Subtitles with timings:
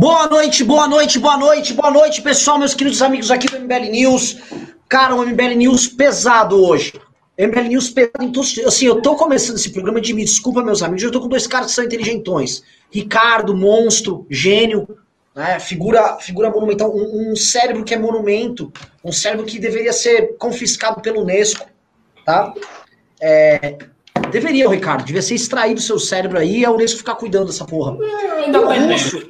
[0.00, 3.90] Boa noite, boa noite, boa noite, boa noite, pessoal, meus queridos amigos aqui do MBL
[3.90, 4.38] News.
[4.88, 6.94] Cara, um MBL News pesado hoje.
[7.38, 8.58] MBL News pesado todos.
[8.60, 11.02] Assim, eu tô começando esse programa de me desculpa, meus amigos.
[11.02, 12.62] Eu tô com dois caras que são inteligentões.
[12.90, 14.88] Ricardo, monstro, gênio,
[15.36, 15.60] né?
[15.60, 18.72] Figura, figura monumental, um, um cérebro que é monumento,
[19.04, 21.66] um cérebro que deveria ser confiscado pelo Unesco,
[22.24, 22.54] tá?
[23.20, 23.76] É,
[24.30, 25.04] Deveria, Ricardo.
[25.04, 27.96] Devia ser extraído do seu cérebro aí e a Unesco ficar cuidando dessa porra.
[28.04, 29.28] É, ainda tá russo...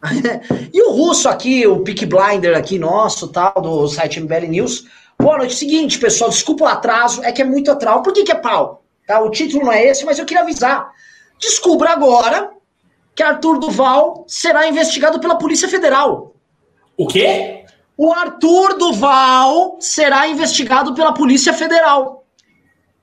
[0.72, 4.86] e o russo aqui, o Pick Blinder aqui nosso, tal, do site MBL News.
[5.18, 5.54] Boa noite.
[5.54, 8.02] Seguinte, pessoal, desculpa o atraso, é que é muito atraso.
[8.02, 8.82] Por que, que é pau?
[9.06, 9.20] Tá?
[9.20, 10.90] O título não é esse, mas eu queria avisar.
[11.38, 12.50] Descubra agora
[13.14, 16.34] que Arthur Duval será investigado pela Polícia Federal.
[16.96, 17.64] O quê?
[17.96, 22.19] O Arthur Duval será investigado pela Polícia Federal.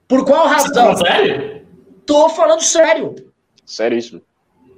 [0.08, 0.68] Por qual razão?
[0.68, 1.68] Você tá falando sério?
[2.06, 3.16] Tô falando sério.
[3.66, 4.22] Seríssimo.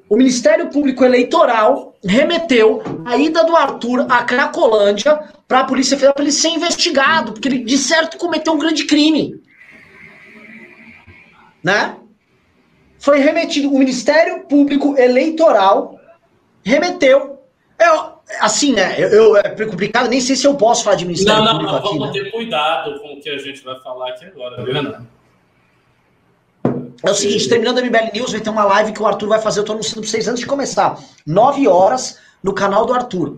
[0.09, 6.15] O Ministério Público Eleitoral remeteu a ida do Arthur à Cracolândia para a Polícia Federal
[6.15, 9.39] para ele ser investigado, porque ele de certo cometeu um grande crime.
[11.63, 11.95] Né?
[12.97, 15.99] Foi remetido, o Ministério Público Eleitoral
[16.63, 17.39] remeteu.
[17.79, 18.95] Eu, assim, né?
[18.97, 21.79] Eu, eu, é complicado, nem sei se eu posso falar de Ministério não, Público não,
[21.79, 21.89] aqui.
[21.89, 22.23] Não, vamos né?
[22.23, 25.18] ter cuidado com o que a gente vai falar aqui agora, viu, Renato?
[27.03, 29.41] É o seguinte, terminando a MBL News, vai ter uma live que o Arthur vai
[29.41, 30.99] fazer, eu tô anunciando pra vocês antes de começar.
[31.25, 33.37] 9 horas no canal do Arthur.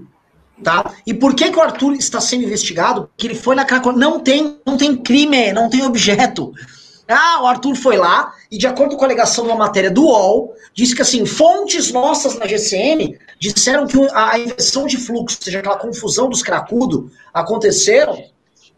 [0.64, 0.94] Tá?
[1.06, 3.10] E por que, que o Arthur está sendo investigado?
[3.18, 4.10] Que ele foi na Cracolândia.
[4.10, 6.54] Não tem, não tem crime, não tem objeto.
[7.08, 10.04] Ah, o Arthur foi lá e, de acordo com a alegação de uma matéria do
[10.04, 15.44] UOL, disse que assim, fontes nossas na GCM disseram que a inversão de fluxo, ou
[15.44, 18.24] seja, aquela confusão dos cracudos, aconteceram,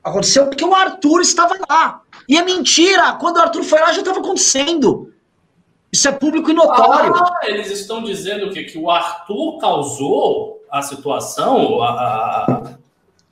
[0.04, 2.02] aconteceu porque o Arthur estava lá.
[2.28, 3.14] E é mentira!
[3.14, 5.14] Quando o Arthur foi lá, já estava acontecendo.
[5.92, 7.14] Isso é público e notório.
[7.16, 11.84] Ah, eles estão dizendo que, que o Arthur causou a situação?
[11.84, 12.74] A.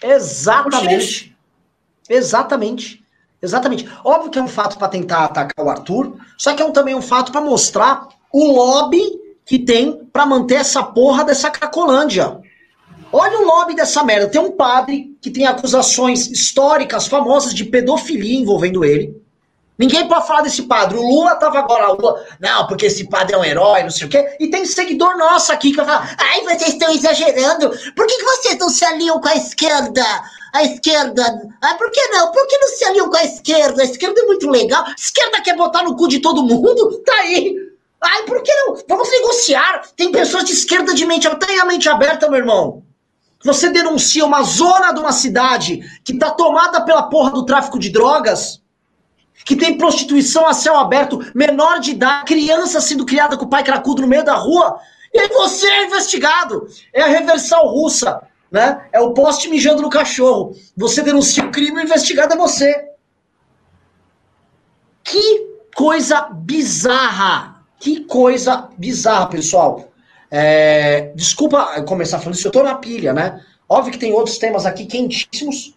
[0.02, 1.36] Exatamente.
[2.08, 3.04] Exatamente.
[3.42, 3.90] Exatamente.
[4.04, 6.94] Óbvio que é um fato para tentar atacar o Arthur, só que é um, também
[6.94, 9.02] um fato para mostrar o lobby
[9.44, 12.40] que tem para manter essa porra dessa Cracolândia.
[13.14, 14.30] Olha o lobby dessa merda.
[14.30, 19.22] Tem um padre que tem acusações históricas, famosas de pedofilia envolvendo ele.
[19.78, 20.98] Ninguém pode falar desse padre.
[20.98, 24.10] O Lula tava agora, Lula, não, porque esse padre é um herói, não sei o
[24.10, 24.36] quê.
[24.40, 27.72] E tem seguidor nosso aqui que vai falar, ai, vocês estão exagerando.
[27.96, 30.06] Por que, que vocês não se aliam com a esquerda?
[30.54, 31.24] A esquerda.
[31.62, 32.32] Ah, por que não?
[32.32, 33.82] Por que não se aliam com a esquerda?
[33.82, 34.84] A esquerda é muito legal.
[34.86, 37.02] A esquerda quer botar no cu de todo mundo?
[37.04, 37.56] Tá aí.
[38.04, 38.78] Ai, por que não?
[38.88, 39.82] Vamos negociar.
[39.96, 41.28] Tem pessoas de esquerda de mente.
[41.38, 42.84] Tem a mente aberta, meu irmão.
[43.44, 47.90] Você denuncia uma zona de uma cidade que tá tomada pela porra do tráfico de
[47.90, 48.62] drogas,
[49.44, 53.64] que tem prostituição a céu aberto, menor de idade, criança sendo criada com o pai
[53.64, 54.80] cracudo no meio da rua,
[55.14, 56.68] e aí você é investigado.
[56.94, 58.88] É a reversal russa, né?
[58.94, 60.56] É o poste mijando no cachorro.
[60.78, 62.90] Você denuncia o crime, o investigado é você.
[65.04, 67.66] Que coisa bizarra.
[67.80, 69.91] Que coisa bizarra, pessoal.
[70.32, 73.44] É, desculpa começar falando isso, eu tô na pilha, né?
[73.68, 75.76] Óbvio que tem outros temas aqui quentíssimos,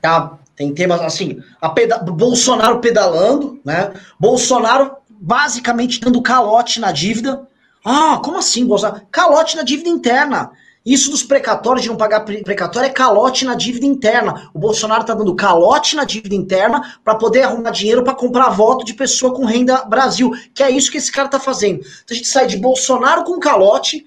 [0.00, 0.38] tá?
[0.54, 1.42] Tem temas assim,
[1.74, 3.92] peda Bolsonaro pedalando, né?
[4.18, 7.48] Bolsonaro basicamente dando calote na dívida.
[7.84, 9.02] Ah, como assim, Bolsonaro?
[9.10, 10.52] Calote na dívida interna.
[10.84, 14.50] Isso dos precatórios, de não pagar precatório, é calote na dívida interna.
[14.52, 18.84] O Bolsonaro está dando calote na dívida interna para poder arrumar dinheiro para comprar voto
[18.84, 20.30] de pessoa com renda Brasil.
[20.52, 21.78] Que é isso que esse cara está fazendo.
[21.78, 24.06] Então a gente sai de Bolsonaro com calote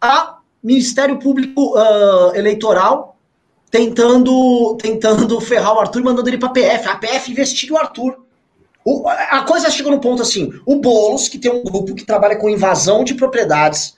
[0.00, 3.18] a Ministério Público uh, Eleitoral
[3.70, 6.88] tentando, tentando ferrar o Arthur e mandando ele para a PF.
[6.88, 8.24] A PF investiga o Arthur.
[8.82, 12.36] O, a coisa chegou no ponto assim: o Boulos, que tem um grupo que trabalha
[12.36, 13.94] com invasão de propriedades,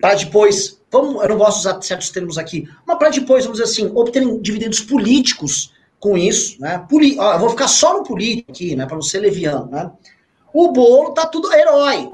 [0.00, 3.60] para depois vamos, eu não gosto de usar certos termos aqui, mas para depois, vamos
[3.60, 6.84] dizer assim, obterem dividendos políticos com isso, né?
[6.88, 8.86] Poli ó, eu vou ficar só no político aqui, né?
[8.86, 9.90] Para não ser leviano, né?
[10.52, 12.12] O bolo tá tudo herói.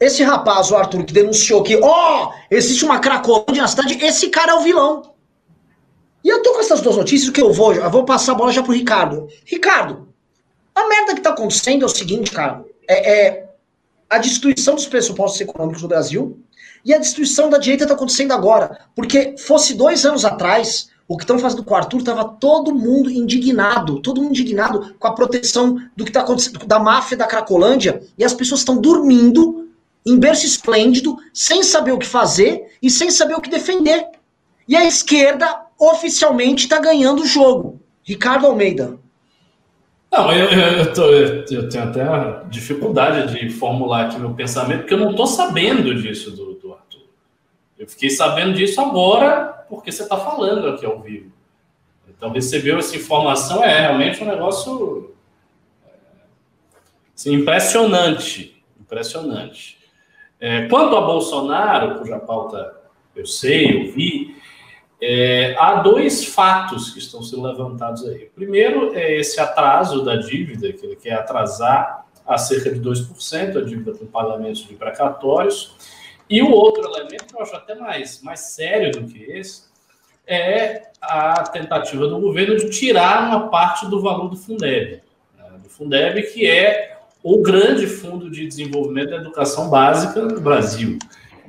[0.00, 4.30] Esse rapaz, o Arthur, que denunciou que, ó, oh, existe uma cracolândia na cidade, esse
[4.30, 5.12] cara é o vilão.
[6.24, 8.52] E eu tô com essas duas notícias que eu vou, eu vou passar a bola
[8.52, 9.28] já pro Ricardo.
[9.44, 10.08] Ricardo,
[10.74, 13.50] a merda que tá acontecendo é o seguinte, cara, é, é
[14.08, 16.40] a destruição dos pressupostos econômicos no Brasil,
[16.84, 18.80] e a destruição da direita está acontecendo agora.
[18.94, 23.10] Porque fosse dois anos atrás, o que estão fazendo com o Arthur, estava todo mundo
[23.10, 28.02] indignado, todo mundo indignado com a proteção do que está acontecendo, da máfia da Cracolândia,
[28.16, 29.68] e as pessoas estão dormindo
[30.04, 34.06] em berço esplêndido, sem saber o que fazer e sem saber o que defender.
[34.66, 37.80] E a esquerda oficialmente está ganhando o jogo.
[38.02, 38.98] Ricardo Almeida.
[40.10, 42.04] Não, eu, eu, tô, eu, tenho até
[42.50, 46.51] dificuldade de formular aqui meu pensamento, porque eu não estou sabendo disso do.
[47.82, 51.32] Eu fiquei sabendo disso agora, porque você está falando aqui ao vivo.
[52.08, 55.12] Então, recebeu essa informação é realmente um negócio
[57.12, 58.64] assim, impressionante.
[58.80, 59.78] Impressionante.
[60.38, 62.72] É, quanto a Bolsonaro, cuja pauta
[63.16, 64.36] eu sei, eu vi,
[65.00, 68.26] é, há dois fatos que estão sendo levantados aí.
[68.26, 73.56] O primeiro é esse atraso da dívida, que ele quer atrasar a cerca de 2%
[73.56, 75.74] a dívida com pagamentos de precatórios.
[76.32, 79.64] E o outro elemento, que eu acho até mais, mais sério do que esse,
[80.26, 85.02] é a tentativa do governo de tirar uma parte do valor do Fundeb.
[85.36, 85.58] Né?
[85.62, 90.98] Do Fundeb, que é o grande fundo de desenvolvimento da educação básica no Brasil.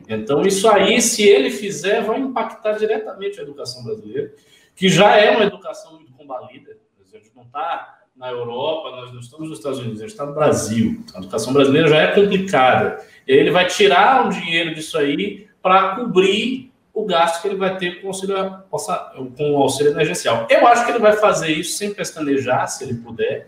[0.10, 4.34] Então, isso aí, se ele fizer, vai impactar diretamente a educação brasileira,
[4.76, 6.76] que já é uma educação muito combalida.
[7.00, 10.26] A gente não está na Europa, nós não estamos nos Estados Unidos, a gente está
[10.26, 11.06] no Brasil.
[11.16, 13.13] A educação brasileira já é complicada.
[13.28, 18.02] Ele vai tirar um dinheiro disso aí para cobrir o gasto que ele vai ter
[18.02, 18.36] com o, auxílio,
[19.36, 20.46] com o auxílio emergencial.
[20.50, 23.48] Eu acho que ele vai fazer isso sem pestanejar, se ele puder,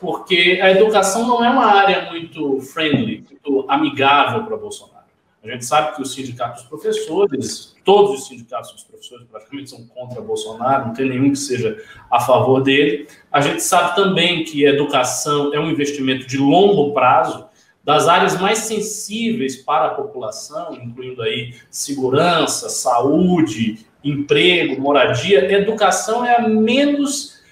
[0.00, 4.98] porque a educação não é uma área muito friendly, muito amigável para Bolsonaro.
[5.42, 9.86] A gente sabe que os sindicatos dos professores, todos os sindicatos dos professores praticamente são
[9.86, 13.08] contra Bolsonaro, não tem nenhum que seja a favor dele.
[13.30, 17.47] A gente sabe também que a educação é um investimento de longo prazo,
[17.88, 26.36] das áreas mais sensíveis para a população, incluindo aí segurança, saúde, emprego, moradia, educação é
[26.36, 27.42] a menos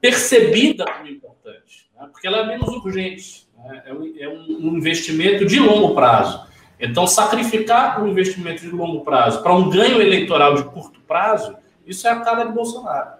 [0.00, 2.08] percebida como importante, né?
[2.10, 3.82] porque ela é menos urgente, né?
[3.84, 4.28] é, um, é
[4.78, 6.46] investimento de longo prazo.
[6.80, 11.54] Então, sacrificar um investimento de longo prazo para um ganho eleitoral de curto prazo,
[11.86, 13.10] isso é a cara de Bolsonaro.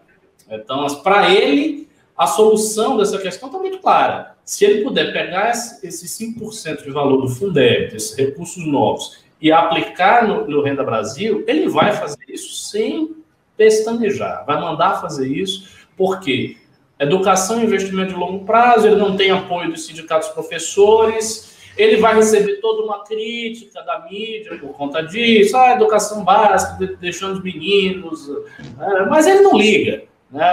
[0.49, 1.87] Então, para ele,
[2.17, 4.35] a solução dessa questão está muito clara.
[4.45, 10.27] Se ele puder pegar esses 5% de valor do Fundeb, desses recursos novos, e aplicar
[10.27, 13.17] no, no, Renda Brasil, ele vai fazer isso sem
[13.57, 16.57] pestanejar, vai mandar fazer isso, porque
[16.99, 22.15] educação e investimento de longo prazo, ele não tem apoio dos sindicatos professores, ele vai
[22.15, 28.29] receber toda uma crítica da mídia por conta disso, ah, educação básica, deixando os meninos,
[28.29, 29.07] né?
[29.09, 30.05] mas ele não liga.
[30.31, 30.53] Né?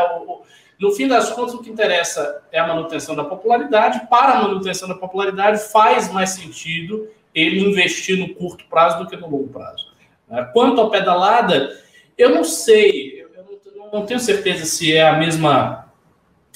[0.79, 4.07] No fim das contas, o que interessa é a manutenção da popularidade.
[4.09, 9.17] Para a manutenção da popularidade, faz mais sentido ele investir no curto prazo do que
[9.17, 9.93] no longo prazo.
[10.27, 10.49] Né?
[10.53, 11.77] Quanto à pedalada,
[12.17, 15.85] eu não sei, eu não tenho certeza se é a mesma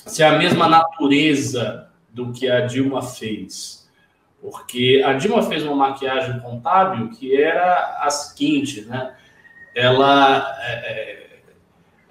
[0.06, 3.90] se é a mesma natureza do que a Dilma fez.
[4.42, 9.16] Porque a Dilma fez uma maquiagem contábil que era a seguinte, né?
[9.74, 11.23] Ela, é, é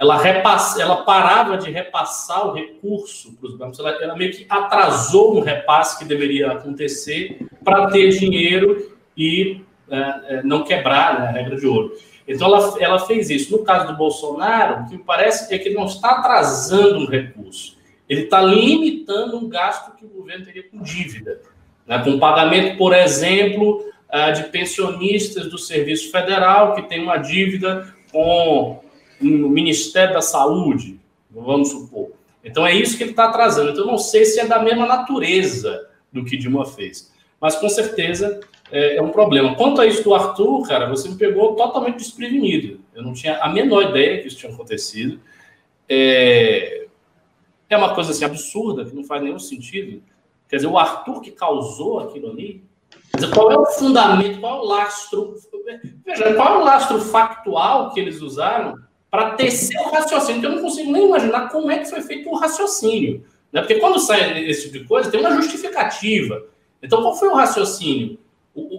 [0.03, 4.45] ela, repassa, ela parava de repassar o recurso para os bancos, ela, ela meio que
[4.49, 11.29] atrasou um repasse que deveria acontecer para ter dinheiro e é, é, não quebrar né,
[11.29, 11.97] a regra de ouro.
[12.27, 13.57] Então, ela, ela fez isso.
[13.57, 17.07] No caso do Bolsonaro, o que me parece é que ele não está atrasando um
[17.07, 17.79] recurso,
[18.09, 21.41] ele está limitando um gasto que o governo teria com dívida.
[21.87, 27.95] Né, com pagamento, por exemplo, ah, de pensionistas do Serviço Federal que tem uma dívida
[28.11, 28.83] com
[29.29, 32.11] o Ministério da Saúde, vamos supor.
[32.45, 33.71] Então é isso que ele está atrasando.
[33.71, 38.41] Então não sei se é da mesma natureza do que Dilma fez, mas com certeza
[38.71, 39.55] é, é, um problema.
[39.55, 42.81] Quanto a isso do Arthur, cara, você me pegou totalmente desprevenido.
[42.94, 45.20] Eu não tinha a menor ideia que isso tinha acontecido.
[45.89, 46.87] É,
[47.69, 50.03] é uma coisa assim absurda que não faz nenhum sentido.
[50.49, 52.65] Quer dizer, o Arthur que causou aquilo ali.
[53.15, 55.35] Dizer, qual é o fundamento, qual é o lastro.
[56.05, 58.81] Veja, qual é o lastro factual que eles usaram
[59.13, 60.41] para tecer o raciocínio?
[60.41, 63.23] Que eu não consigo nem imaginar como é que foi feito o raciocínio.
[63.53, 63.61] Né?
[63.61, 66.43] Porque quando sai esse tipo de coisa, tem uma justificativa.
[66.83, 68.19] Então, qual foi o raciocínio?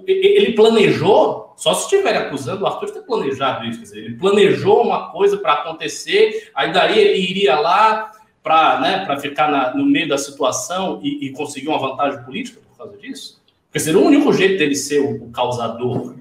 [0.06, 4.84] ele planejou, só se estiver acusando o Arthur de ter planejado isso, dizer, ele planejou
[4.84, 8.12] uma coisa para acontecer, aí daí ele iria lá,
[8.44, 12.78] para né, ficar na, no meio da situação e, e, conseguir uma vantagem política por
[12.78, 13.42] causa disso?
[13.68, 16.14] Porque seria o único jeito dele ser o, o causador,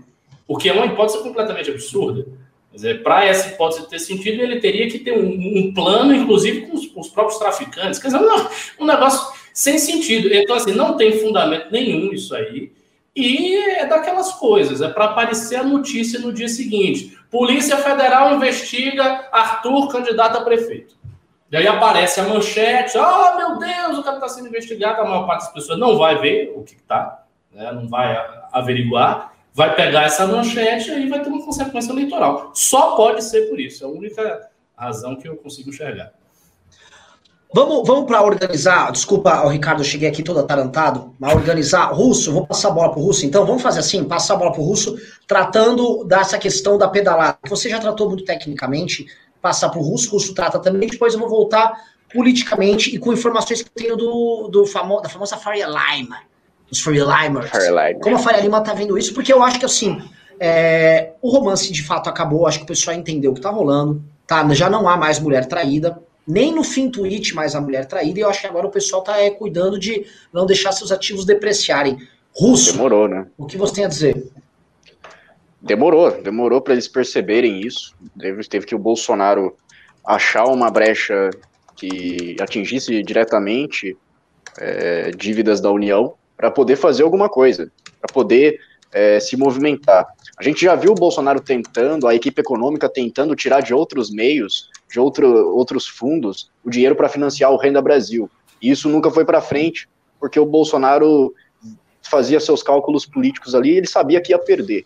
[0.46, 2.24] o que é uma hipótese completamente absurda.
[3.02, 6.86] Para essa hipótese ter sentido, ele teria que ter um, um plano, inclusive com os,
[6.86, 7.98] com os, próprios traficantes.
[7.98, 8.20] Quer dizer,
[8.78, 10.32] um, negócio sem sentido.
[10.32, 12.72] Então, assim, não tem fundamento nenhum isso aí.
[13.14, 17.18] E é daquelas coisas, é para aparecer a notícia no dia seguinte.
[17.30, 20.96] Polícia Federal investiga Arthur, candidato a prefeito.
[21.50, 25.26] E aí aparece a manchete, oh meu Deus, o cara está sendo investigado, a maior
[25.26, 27.70] parte das pessoas não vai ver o que está, né?
[27.72, 28.16] não vai
[28.50, 32.52] averiguar, vai pegar essa manchete e aí vai ter uma consequência eleitoral.
[32.54, 36.12] Só pode ser por isso, é a única razão que eu consigo enxergar.
[37.54, 38.90] Vamos, vamos para organizar.
[38.90, 41.14] Desculpa, Ricardo, eu cheguei aqui todo atarantado.
[41.20, 41.92] Mas organizar.
[41.92, 43.26] Russo, vou passar a bola para o Russo.
[43.26, 47.38] Então, vamos fazer assim: passar a bola para o Russo, tratando dessa questão da pedalada.
[47.46, 49.06] Você já tratou muito tecnicamente.
[49.42, 50.88] Passar para o Russo, o Russo trata também.
[50.88, 51.78] Depois eu vou voltar
[52.10, 56.31] politicamente e com informações que eu tenho do, do famo, da famosa Faria Lima.
[56.72, 57.50] Os Faria Limers.
[58.02, 59.12] Como a Faria Lima tá vendo isso?
[59.12, 60.00] Porque eu acho que assim.
[60.40, 64.02] É, o romance de fato acabou, acho que o pessoal entendeu o que tá rolando,
[64.26, 64.42] tá?
[64.54, 68.22] Já não há mais mulher traída, nem no fim tweet mais a mulher traída, e
[68.22, 71.96] eu acho que agora o pessoal está é, cuidando de não deixar seus ativos depreciarem.
[72.34, 73.26] Russo, demorou, né?
[73.38, 74.32] O que você tem a dizer?
[75.60, 77.94] Demorou, demorou para eles perceberem isso.
[78.18, 79.54] Teve, teve que o Bolsonaro
[80.04, 81.30] achar uma brecha
[81.76, 83.96] que atingisse diretamente
[84.58, 87.70] é, dívidas da União para poder fazer alguma coisa,
[88.00, 88.58] para poder
[88.90, 90.08] é, se movimentar.
[90.36, 94.68] A gente já viu o Bolsonaro tentando, a equipe econômica tentando tirar de outros meios
[94.90, 98.28] de outro, outros fundos o dinheiro para financiar o Renda Brasil.
[98.60, 101.32] E isso nunca foi para frente, porque o Bolsonaro
[102.02, 104.84] fazia seus cálculos políticos ali e ele sabia que ia perder.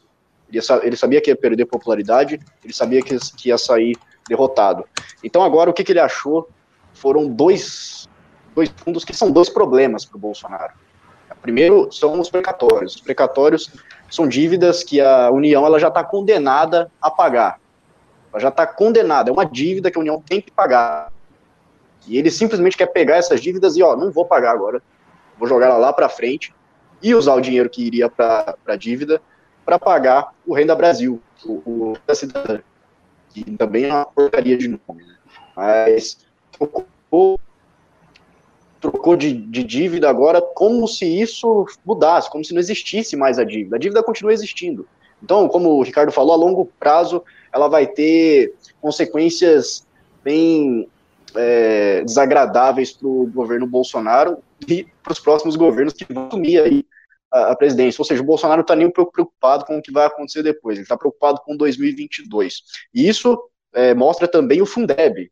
[0.52, 3.96] Ele, sabia que ia perder popularidade, ele sabia que, que ia sair
[4.28, 4.84] derrotado.
[5.24, 6.50] Então agora o que, que ele achou
[6.92, 8.06] foram dois,
[8.54, 10.84] dois fundos que são dois problemas para o Bolsonaro.
[11.46, 12.96] Primeiro são os precatórios.
[12.96, 13.70] Os precatórios
[14.10, 17.60] são dívidas que a União ela já está condenada a pagar.
[18.32, 21.12] Ela já está condenada, é uma dívida que a União tem que pagar.
[22.04, 24.82] E ele simplesmente quer pegar essas dívidas e, ó, não vou pagar agora,
[25.38, 26.52] vou jogar ela lá para frente
[27.00, 29.22] e usar o dinheiro que iria para a dívida
[29.64, 32.58] para pagar o Renda Brasil, o, o da cidadã,
[33.30, 35.14] que também é uma porcaria de nome, né?
[35.54, 37.38] Mas trocou,
[38.80, 43.44] trocou de, de dívida agora como se isso mudasse, como se não existisse mais a
[43.44, 43.76] dívida.
[43.76, 44.86] A dívida continua existindo.
[45.22, 49.86] Então, como o Ricardo falou, a longo prazo ela vai ter consequências
[50.22, 50.88] bem
[51.34, 56.84] é, desagradáveis para o governo Bolsonaro e para os próximos governos que vão assumir aí
[57.30, 58.00] a, presidência.
[58.00, 60.96] Ou seja, o Bolsonaro está nem preocupado com o que vai acontecer depois, ele está
[60.96, 62.62] preocupado com 2022.
[62.94, 63.38] E isso
[63.74, 65.30] é, mostra também o Fundeb.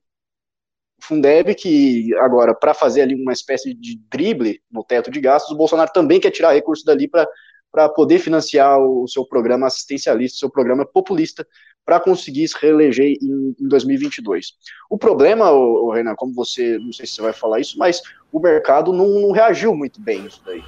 [1.06, 5.56] Fundeb que agora, para fazer ali uma espécie de drible no teto de gastos, o
[5.56, 10.86] Bolsonaro também quer tirar recursos dali para poder financiar o seu programa assistencialista, seu programa
[10.86, 11.46] populista,
[11.84, 14.54] para conseguir se reeleger em, em 2022.
[14.88, 15.50] O problema,
[15.92, 18.00] Renan, como você, não sei se você vai falar isso, mas
[18.32, 20.62] o mercado não, não reagiu muito bem isso daí.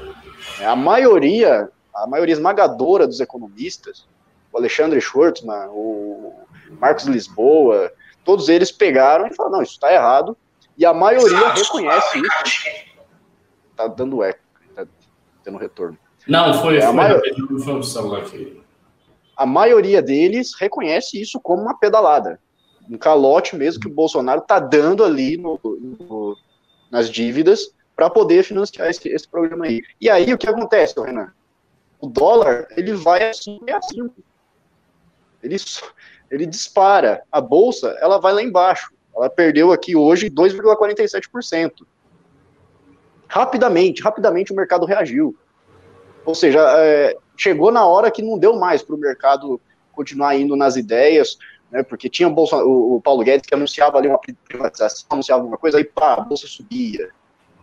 [0.61, 4.07] A maioria, a maioria esmagadora dos economistas,
[4.53, 6.35] o Alexandre Schwartzman, o
[6.79, 7.91] Marcos Lisboa,
[8.27, 10.37] todos eles pegaram e falaram, não, isso está errado,
[10.77, 12.97] e a maioria reconhece isso.
[13.77, 14.41] Tá dando eco,
[14.75, 14.85] tá
[15.45, 15.97] tendo retorno.
[16.27, 17.23] Não, foi, é, foi, a, maior...
[17.65, 18.61] foi celular aqui.
[19.37, 22.41] a maioria deles reconhece isso como uma pedalada.
[22.91, 26.37] Um calote mesmo que o Bolsonaro está dando ali no, no,
[26.91, 29.83] nas dívidas para poder financiar esse, esse programa aí.
[30.01, 31.33] E aí o que acontece, Renan?
[32.01, 34.11] O dólar ele vai assim e assim.
[35.43, 35.57] Ele,
[36.31, 37.23] ele dispara.
[37.31, 38.93] A bolsa ela vai lá embaixo.
[39.17, 41.87] Ela perdeu aqui hoje 2,47%.
[43.29, 45.37] Rapidamente, rapidamente o mercado reagiu.
[46.25, 49.61] Ou seja, é, chegou na hora que não deu mais para o mercado
[49.93, 51.39] continuar indo nas ideias,
[51.71, 55.57] né, porque tinha bolsa, o, o, Paulo Guedes que anunciava ali uma privatização, anunciava uma
[55.57, 57.11] coisa, aí pá, a bolsa subia.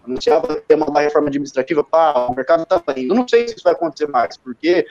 [0.05, 3.13] Anunciava mandar reforma administrativa, pá, o mercado estava indo.
[3.15, 4.85] Não sei se isso vai acontecer mais, porque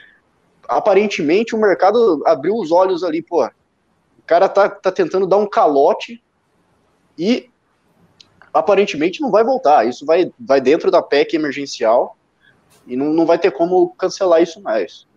[0.67, 3.47] aparentemente o mercado abriu os olhos ali, pô,
[4.23, 6.23] o cara tá, tá tentando dar um calote
[7.17, 7.49] e
[8.53, 9.87] aparentemente não vai voltar.
[9.87, 12.17] Isso vai, vai dentro da PEC emergencial
[12.87, 15.07] e não, não vai ter como cancelar isso mais.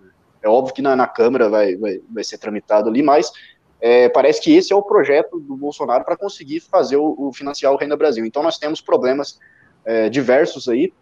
[0.42, 3.32] É óbvio que na, na Câmara vai, vai, vai ser tramitado ali, mas
[3.80, 7.72] é, parece que esse é o projeto do Bolsonaro para conseguir fazer o, o, financiar
[7.72, 8.24] o Renda Brasil.
[8.24, 9.38] Então nós temos problemas
[9.84, 10.92] é, diversos aí,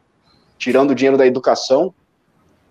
[0.58, 1.94] tirando o dinheiro da educação,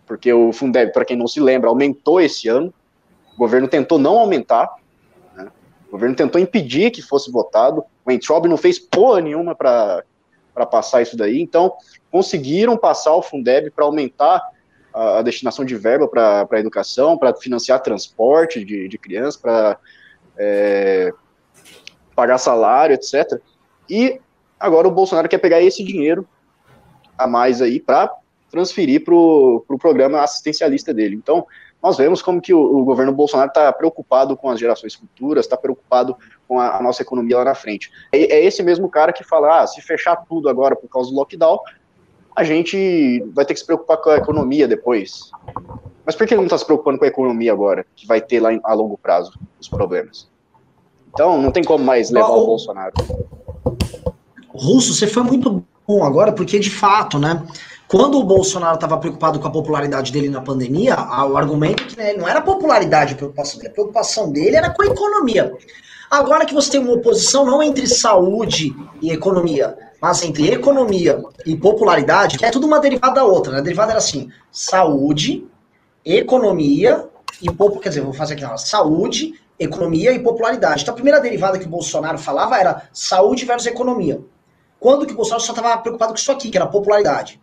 [0.05, 2.73] porque o Fundeb, para quem não se lembra, aumentou esse ano,
[3.35, 4.69] o governo tentou não aumentar,
[5.93, 10.03] governo tentou impedir que fosse votado, o Entrob não fez porra nenhuma para
[10.69, 11.71] passar isso daí, então
[12.11, 14.41] conseguiram passar o Fundeb para aumentar
[14.91, 19.77] a, a, destinação de verba para a educação, para financiar transporte de, de crianças, para
[20.35, 21.11] é,
[22.15, 23.39] pagar salário, etc.
[23.87, 24.19] E
[24.59, 26.27] agora o Bolsonaro quer pegar esse dinheiro
[27.15, 28.11] a mais aí para
[28.49, 31.15] transferir para o pro programa assistencialista dele.
[31.15, 31.45] Então,
[31.83, 35.57] nós vemos como que o, o governo Bolsonaro está preocupado com as gerações futuras, está
[35.57, 36.15] preocupado
[36.47, 37.91] com a, a, nossa economia lá na frente.
[38.09, 41.15] É, é, esse mesmo cara que fala, ah, se fechar tudo agora por causa do
[41.17, 41.59] lockdown,
[42.33, 45.29] a gente vai ter que se preocupar com a economia depois.
[46.05, 48.39] Mas por que ele não está se preocupando com a economia agora, que vai ter
[48.39, 50.31] lá a longo prazo os problemas?
[51.13, 52.93] Então, não tem como mais levar o Bolsonaro.
[54.47, 57.45] Russo, você foi muito bom agora, porque de fato, né?
[57.93, 60.95] Quando o Bolsonaro estava preocupado com a popularidade dele na pandemia,
[61.29, 64.71] o argumento é que né, não era popularidade a preocupação dele, a preocupação dele era
[64.71, 65.53] com a economia.
[66.09, 71.55] Agora que você tem uma oposição não entre saúde e economia, mas entre economia e
[71.55, 73.53] popularidade, que é tudo uma derivada da outra.
[73.53, 73.59] Né?
[73.59, 75.45] A derivada era assim: saúde,
[76.03, 77.07] economia
[77.43, 80.81] e pouco, quer dizer, vou fazer aqui, saúde, economia e popularidade.
[80.81, 84.19] Então a primeira derivada que o Bolsonaro falava era saúde versus economia.
[84.79, 87.39] Quando que o Bolsonaro só estava preocupado com isso aqui, que era popularidade.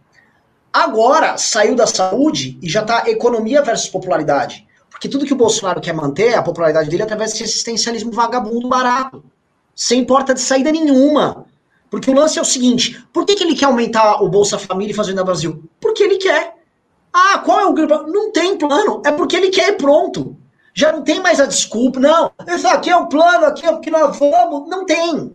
[0.72, 4.66] Agora saiu da saúde e já está economia versus popularidade.
[4.88, 8.68] Porque tudo que o Bolsonaro quer manter, a popularidade dele, é através desse assistencialismo vagabundo
[8.68, 9.24] barato.
[9.74, 11.46] Sem porta de saída nenhuma.
[11.90, 14.92] Porque o lance é o seguinte: por que, que ele quer aumentar o Bolsa Família
[14.92, 15.64] e Fazenda Brasil?
[15.80, 16.54] Porque ele quer.
[17.12, 18.12] Ah, qual é o plano?
[18.12, 19.02] Não tem plano.
[19.04, 20.36] É porque ele quer e pronto.
[20.72, 21.98] Já não tem mais a desculpa.
[21.98, 24.68] Não, isso aqui é o plano, aqui é o que nós vamos.
[24.68, 25.34] Não tem.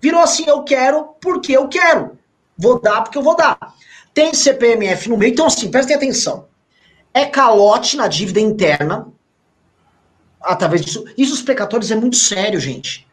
[0.00, 2.18] Virou assim: eu quero porque eu quero.
[2.56, 3.58] Vou dar porque eu vou dar.
[4.12, 5.32] Tem CPMF no meio.
[5.32, 6.46] Então, assim, prestem atenção.
[7.12, 9.08] É calote na dívida interna.
[10.40, 11.04] Através disso.
[11.16, 13.06] Isso, os precatórios, é muito sério, gente.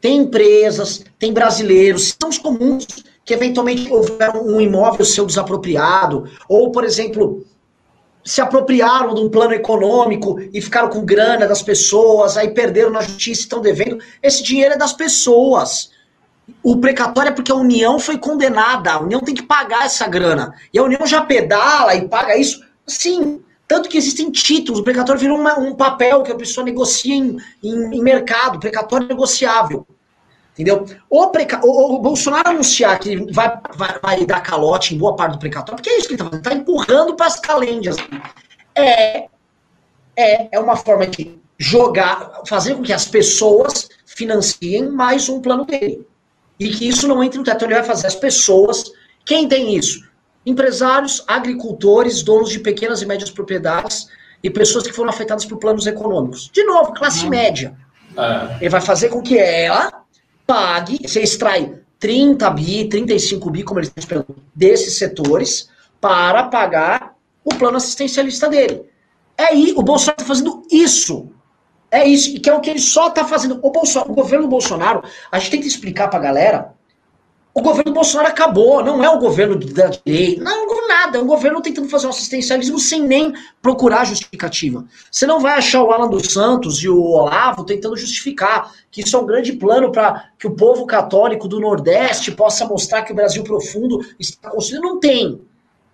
[0.00, 2.86] Tem empresas, tem brasileiros, são os comuns
[3.24, 7.42] que eventualmente houveram um imóvel seu desapropriado, ou, por exemplo,
[8.22, 13.02] se apropriaram de um plano econômico e ficaram com grana das pessoas, aí perderam na
[13.02, 13.98] justiça e estão devendo.
[14.22, 15.90] Esse dinheiro é das pessoas.
[16.62, 20.54] O precatório é porque a União foi condenada, a União tem que pagar essa grana.
[20.72, 22.62] E a União já pedala e paga isso.
[22.86, 24.80] Sim, tanto que existem títulos.
[24.80, 29.08] O precatório virou uma, um papel que a pessoa negocia em, em, em mercado, precatório
[29.08, 29.86] negociável.
[30.52, 30.86] Entendeu?
[31.10, 31.60] O, preca...
[31.64, 35.76] o, o, Bolsonaro anunciar que vai, vai, vai, dar calote em boa parte do precatório,
[35.76, 37.96] porque é isso que ele está fazendo, está empurrando para as calêndias.
[38.74, 39.26] É,
[40.16, 45.64] é, é uma forma de jogar, fazer com que as pessoas financiem mais um plano
[45.64, 46.06] dele.
[46.58, 47.64] E que isso não entre no teto.
[47.64, 48.84] Ele vai fazer as pessoas.
[49.24, 50.08] Quem tem isso?
[50.46, 54.06] Empresários, agricultores, donos de pequenas e médias propriedades
[54.42, 56.50] e pessoas que foram afetadas por planos econômicos.
[56.52, 57.30] De novo, classe hum.
[57.30, 57.74] média.
[58.16, 58.56] É.
[58.60, 60.04] Ele vai fazer com que ela
[60.46, 67.14] pague, você extrai 30 bi, 35 bi, como eles estão esperando, desses setores, para pagar
[67.42, 68.82] o plano assistencialista dele.
[69.36, 71.30] É aí, o Bolsonaro está fazendo isso.
[71.94, 73.58] É isso, que é o que ele só está fazendo.
[73.62, 76.74] O, Bolsonaro, o governo Bolsonaro, a gente tem que explicar para a galera
[77.54, 81.26] o governo Bolsonaro acabou, não é o governo da direita, não é nada, é um
[81.26, 84.84] governo tentando fazer um assistencialismo sem nem procurar justificativa.
[85.10, 89.16] Você não vai achar o Alan dos Santos e o Olavo tentando justificar que isso
[89.16, 93.16] é um grande plano para que o povo católico do Nordeste possa mostrar que o
[93.16, 94.82] Brasil profundo está construído.
[94.82, 95.40] Não tem.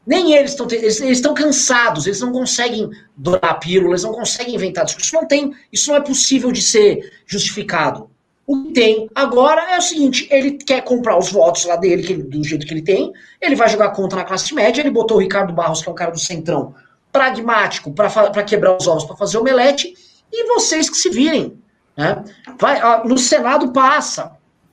[0.06, 4.84] Nem eles estão eles, estão cansados, eles não conseguem dourar pílula, eles não conseguem inventar.
[4.86, 8.10] Isso não tem, isso não é possível de ser justificado.
[8.46, 12.22] O que tem agora é o seguinte: ele quer comprar os votos lá dele, ele,
[12.22, 14.80] do jeito que ele tem, ele vai jogar contra na classe média.
[14.80, 16.74] Ele botou o Ricardo Barros, que é um cara do centrão,
[17.12, 19.94] pragmático, para quebrar os ovos, para fazer omelete,
[20.32, 21.58] e vocês que se virem.
[21.96, 22.24] Né?
[22.58, 24.32] Vai, no Senado passa,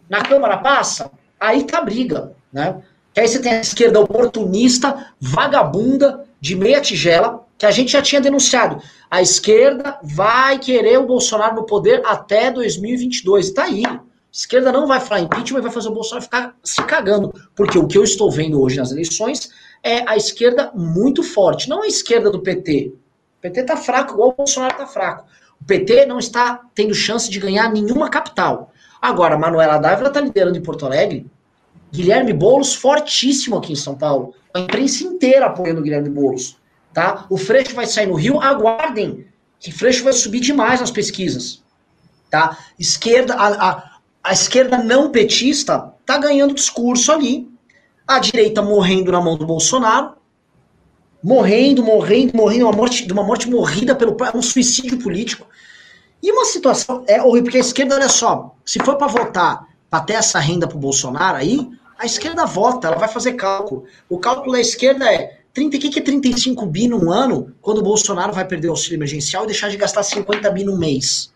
[0.09, 2.35] na Câmara passa, aí tá briga.
[2.51, 2.81] Né?
[3.17, 7.99] Que aí você tem a esquerda oportunista, vagabunda, de meia tigela, que a gente já
[7.99, 8.79] tinha denunciado.
[9.09, 13.47] A esquerda vai querer o Bolsonaro no poder até 2022.
[13.47, 13.83] Está aí.
[13.83, 14.01] A
[14.31, 17.33] esquerda não vai falar impeachment, vai fazer o Bolsonaro ficar se cagando.
[17.55, 19.49] Porque o que eu estou vendo hoje nas eleições
[19.81, 21.67] é a esquerda muito forte.
[21.67, 22.93] Não a esquerda do PT.
[23.39, 25.25] O PT está fraco, igual o Bolsonaro está fraco.
[25.59, 28.71] O PT não está tendo chance de ganhar nenhuma capital.
[29.01, 31.25] Agora, Manuela Dávila está liderando em Porto Alegre.
[31.91, 34.33] Guilherme Boulos fortíssimo aqui em São Paulo.
[34.53, 36.57] A imprensa inteira apoiando o Guilherme Boulos.
[36.93, 37.25] Tá?
[37.29, 39.25] O Freixo vai sair no Rio, aguardem,
[39.59, 41.63] que Freixo vai subir demais nas pesquisas.
[42.29, 42.57] Tá?
[42.79, 43.91] Esquerda, a, a,
[44.23, 47.47] a esquerda não petista tá ganhando discurso ali.
[48.07, 50.13] A direita morrendo na mão do Bolsonaro,
[51.21, 55.45] morrendo, morrendo, morrendo, uma morte, de uma morte morrida pelo um suicídio político.
[56.23, 60.03] E uma situação é horrível, porque a esquerda, olha só, se for para votar para
[60.03, 63.85] ter essa renda pro Bolsonaro aí, a esquerda vota, ela vai fazer cálculo.
[64.09, 67.83] O cálculo da esquerda é 30, o que é 35 bi num ano quando o
[67.83, 71.33] Bolsonaro vai perder o auxílio emergencial e deixar de gastar 50 bi no mês?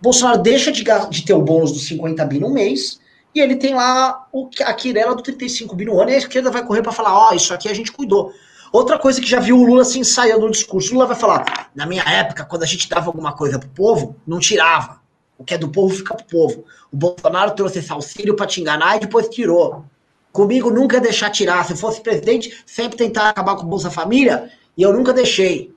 [0.00, 2.98] O Bolsonaro deixa de, de ter o bônus dos 50 bi no mês
[3.34, 6.50] e ele tem lá o, a quirela do 35 bi no ano e a esquerda
[6.50, 8.32] vai correr para falar: ó, oh, isso aqui a gente cuidou.
[8.72, 11.70] Outra coisa que já viu o Lula se ensaiando no discurso: o Lula vai falar,
[11.74, 15.00] na minha época, quando a gente dava alguma coisa pro povo, não tirava.
[15.38, 16.64] O que é do povo fica pro povo.
[16.92, 19.84] O Bolsonaro trouxe esse auxílio para te enganar e depois tirou.
[20.32, 21.64] Comigo nunca deixar tirar.
[21.64, 25.74] Se eu fosse presidente, sempre tentar acabar com o Bolsa Família, e eu nunca deixei.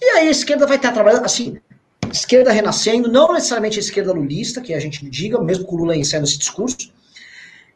[0.00, 1.58] E aí a esquerda vai estar trabalhando, assim,
[2.10, 5.96] esquerda renascendo, não necessariamente a esquerda lulista, que a gente diga, mesmo com o Lula
[5.96, 6.76] ensaiando esse discurso,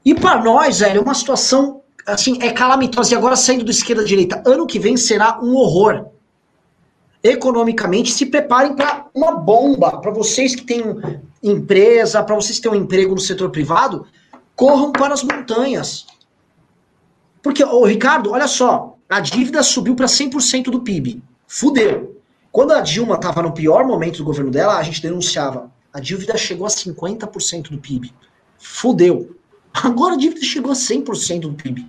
[0.04, 3.14] E para nós, velho, é uma situação assim, é calamitosa.
[3.14, 6.06] E agora saindo do esquerda direita, ano que vem será um horror.
[7.22, 10.00] Economicamente, se preparem para uma bomba.
[10.00, 10.82] Para vocês que têm
[11.42, 14.06] empresa, para vocês que têm um emprego no setor privado,
[14.56, 16.06] corram para as montanhas.
[17.42, 21.22] Porque, ô Ricardo, olha só, a dívida subiu para 100% do PIB.
[21.46, 22.20] Fudeu.
[22.50, 25.70] Quando a Dilma estava no pior momento do governo dela, a gente denunciava.
[25.92, 28.12] A dívida chegou a 50% do PIB.
[28.58, 29.36] Fudeu.
[29.72, 31.86] Agora a dívida chegou a 100% do PIB.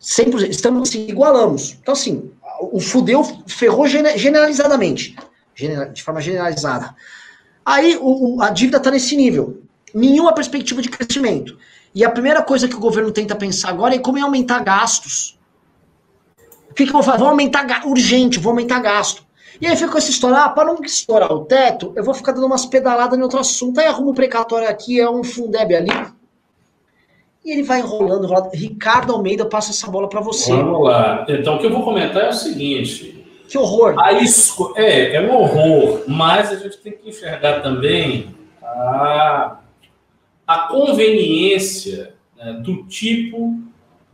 [0.00, 0.48] 100%.
[0.48, 1.76] Estamos assim, igualamos.
[1.80, 5.16] Então, assim, o fudeu ferrou generalizadamente.
[5.92, 6.94] De forma generalizada.
[7.64, 9.62] Aí o, a dívida está nesse nível.
[9.94, 11.56] Nenhuma perspectiva de crescimento.
[11.94, 15.38] E a primeira coisa que o governo tenta pensar agora é como é aumentar gastos.
[16.68, 17.18] O que, que eu vou fazer?
[17.18, 19.24] Vou aumentar urgente, vou aumentar gasto.
[19.60, 22.46] E aí fica essa história, ah, para não estourar o teto, eu vou ficar dando
[22.46, 23.78] umas pedaladas em outro assunto.
[23.78, 25.90] Aí arrumo um precatório aqui, é um Fundeb ali.
[27.44, 28.50] E ele vai enrolando, enrolando.
[28.54, 30.50] Ricardo Almeida passa essa bola para você.
[30.50, 31.26] Vamos lá.
[31.28, 33.22] Então, o que eu vou comentar é o seguinte.
[33.48, 33.94] Que horror.
[33.98, 34.72] A esco...
[34.76, 39.58] É, é um horror, mas a gente tem que enxergar também a,
[40.46, 43.60] a conveniência né, do tipo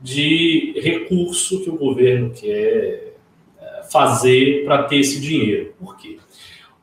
[0.00, 3.14] de recurso que o governo quer
[3.60, 5.74] é, fazer para ter esse dinheiro.
[5.78, 6.18] Por quê?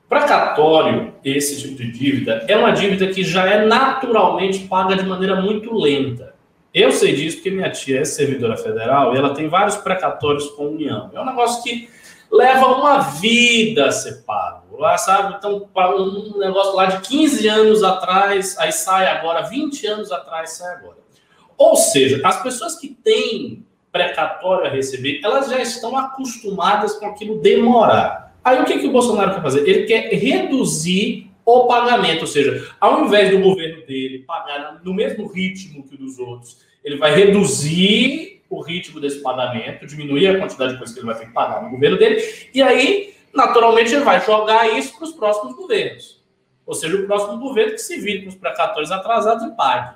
[0.07, 5.41] Precatório, esse tipo de dívida, é uma dívida que já é naturalmente paga de maneira
[5.41, 6.37] muito lenta.
[6.73, 10.63] Eu sei disso porque minha tia é servidora federal e ela tem vários precatórios com
[10.63, 11.10] a União.
[11.13, 11.89] É um negócio que
[12.32, 14.77] leva uma vida a ser pago.
[14.77, 15.36] Lá, sabe?
[15.38, 20.75] Então, um negócio lá de 15 anos atrás, aí sai agora, 20 anos atrás, sai
[20.75, 20.97] agora.
[21.58, 27.39] Ou seja, as pessoas que têm precatório a receber, elas já estão acostumadas com aquilo
[27.39, 28.36] demorar.
[28.43, 29.67] Aí o que, que o Bolsonaro quer fazer?
[29.67, 35.27] Ele quer reduzir o pagamento, ou seja, ao invés do governo dele pagar no mesmo
[35.27, 40.73] ritmo que o dos outros, ele vai reduzir o ritmo desse pagamento, diminuir a quantidade
[40.73, 42.21] de coisas que ele vai ter que pagar no governo dele,
[42.53, 46.21] e aí, naturalmente, ele vai jogar isso para os próximos governos.
[46.65, 49.95] Ou seja, o próximo governo que se vire com os precatórios atrasados e pague.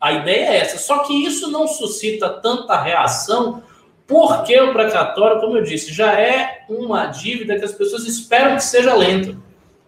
[0.00, 0.78] A ideia é essa.
[0.78, 3.64] Só que isso não suscita tanta reação,
[4.06, 8.62] porque o precatório, como eu disse, já é uma dívida que as pessoas esperam que
[8.62, 9.42] seja lenta.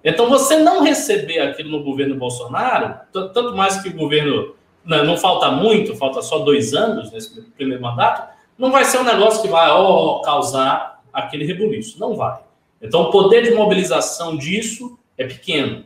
[0.08, 5.16] Então, você não receber aquilo no governo Bolsonaro, tanto mais que o governo não, não,
[5.16, 9.48] falta muito, falta só dois anos nesse primeiro mandato, não vai ser um negócio que
[9.48, 11.98] vai oh, causar aquele rebuliço.
[11.98, 12.38] Não vai.
[12.80, 15.84] Então, o poder de mobilização disso é pequeno.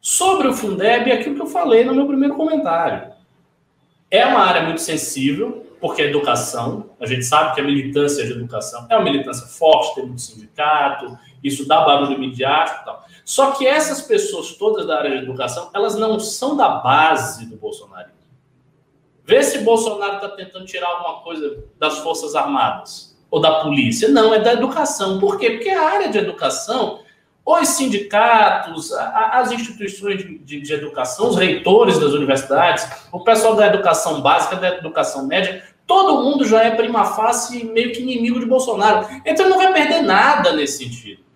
[0.00, 3.12] Sobre o Fundeb, é aquilo que eu falei no meu primeiro comentário.
[4.10, 6.90] É uma área muito sensível, porque é educação.
[6.98, 11.18] A gente sabe que a militância de educação é uma militância forte, tem muito sindicato,
[11.42, 13.04] isso dá barulho midiático e tal.
[13.24, 17.56] Só que essas pessoas todas da área de educação, elas não são da base do
[17.56, 18.18] bolsonarismo.
[19.24, 24.08] Vê se Bolsonaro está tentando tirar alguma coisa das Forças Armadas ou da polícia.
[24.08, 25.20] Não, é da educação.
[25.20, 25.50] Por quê?
[25.50, 27.00] Porque a área de educação,
[27.44, 33.66] os sindicatos, as instituições de, de, de educação, os reitores das universidades, o pessoal da
[33.66, 38.46] educação básica, da educação média, todo mundo já é prima facie meio que inimigo de
[38.46, 39.06] Bolsonaro.
[39.26, 41.27] Então não vai perder nada nesse sentido.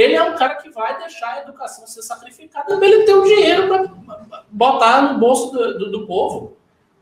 [0.00, 3.22] Ele é um cara que vai deixar a educação ser sacrificada para ele ter o
[3.22, 6.56] dinheiro para botar no bolso do, do, do povo.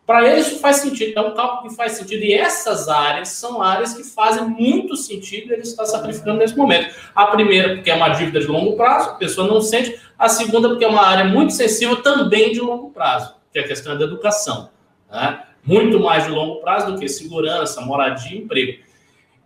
[0.05, 2.25] Para ele isso faz sentido, é um cálculo que faz sentido.
[2.25, 6.93] E essas áreas são áreas que fazem muito sentido ele estar sacrificando nesse momento.
[7.15, 10.01] A primeira, porque é uma dívida de longo prazo, a pessoa não sente.
[10.19, 13.69] A segunda, porque é uma área muito sensível também de longo prazo, que é a
[13.69, 14.71] questão da educação.
[15.09, 15.45] Né?
[15.63, 18.83] Muito mais de longo prazo do que segurança, moradia e emprego.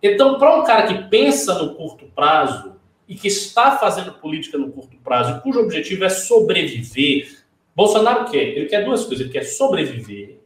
[0.02, 2.72] Então, para um cara que pensa no curto prazo,
[3.08, 7.42] e que está fazendo política no curto prazo, cujo objetivo é sobreviver.
[7.74, 10.38] Bolsonaro quer, ele quer duas coisas, ele quer sobreviver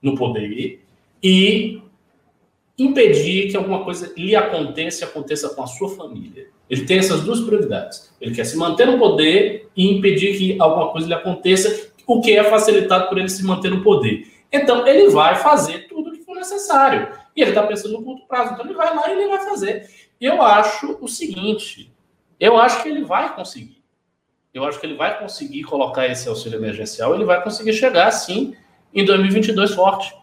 [0.00, 0.80] no poder
[1.22, 1.80] e
[2.78, 6.48] impedir que alguma coisa lhe aconteça e aconteça com a sua família.
[6.68, 8.12] Ele tem essas duas prioridades.
[8.20, 12.32] Ele quer se manter no poder e impedir que alguma coisa lhe aconteça, o que
[12.32, 14.26] é facilitado por ele se manter no poder.
[14.50, 17.08] Então, ele vai fazer tudo o que for necessário.
[17.36, 18.54] E ele está pensando no curto prazo.
[18.54, 19.88] Então, ele vai lá e ele vai fazer.
[20.20, 21.91] Eu acho o seguinte:
[22.38, 23.82] eu acho que ele vai conseguir.
[24.52, 28.54] Eu acho que ele vai conseguir colocar esse auxílio emergencial, ele vai conseguir chegar, sim,
[28.94, 30.14] em 2022 forte.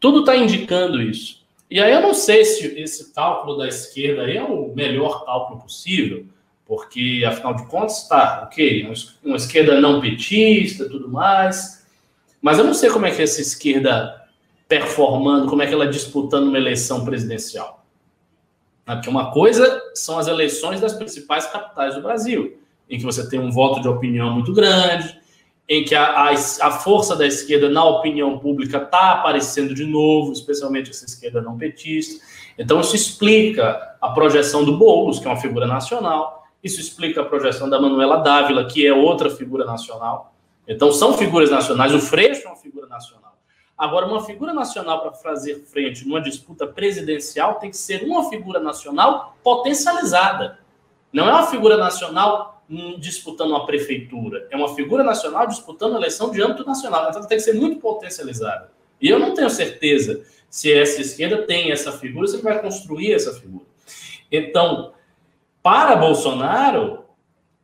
[0.00, 1.46] Tudo está indicando isso.
[1.70, 6.24] E aí eu não sei se esse cálculo da esquerda é o melhor cálculo possível,
[6.64, 8.90] porque, afinal de contas, está, ok,
[9.24, 11.86] uma esquerda não petista tudo mais,
[12.40, 14.26] mas eu não sei como é que essa esquerda
[14.66, 17.77] performando, como é que ela disputando uma eleição presidencial.
[18.96, 23.38] Porque uma coisa são as eleições das principais capitais do Brasil, em que você tem
[23.38, 25.18] um voto de opinião muito grande,
[25.68, 30.32] em que a, a, a força da esquerda na opinião pública está aparecendo de novo,
[30.32, 32.24] especialmente essa esquerda não petista.
[32.58, 37.24] Então, isso explica a projeção do Boulos, que é uma figura nacional, isso explica a
[37.24, 40.34] projeção da Manuela Dávila, que é outra figura nacional.
[40.66, 41.94] Então, são figuras nacionais.
[41.94, 43.27] O Freixo é uma figura nacional.
[43.78, 48.58] Agora, uma figura nacional para fazer frente numa disputa presidencial tem que ser uma figura
[48.58, 50.58] nacional potencializada.
[51.12, 52.64] Não é uma figura nacional
[52.98, 57.08] disputando uma prefeitura, é uma figura nacional disputando a eleição de âmbito nacional.
[57.08, 58.72] Então, tem que ser muito potencializada.
[59.00, 63.12] E eu não tenho certeza se essa esquerda tem essa figura, se ele vai construir
[63.12, 63.64] essa figura.
[64.30, 64.92] Então,
[65.62, 67.04] para Bolsonaro,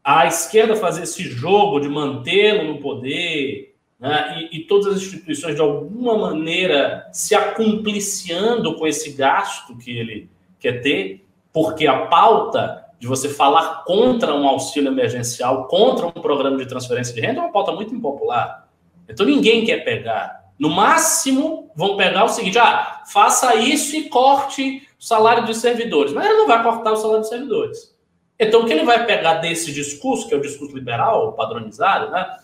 [0.02, 5.54] a esquerda fazer esse jogo de mantê-lo no poder né, e, e, todas as instituições
[5.54, 12.84] de alguma maneira se acumpliciando com esse gasto que ele quer ter, porque a pauta
[12.98, 17.42] de você falar contra um auxílio emergencial, contra um programa de transferência de renda, é
[17.42, 18.68] uma pauta muito impopular.
[19.08, 20.44] Então ninguém quer pegar.
[20.58, 26.12] No máximo, vão pegar o seguinte: ah, faça isso e corte o salário dos servidores.
[26.12, 27.94] Mas ele não vai cortar o salário dos servidores.
[28.38, 32.36] Então, o que ele vai pegar desse discurso, que é o discurso liberal, padronizado, né?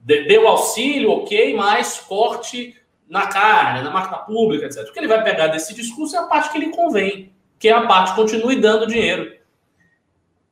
[0.00, 2.74] Deu auxílio, ok, mas corte
[3.08, 4.88] na carne, na máquina pública, etc.
[4.88, 7.72] O que ele vai pegar desse discurso é a parte que lhe convém, que é
[7.72, 9.36] a parte que continue dando dinheiro.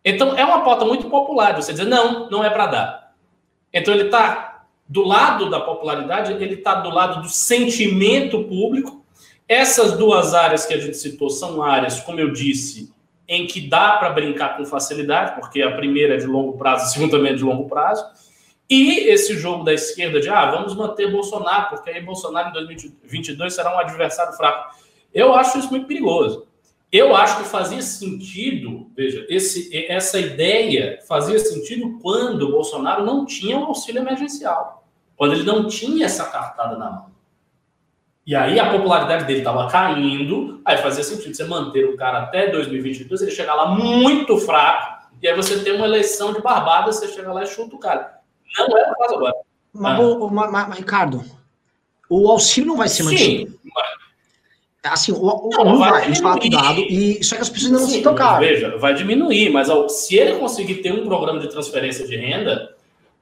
[0.05, 3.15] Então, é uma pauta muito popular de você dizer, não, não é para dar.
[3.73, 9.05] Então, ele está do lado da popularidade, ele está do lado do sentimento público.
[9.47, 12.93] Essas duas áreas que a gente citou são áreas, como eu disse,
[13.29, 16.89] em que dá para brincar com facilidade, porque a primeira é de longo prazo, a
[16.89, 18.05] segunda também é de longo prazo.
[18.71, 23.55] E esse jogo da esquerda de, ah, vamos manter Bolsonaro, porque aí Bolsonaro em 2022
[23.55, 24.77] será um adversário fraco.
[25.13, 26.47] Eu acho isso muito perigoso.
[26.91, 33.27] Eu acho que fazia sentido, veja, esse, essa ideia fazia sentido quando o Bolsonaro não
[33.27, 37.11] tinha o auxílio emergencial, quando ele não tinha essa cartada na mão.
[38.27, 42.49] E aí a popularidade dele estava caindo, aí fazia sentido você manter o cara até
[42.49, 47.09] 2022, ele chegar lá muito fraco, e aí você tem uma eleição de barbada, você
[47.09, 48.18] chega lá e chuta o cara.
[48.57, 49.35] Não é o caso agora.
[49.73, 50.29] Mas, ah.
[50.31, 51.25] mas, mas, Ricardo,
[52.09, 53.51] o auxílio não vai ser mantido.
[53.53, 53.59] Sim,
[54.85, 57.73] Assim, o, o não, não vai, vai de fato dado, e só que as pessoas
[57.73, 58.39] ainda não Sim, se tocaram.
[58.39, 62.75] Veja, vai diminuir, mas ó, se ele conseguir ter um programa de transferência de renda,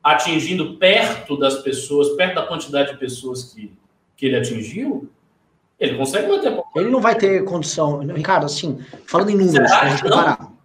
[0.04, 3.72] atingindo perto das pessoas, perto da quantidade de pessoas que
[4.16, 5.08] que ele atingiu,
[5.78, 6.58] ele consegue manter.
[6.74, 7.98] Ele não vai ter condição.
[8.00, 10.55] Ricardo, assim, falando em números, para a gente comparar.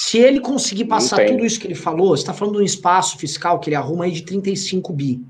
[0.00, 3.18] Se ele conseguir passar tudo isso que ele falou, você está falando de um espaço
[3.18, 5.20] fiscal que ele arruma aí de 35 bi.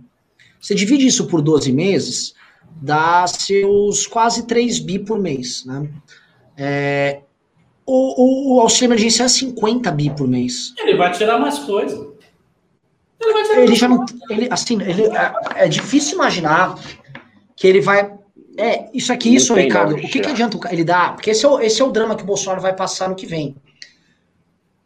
[0.61, 2.35] Você divide isso por 12 meses,
[2.72, 5.64] dá seus quase 3 bi por mês.
[5.64, 5.88] Né?
[6.54, 7.20] É,
[7.87, 10.74] o, o, auxílio emergencial é 50 bi por mês.
[10.76, 12.12] Ele vai tirar mais coisa.
[13.22, 16.78] Ele vai tirar ele mais já não, ele, assim, ele, é, é difícil imaginar
[17.57, 18.12] que ele vai.
[18.59, 19.94] É, isso aqui, isso, Ricardo.
[19.94, 21.14] O que, que adianta ele dar?
[21.14, 23.24] Porque esse é, o, esse é o drama que o Bolsonaro vai passar no que
[23.24, 23.57] vem.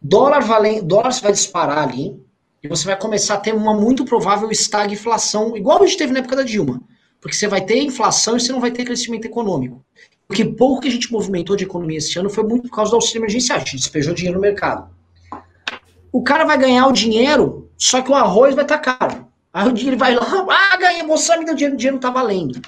[0.02, 2.20] Dólar, vale, dólar vai disparar ali
[2.62, 6.18] e você vai começar a ter uma muito provável estagflação, igual a gente teve na
[6.18, 6.82] época da Dilma.
[7.20, 9.84] Porque você vai ter inflação e você não vai ter crescimento econômico.
[10.26, 12.96] Porque pouco que a gente movimentou de economia esse ano foi muito por causa do
[12.96, 13.58] auxílio emergencial.
[13.58, 14.90] A gente despejou dinheiro no mercado.
[16.10, 19.28] O cara vai ganhar o dinheiro, só que o arroz vai estar tá caro.
[19.52, 22.60] Aí dinheiro vai lá, ah, ganhei, moça, me deu dinheiro, o dinheiro não tá valendo.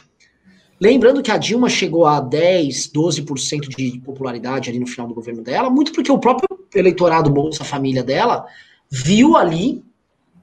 [0.80, 5.42] Lembrando que a Dilma chegou a 10, 12% de popularidade ali no final do governo
[5.42, 8.46] dela, muito porque o próprio eleitorado Bolsa Família dela
[8.90, 9.82] viu ali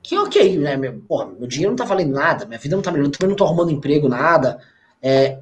[0.04, 2.92] que, ok, né, meu, porra, meu dinheiro não tá valendo nada, minha vida não tá
[2.92, 4.60] melhorando, também não tô arrumando emprego, nada.
[5.02, 5.38] É,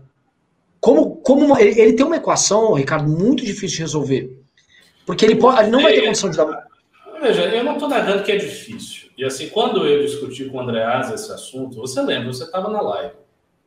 [0.79, 4.37] como, como ele, ele, tem uma equação, Ricardo, muito difícil de resolver.
[5.05, 6.67] Porque ele, pode, ele não vai ter condição de dar.
[7.21, 9.09] Veja, eu não tô negando que é difícil.
[9.17, 12.81] E assim, quando eu discuti com o Andreas esse assunto, você lembra, você estava na
[12.81, 13.13] live.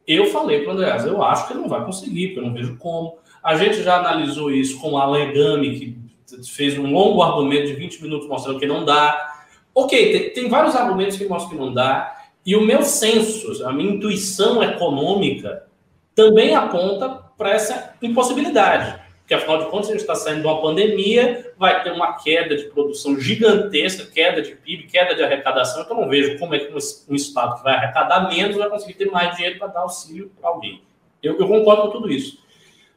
[0.07, 2.55] Eu falei para o Andreas, eu acho que ele não vai conseguir, porque eu não
[2.55, 3.19] vejo como.
[3.43, 6.02] A gente já analisou isso com a Legami, que
[6.49, 9.41] fez um longo argumento de 20 minutos mostrando que não dá.
[9.75, 12.17] Ok, tem, tem vários argumentos que mostram que não dá.
[12.45, 15.67] E o meu senso, a minha intuição econômica,
[16.15, 19.01] também aponta para essa impossibilidade.
[19.21, 22.57] Porque, afinal de contas, a gente está saindo de uma pandemia, vai ter uma queda
[22.57, 25.83] de produção gigantesca, queda de PIB, queda de arrecadação.
[25.83, 29.11] Então, não vejo como é que um, Estado que vai arrecadar menos vai conseguir ter
[29.11, 30.83] mais dinheiro para dar auxílio para alguém.
[31.23, 32.39] Eu, eu concordo com tudo isso.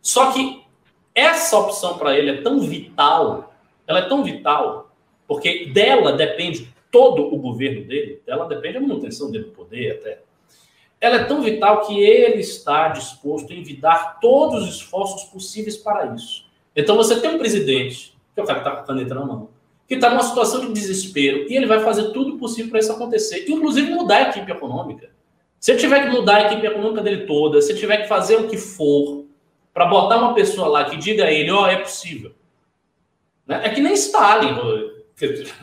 [0.01, 0.64] Só que
[1.15, 3.55] essa opção para ele é tão vital,
[3.87, 4.91] ela é tão vital,
[5.27, 10.19] porque dela depende todo o governo dele, dela depende a manutenção dele no poder até
[11.05, 16.13] ela é tão vital que ele está disposto a envidar todos os esforços possíveis para
[16.15, 16.45] isso.
[16.75, 19.25] Então você tem um presidente, que é o cara que está com a caneta na
[19.25, 19.49] mão,
[19.87, 23.45] que está numa situação de desespero e ele vai fazer tudo possível para isso acontecer,
[23.47, 25.09] inclusive mudar a equipe econômica.
[25.59, 28.37] Se ele tiver que mudar a equipe econômica dele toda, se ele tiver que fazer
[28.37, 29.24] o que for
[29.75, 32.31] para botar uma pessoa lá que diga a ele, ó, oh, é possível.
[33.45, 33.59] Né?
[33.65, 34.55] É que nem Stalin.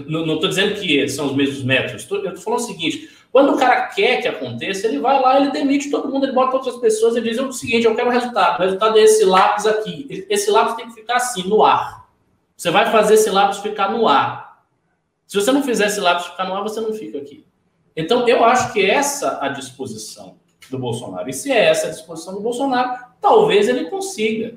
[0.06, 2.06] Não estou dizendo que são os mesmos métodos.
[2.10, 5.50] Eu estou falando o seguinte: quando o cara quer que aconteça, ele vai lá, ele
[5.50, 8.58] demite todo mundo, ele bota outras pessoas e diz o seguinte: eu quero o resultado.
[8.58, 10.26] O resultado é esse lápis aqui.
[10.28, 12.06] Esse lápis tem que ficar assim, no ar.
[12.54, 14.62] Você vai fazer esse lápis ficar no ar.
[15.26, 17.46] Se você não fizer esse lápis ficar no ar, você não fica aqui.
[17.96, 20.36] Então, eu acho que essa a disposição
[20.70, 21.30] do Bolsonaro.
[21.30, 24.54] E se é essa a disposição do Bolsonaro, talvez ele consiga.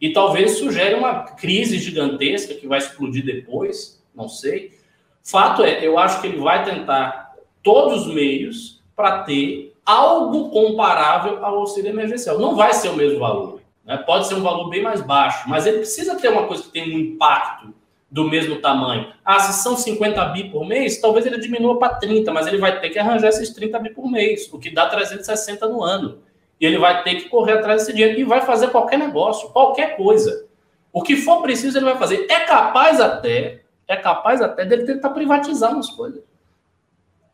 [0.00, 4.78] E talvez sugere uma crise gigantesca que vai explodir depois, não sei.
[5.24, 11.44] Fato é, eu acho que ele vai tentar todos os meios para ter algo comparável
[11.44, 12.38] ao auxílio emergencial.
[12.38, 13.96] Não vai ser o mesmo valor, né?
[13.96, 16.94] pode ser um valor bem mais baixo, mas ele precisa ter uma coisa que tenha
[16.94, 17.74] um impacto
[18.10, 19.12] do mesmo tamanho.
[19.24, 22.80] Ah, se são 50 bi por mês, talvez ele diminua para 30, mas ele vai
[22.80, 26.18] ter que arranjar esses 30 bi por mês, o que dá 360 no ano.
[26.60, 29.96] E ele vai ter que correr atrás desse dinheiro e vai fazer qualquer negócio, qualquer
[29.96, 30.46] coisa.
[30.92, 32.26] O que for preciso, ele vai fazer.
[32.30, 36.22] É capaz até, é capaz até dele tentar privatizar umas coisas.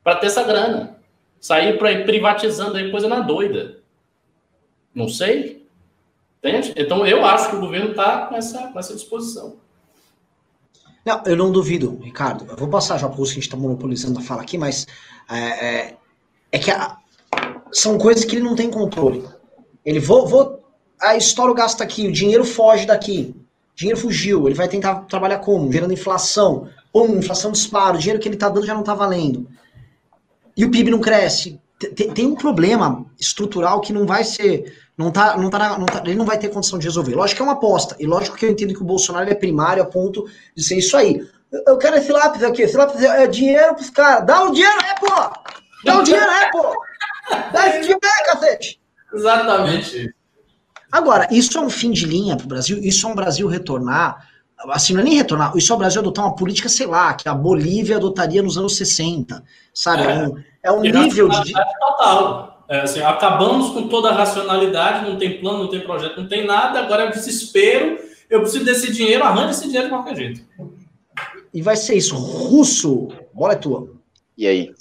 [0.03, 0.99] Para ter essa grana.
[1.41, 3.79] Sair para ir privatizando aí coisa na doida.
[4.95, 5.67] Não sei.
[6.39, 6.75] Entende?
[6.77, 9.57] Então eu acho que o governo está com essa, com essa disposição.
[11.05, 12.47] Não, eu não duvido, Ricardo.
[12.49, 14.87] Eu vou passar já para o que a gente está monopolizando a fala aqui, mas
[15.31, 15.97] é, é,
[16.53, 16.97] é que a,
[17.73, 19.25] são coisas que ele não tem controle.
[19.85, 20.63] Ele vou, vou
[21.01, 23.35] a história o gasto aqui, o dinheiro foge daqui.
[23.73, 25.73] O dinheiro fugiu, ele vai tentar trabalhar como?
[25.73, 26.69] Gerando inflação.
[26.93, 29.49] Pum, inflação dispara, o dinheiro que ele está dando já não está valendo.
[30.57, 31.61] E o PIB não cresce.
[31.97, 34.79] Tem, tem, um problema estrutural que não vai ser.
[34.97, 37.15] Não tá, não tá, não tá, ele não vai ter condição de resolver.
[37.15, 37.97] Lógico que é uma aposta.
[37.99, 40.97] E lógico que eu entendo que o Bolsonaro é primário a ponto de ser isso
[40.97, 41.27] aí.
[41.67, 42.63] Eu quero esse lápis aqui.
[42.63, 44.27] Esse lápis é dinheiro pros caras.
[44.27, 45.53] Dá o dinheiro aí, pô!
[45.85, 46.73] Dá o dinheiro aí, pô!
[47.53, 48.81] Dá esse aí, cacete!
[49.13, 50.15] Exatamente.
[50.91, 54.29] Agora, isso é um fim de linha para o Brasil, isso é um Brasil retornar,
[54.71, 57.29] assim, não é nem retornar, isso é o Brasil adotar uma política, sei lá, que
[57.29, 59.43] a Bolívia adotaria nos anos 60,
[59.73, 60.03] sabe?
[60.03, 61.53] É, é um, é um nível de...
[61.53, 62.65] Total.
[62.69, 66.47] É, assim, acabamos com toda a racionalidade, não tem plano, não tem projeto, não tem
[66.47, 67.99] nada, agora é desespero,
[68.31, 70.41] eu preciso desse dinheiro, arranja esse dinheiro de qualquer jeito.
[71.53, 72.17] E vai ser isso.
[72.17, 73.91] Russo, bola é tua.
[74.39, 74.73] E aí?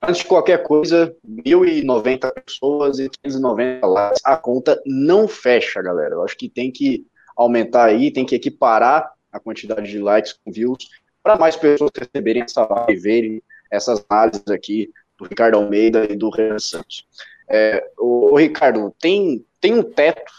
[0.00, 4.20] Antes de qualquer coisa, 1.090 pessoas e 590 likes.
[4.24, 6.14] A conta não fecha, galera.
[6.14, 7.04] Eu acho que tem que
[7.36, 10.88] aumentar aí, tem que equiparar a quantidade de likes com views
[11.22, 16.16] para mais pessoas receberem essa live e verem essas análises aqui do Ricardo Almeida e
[16.16, 17.06] do Renan Santos.
[17.48, 20.32] É, o, o, Ricardo, tem, tem um teto,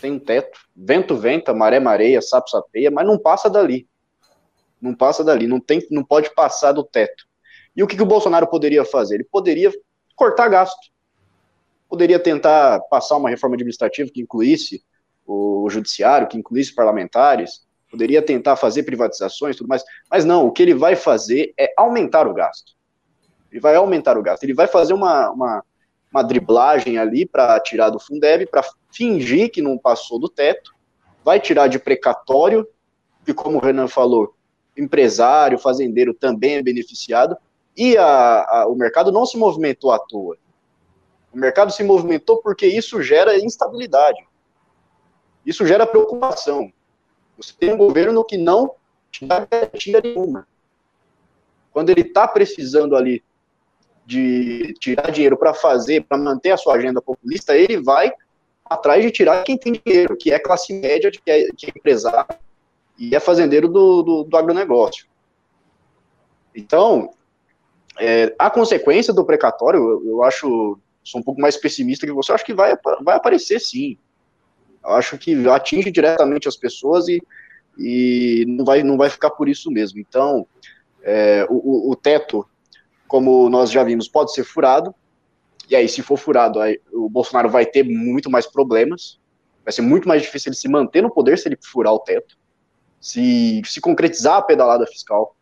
[0.00, 3.86] tem um teto, vento venta, maré mareia, sapo sapeia, mas não passa dali.
[4.80, 7.26] Não passa dali, não, tem, não pode passar do teto.
[7.76, 9.16] E o que, que o Bolsonaro poderia fazer?
[9.16, 9.72] Ele poderia
[10.14, 10.92] cortar gasto.
[11.88, 14.82] Poderia tentar passar uma reforma administrativa que incluísse
[15.26, 20.62] o judiciário, que incluísse parlamentares, poderia tentar fazer privatizações, tudo mais, mas não, o que
[20.62, 22.72] ele vai fazer é aumentar o gasto.
[23.50, 25.64] Ele vai aumentar o gasto, ele vai fazer uma, uma,
[26.12, 30.74] uma driblagem ali para tirar do Fundeb, para fingir que não passou do teto,
[31.24, 32.66] vai tirar de precatório,
[33.26, 34.34] e como o Renan falou,
[34.76, 37.36] empresário, fazendeiro também é beneficiado,
[37.76, 40.36] e a, a, o mercado não se movimentou à toa.
[41.32, 44.18] O mercado se movimentou porque isso gera instabilidade.
[45.44, 46.72] Isso gera preocupação.
[47.36, 48.74] Você tem um governo que não
[49.10, 50.46] te dá garantia nenhuma.
[51.72, 53.22] Quando ele está precisando ali
[54.06, 58.12] de tirar dinheiro para fazer, para manter a sua agenda populista, ele vai
[58.64, 62.38] atrás de tirar quem tem dinheiro, que é classe média, que é, que é empresário
[62.98, 65.06] e é fazendeiro do, do, do agronegócio.
[66.54, 67.10] Então,
[67.98, 72.32] é, a consequência do precatório, eu, eu, acho, sou um pouco mais pessimista que você,
[72.32, 73.98] acho que vai, vai aparecer sim.
[74.82, 77.22] Eu acho que atinge diretamente as pessoas e,
[77.78, 79.98] e não, vai, não vai ficar por isso mesmo.
[79.98, 80.46] Então,
[81.02, 82.46] é, o, o, teto,
[83.06, 84.94] como nós já vimos, pode ser furado.
[85.70, 89.18] E aí, se for furado, aí, o Bolsonaro vai ter muito mais problemas.
[89.64, 92.36] Vai ser muito mais difícil ele se manter no poder se ele furar o teto.
[93.00, 95.34] Se, se concretizar a pedalada fiscal,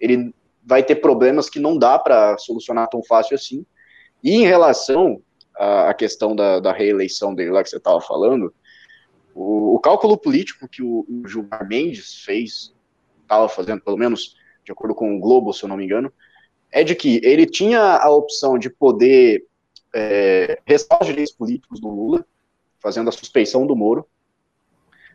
[0.00, 0.32] ele
[0.68, 3.64] vai ter problemas que não dá para solucionar tão fácil assim.
[4.22, 5.22] E em relação
[5.56, 8.52] à, questão da, da reeleição dele lá que você estava falando,
[9.34, 12.74] o, o cálculo político que o, o Gilmar Mendes fez,
[13.22, 16.12] estava fazendo, pelo menos de acordo com o Globo, se eu não me engano,
[16.70, 19.46] é de que ele tinha a opção de poder
[19.94, 22.26] é, restar os direitos políticos do Lula,
[22.78, 24.06] fazendo a suspeição do Moro,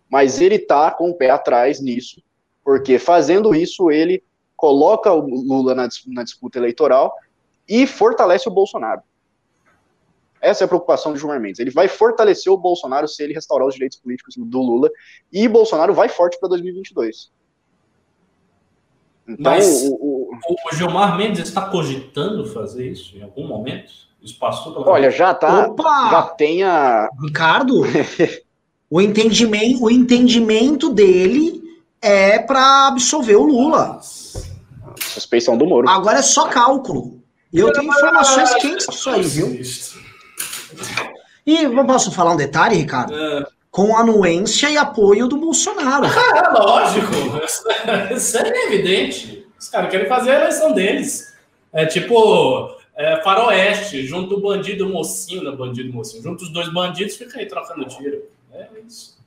[0.09, 2.23] mas ele está com o pé atrás nisso,
[2.63, 4.23] Porque fazendo isso, ele
[4.63, 7.13] coloca o Lula na, na disputa eleitoral
[7.67, 9.01] e fortalece o Bolsonaro.
[10.39, 11.59] Essa é a preocupação de Gilmar Mendes.
[11.59, 14.89] Ele vai fortalecer o Bolsonaro se ele restaurar os direitos políticos do Lula
[15.33, 17.29] e Bolsonaro vai forte para 2022.
[19.27, 23.91] Então, Mas o, o, o, Gilmar Mendes está cogitando fazer isso em algum momento?
[24.21, 25.67] Isso passou pela Olha, já tá.
[25.67, 26.09] Opa!
[26.09, 27.09] Já tem a.
[27.21, 27.81] Ricardo,
[28.89, 31.61] o, entendimento, o entendimento dele
[32.01, 33.99] é para absolver o Lula.
[34.99, 35.89] Suspeição do Moro.
[35.89, 37.21] Agora é só cálculo.
[37.51, 39.59] E eu tenho informações quentes disso aí, viu?
[41.45, 43.13] E posso falar um detalhe, Ricardo?
[43.15, 43.45] É.
[43.69, 46.05] Com anuência e apoio do Bolsonaro.
[46.35, 47.13] Ah, lógico.
[48.15, 49.45] Isso é evidente.
[49.59, 51.33] Os caras querem fazer a eleição deles.
[51.71, 56.23] É tipo é, faroeste, junto o bandido mocinho, na bandido mocinho.
[56.23, 58.23] Junto os dois bandidos, fica aí trocando tiro.
[58.51, 59.17] É isso.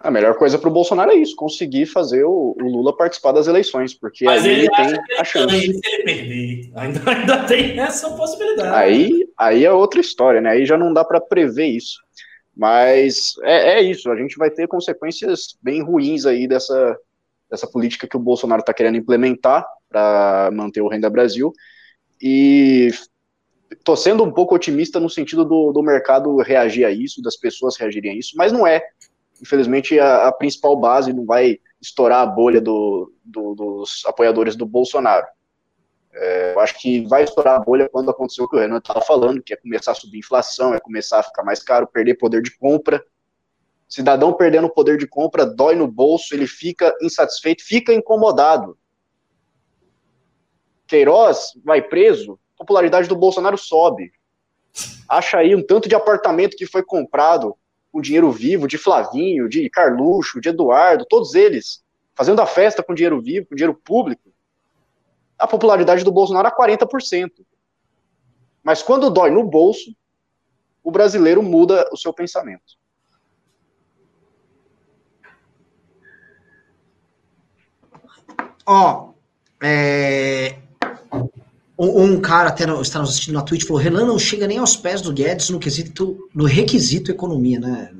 [0.00, 3.48] A melhor coisa para o Bolsonaro é isso, conseguir fazer o, o, Lula participar das
[3.48, 5.56] eleições, porque Mas aí ele, ele tem a chance.
[5.56, 8.76] se ele perder, ainda, ainda tem essa possibilidade.
[8.76, 10.50] Aí, aí é outra história, né?
[10.50, 11.98] Aí já não dá para prever isso.
[12.56, 16.96] Mas é, é, isso, a gente vai ter consequências bem ruins aí dessa,
[17.50, 21.52] dessa política que o Bolsonaro está querendo implementar para manter o Renda Brasil.
[22.22, 22.90] E
[23.84, 27.76] tô sendo um pouco otimista no sentido do, do mercado reagir a isso, das pessoas
[27.76, 28.82] reagirem a isso, mas não é
[29.40, 34.66] infelizmente, a, a principal base não vai estourar a bolha do, do, dos apoiadores do
[34.66, 35.26] Bolsonaro.
[36.12, 39.00] É, eu acho que vai estourar a bolha quando acontecer o que o Renan estava
[39.00, 42.42] falando, que é começar a subir inflação, é começar a ficar mais caro, perder poder
[42.42, 43.04] de compra.
[43.88, 48.76] Cidadão perdendo poder de compra, dói no bolso, ele fica insatisfeito, fica incomodado.
[50.86, 54.12] Queiroz vai preso, popularidade do Bolsonaro sobe.
[55.08, 57.56] Acha aí um tanto de apartamento que foi comprado
[57.98, 61.84] com dinheiro vivo, de Flavinho, de Carluxo, de Eduardo, todos eles
[62.14, 64.32] fazendo a festa com dinheiro vivo, com dinheiro público,
[65.36, 67.44] a popularidade do Bolsonaro é 40%.
[68.62, 69.96] Mas quando dói no bolso,
[70.82, 72.78] o brasileiro muda o seu pensamento.
[78.64, 79.12] Ó,
[79.60, 80.58] é,
[81.78, 84.58] um, um cara até no, está nos assistindo na Twitch falou: Renan não chega nem
[84.58, 87.90] aos pés do Guedes no quesito, no requisito economia, né?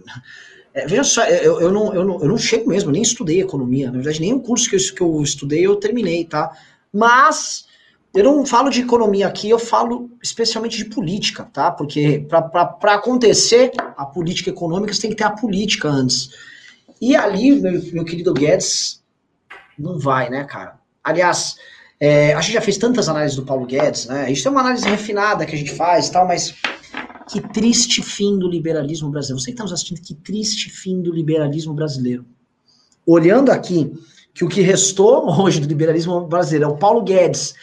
[0.75, 3.87] É, veja só, eu, eu, não, eu, não, eu não chego mesmo, nem estudei economia.
[3.87, 6.51] Na verdade, o curso que eu, que eu estudei eu terminei, tá?
[6.93, 7.67] Mas
[8.15, 11.71] eu não falo de economia aqui, eu falo especialmente de política, tá?
[11.71, 16.31] Porque para acontecer a política econômica, você tem que ter a política antes.
[17.01, 19.03] E ali, meu, meu querido Guedes,
[19.79, 20.79] não vai, né, cara?
[21.03, 21.57] Aliás,
[22.01, 24.31] é, a gente já fez tantas análises do Paulo Guedes, né?
[24.31, 26.55] Isso é uma análise refinada que a gente faz e tal, mas
[27.29, 29.41] que triste fim do liberalismo brasileiro.
[29.41, 32.25] Você que está nos assistindo, que triste fim do liberalismo brasileiro.
[33.05, 33.93] Olhando aqui
[34.33, 37.55] que o que restou hoje do liberalismo brasileiro é o Paulo Guedes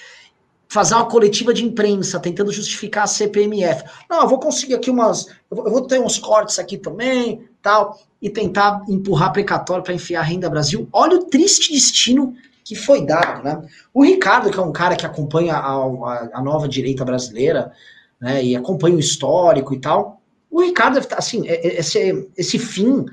[0.67, 3.83] fazer uma coletiva de imprensa tentando justificar a CPMF.
[4.09, 5.27] Não, eu vou conseguir aqui umas.
[5.49, 10.49] Eu vou ter uns cortes aqui também, tal, e tentar empurrar precatório para enfiar renda
[10.49, 10.89] Brasil.
[10.91, 12.35] Olha o triste destino
[12.65, 13.61] que foi dado, né?
[13.93, 17.71] O Ricardo, que é um cara que acompanha a, a, a nova direita brasileira,
[18.19, 23.05] né, e acompanha o histórico e tal, o Ricardo assim, é, é, esse, esse fim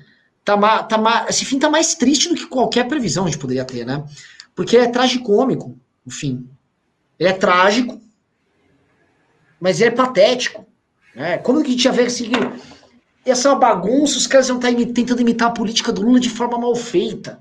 [0.43, 3.85] tá, tá, esse fim tá mais triste do que qualquer previsão a gente poderia ter,
[3.85, 4.03] né?
[4.55, 6.49] Porque é tragicômico, o fim.
[7.19, 8.01] Ele é trágico,
[9.61, 10.67] mas ele é patético.
[11.15, 11.37] Né?
[11.39, 12.31] Como que a gente ia ver assim,
[13.25, 16.59] essa bagunça, os caras vão estar tá tentando imitar a política do Lula de forma
[16.59, 17.39] mal feita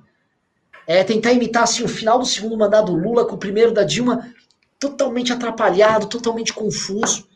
[0.92, 3.84] é, tentar imitar assim, o final do segundo mandato do Lula com o primeiro da
[3.84, 4.30] Dilma,
[4.78, 7.28] totalmente atrapalhado, totalmente confuso,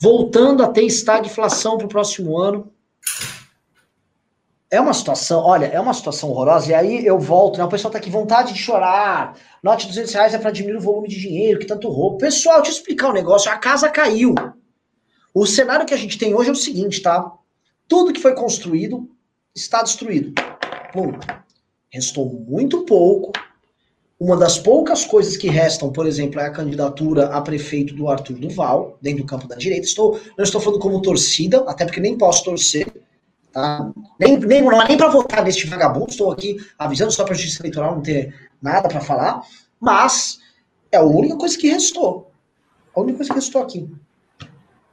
[0.00, 2.72] voltando a ter estagflação para o próximo ano.
[4.70, 7.64] É uma situação, olha, é uma situação horrorosa, e aí eu volto, né?
[7.64, 11.08] O pessoal tá aqui, vontade de chorar, note 200 reais é para diminuir o volume
[11.08, 12.18] de dinheiro, que tanto roubo.
[12.18, 14.34] Pessoal, deixa eu explicar um negócio, a casa caiu.
[15.34, 17.32] O cenário que a gente tem hoje é o seguinte, tá?
[17.88, 19.10] Tudo que foi construído
[19.54, 20.32] está destruído.
[20.92, 21.41] Ponto.
[21.92, 23.32] Restou muito pouco.
[24.18, 28.38] Uma das poucas coisas que restam, por exemplo, é a candidatura a prefeito do Arthur
[28.38, 29.84] Duval, dentro do campo da direita.
[29.84, 32.86] Estou, não estou falando como torcida, até porque nem posso torcer.
[33.52, 33.92] Tá?
[34.18, 37.36] Nem, nem, não é nem para votar neste vagabundo, estou aqui avisando só para a
[37.36, 39.42] justiça eleitoral não ter nada para falar,
[39.78, 40.38] mas
[40.90, 42.30] é a única coisa que restou.
[42.94, 43.90] A única coisa que restou aqui.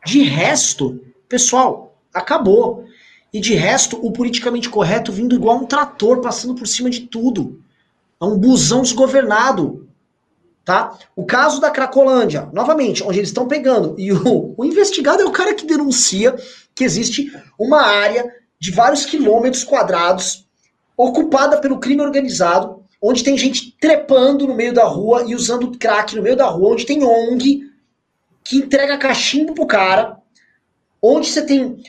[0.05, 2.85] De resto, pessoal, acabou.
[3.31, 7.61] E de resto, o politicamente correto vindo igual um trator, passando por cima de tudo.
[8.19, 9.87] É um busão desgovernado.
[10.65, 10.97] Tá?
[11.15, 13.95] O caso da Cracolândia, novamente, onde eles estão pegando.
[13.97, 16.35] E o, o investigado é o cara que denuncia
[16.75, 20.45] que existe uma área de vários quilômetros quadrados
[20.97, 26.15] ocupada pelo crime organizado, onde tem gente trepando no meio da rua e usando crack
[26.15, 27.69] no meio da rua, onde tem ONG
[28.43, 30.17] que entrega cachimbo pro cara,
[31.01, 31.81] onde você tem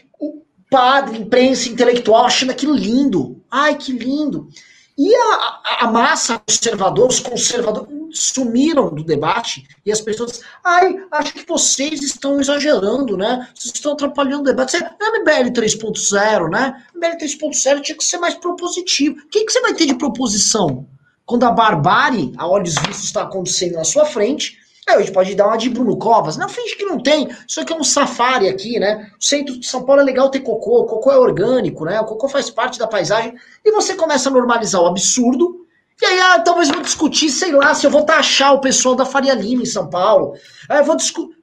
[0.70, 3.42] padre, imprensa intelectual achando aquilo lindo.
[3.50, 4.48] Ai, que lindo.
[4.96, 11.32] E a, a, massa conservadora, os conservadores, sumiram do debate e as pessoas, ai, acho
[11.32, 13.48] que vocês estão exagerando, né?
[13.54, 14.72] Vocês estão atrapalhando o debate.
[14.72, 16.84] Você, é MBL 3.0, né?
[16.94, 19.16] MBL 3.0 tinha que ser mais propositivo.
[19.20, 20.86] O que, que você vai ter de proposição?
[21.24, 24.58] Quando a barbárie, a olhos vistos, está acontecendo na sua frente,
[24.90, 26.36] Aí a gente pode dar uma de Bruno Covas.
[26.36, 27.28] Não, finge que não tem.
[27.46, 29.10] Isso aqui é um safari aqui, né?
[29.18, 30.80] O centro de São Paulo é legal ter cocô.
[30.80, 32.00] O cocô é orgânico, né?
[32.00, 33.34] O cocô faz parte da paisagem.
[33.64, 35.66] E você começa a normalizar o absurdo.
[36.02, 38.96] E aí, ah, talvez eu vou discutir, sei lá, se eu vou taxar o pessoal
[38.96, 40.34] da Faria Lima em São Paulo.
[40.68, 41.38] Aí eu vou discutir.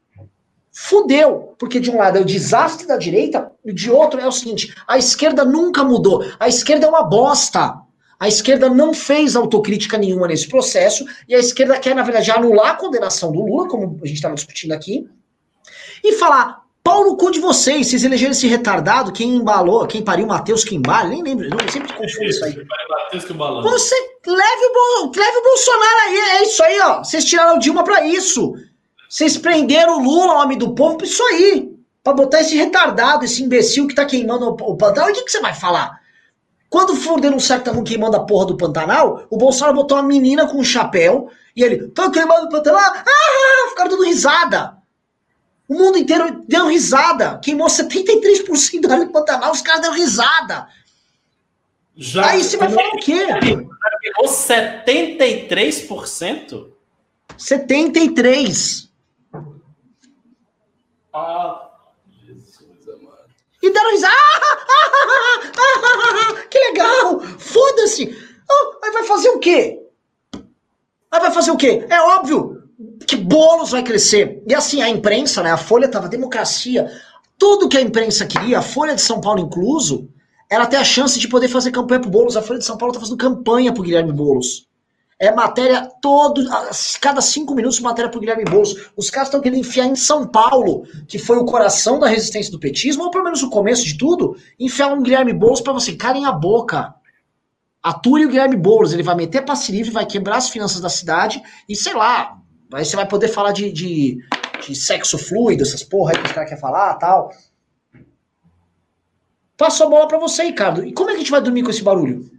[0.80, 4.32] Fudeu, porque de um lado é o desastre da direita, e de outro é o
[4.32, 6.24] seguinte: a esquerda nunca mudou.
[6.40, 7.82] A esquerda é uma bosta.
[8.20, 12.72] A esquerda não fez autocrítica nenhuma nesse processo, e a esquerda quer, na verdade, anular
[12.72, 15.08] a condenação do Lula, como a gente estava discutindo aqui,
[16.04, 20.26] e falar: pau no cu de vocês, vocês elegeram esse retardado, quem embalou, quem pariu
[20.26, 22.56] Matheus embala, nem lembro, eu sempre confundo isso aí.
[23.62, 23.96] Você
[24.26, 27.04] leve o, leve o Bolsonaro aí, é isso aí, ó.
[27.04, 28.54] Vocês tiraram o Dilma pra isso.
[29.10, 31.72] Vocês prenderam o Lula, homem do povo, pra isso aí.
[32.04, 35.42] Pra botar esse retardado, esse imbecil que tá queimando o, o o que, que você
[35.42, 36.00] vai falar?
[36.70, 40.48] Quando for denunciar que estavam queimando a porra do Pantanal, o Bolsonaro botou uma menina
[40.48, 42.80] com um chapéu e ele, tô queimando o Pantanal?
[42.80, 44.78] Ah, ficaram dando risada.
[45.68, 47.40] O mundo inteiro deu risada.
[47.40, 50.68] Queimou 73% da área do Pantanal, os caras deram risada.
[51.96, 53.26] Já Aí você vai falar o quê?
[53.40, 53.72] Queimou
[54.26, 56.72] 73%?
[57.38, 58.88] 73%.
[61.14, 61.72] Ah,
[63.62, 64.14] e deram risada.
[65.60, 67.20] Ah, que legal!
[67.40, 68.16] Foda-se!
[68.50, 69.80] Oh, aí vai fazer o quê?
[71.12, 71.86] Aí vai fazer o quê?
[71.90, 72.64] É óbvio
[73.06, 74.44] que bolos vai crescer.
[74.48, 75.52] E assim, a imprensa, né?
[75.52, 76.90] A Folha tava democracia.
[77.38, 80.10] Tudo que a imprensa queria, a Folha de São Paulo incluso,
[80.50, 82.38] ela tem a chance de poder fazer campanha pro Boulos.
[82.38, 84.68] A Folha de São Paulo tá fazendo campanha pro Guilherme Boulos.
[85.20, 86.46] É matéria todo,
[87.02, 88.92] cada cinco minutos matéria pro Guilherme Boulos.
[88.96, 92.60] Os caras estão querendo enfiar em São Paulo, que foi o coração da resistência do
[92.60, 96.26] petismo, ou pelo menos o começo de tudo, enfiar um Guilherme Boulos para você, calem
[96.26, 96.94] a boca.
[97.82, 101.42] Ature o Guilherme Boulos, ele vai meter passe livre, vai quebrar as finanças da cidade
[101.68, 102.38] e sei lá,
[102.74, 104.20] aí você vai poder falar de, de,
[104.68, 107.32] de sexo fluido, essas porra aí que os caras querem falar tal.
[109.56, 110.86] Passo a bola para você, Ricardo.
[110.86, 112.30] E como é que a gente vai dormir com esse barulho?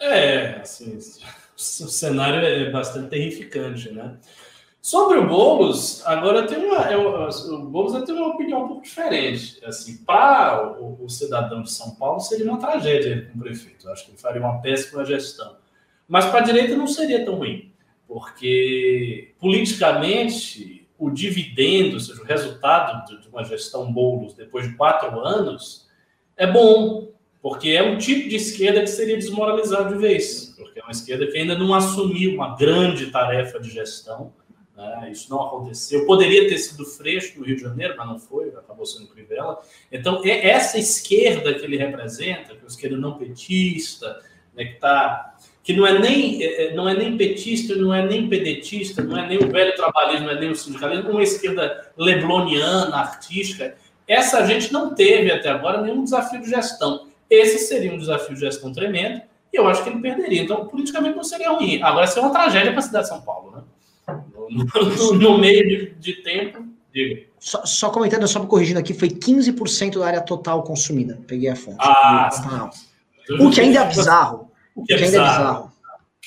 [0.00, 0.96] É, assim,
[1.54, 4.16] o cenário é bastante terrificante, né?
[4.84, 7.08] Sobre o Boulos, agora tem uma, eu,
[7.54, 9.58] o Boulos tem uma opinião um pouco diferente.
[9.64, 13.86] Assim, para o, o, cidadão de São Paulo seria uma tragédia com o prefeito.
[13.86, 15.56] Eu acho que ele faria uma péssima gestão.
[16.06, 17.72] Mas para a direita não seria tão ruim,
[18.06, 25.18] porque politicamente o dividendo, ou seja, o resultado de uma gestão Boulos depois de quatro
[25.18, 25.88] anos
[26.36, 27.08] é bom,
[27.44, 31.26] porque é um tipo de esquerda que seria desmoralizado de vez, porque é uma esquerda
[31.26, 34.32] que ainda não assumiu uma grande tarefa de gestão.
[34.74, 35.10] Né?
[35.12, 36.06] Isso não aconteceu.
[36.06, 39.60] Poderia ter sido Freixo no Rio de Janeiro, mas não foi, acabou sendo Crivella.
[39.92, 44.22] Então, é essa esquerda que ele representa, que é uma esquerda não petista,
[44.56, 48.06] né, que tá, que não é nem é, é, não é nem petista, não é
[48.06, 51.92] nem pedetista, não é nem o velho trabalhismo, não é nem o sindicalismo, uma esquerda
[51.94, 53.76] lebloniana, artística.
[54.08, 57.12] Essa gente não teve até agora nenhum desafio de gestão.
[57.28, 59.22] Esse seria um desafio de gestão tremendo
[59.52, 60.42] e eu acho que ele perderia.
[60.42, 61.80] Então, politicamente não seria ruim.
[61.82, 63.62] Agora, seria uma tragédia para a cidade de São Paulo, né?
[64.50, 67.22] No, no, no meio de, de, tempo, diga.
[67.38, 71.18] Só, só comentando, só me corrigindo aqui, foi 15% da área total consumida.
[71.26, 71.78] Peguei a fonte.
[71.80, 72.28] Ah,
[73.40, 74.50] o que ainda é bizarro.
[74.74, 75.72] O que, é, ainda é bizarro.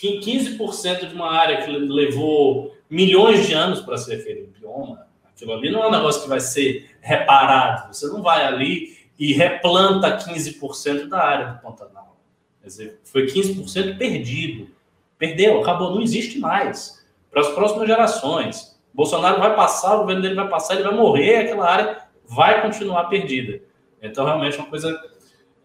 [0.02, 5.54] 15% de uma área que levou milhões de anos para ser feito um bioma, aquilo
[5.54, 7.93] ali não é um negócio que vai ser reparado.
[7.93, 12.18] Você não vai ali e replanta 15% da área do Pantanal.
[12.61, 14.70] Quer dizer, foi 15% perdido.
[15.18, 17.03] Perdeu, acabou, não existe mais.
[17.32, 18.78] Para as próximas gerações.
[18.93, 23.05] Bolsonaro vai passar, o governo dele vai passar, ele vai morrer, aquela área vai continuar
[23.05, 23.61] perdida.
[24.01, 24.99] Então, realmente, é uma coisa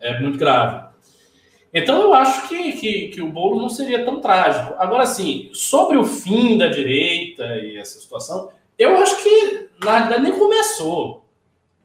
[0.00, 0.86] é, muito grave.
[1.72, 4.74] Então, eu acho que, que, que o bolo não seria tão trágico.
[4.78, 10.38] Agora, sim, sobre o fim da direita e essa situação, eu acho que nada nem
[10.38, 11.21] começou.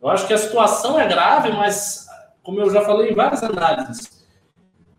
[0.01, 2.07] Eu acho que a situação é grave, mas,
[2.43, 4.25] como eu já falei em várias análises,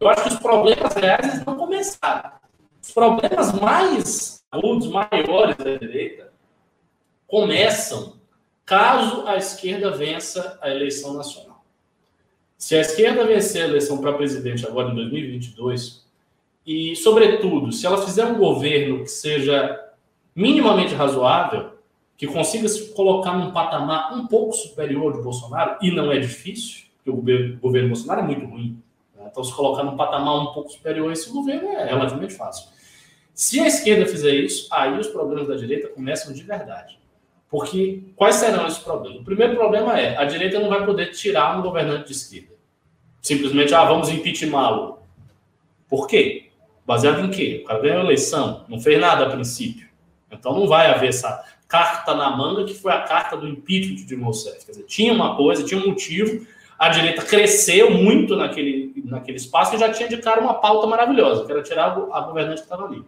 [0.01, 2.32] eu acho que os problemas reais não começaram.
[2.80, 6.32] Os problemas mais agudos, maiores da direita,
[7.26, 8.16] começam
[8.64, 11.64] caso a esquerda vença a eleição nacional.
[12.57, 16.07] Se a esquerda vencer a eleição para presidente agora em 2022,
[16.66, 19.80] E, sobretudo, se ela fizer um governo que seja
[20.36, 21.78] minimamente razoável,
[22.18, 26.86] que consiga se colocar num patamar um pouco superior de Bolsonaro, e não é difícil,
[26.96, 28.82] porque o governo, o governo Bolsonaro é muito ruim.
[29.16, 29.28] Né?
[29.30, 32.70] Então, se colocar num patamar um pouco superior a esse governo é relativamente fácil.
[33.32, 36.98] Se a esquerda fizer isso, aí os problemas da direita começam de verdade.
[37.48, 39.20] Porque quais serão esses problemas?
[39.20, 42.52] O primeiro problema é a direita não vai poder tirar um governante de esquerda.
[43.22, 44.98] Simplesmente, ah, vamos impeachmá-lo.
[45.88, 46.50] Por quê?
[46.84, 47.60] Baseado em quê?
[47.62, 49.88] O cara ganhou a eleição, não fez nada a princípio.
[50.30, 54.04] Então não vai haver essa carta na manga que foi a carta do impeachment de
[54.04, 54.64] Dilma Rousseff.
[54.64, 56.46] Quer dizer, tinha uma coisa, tinha um motivo,
[56.78, 61.44] a direita cresceu muito naquele, naquele espaço e já tinha de cara uma pauta maravilhosa,
[61.44, 63.04] que era tirar a governante que estava ali.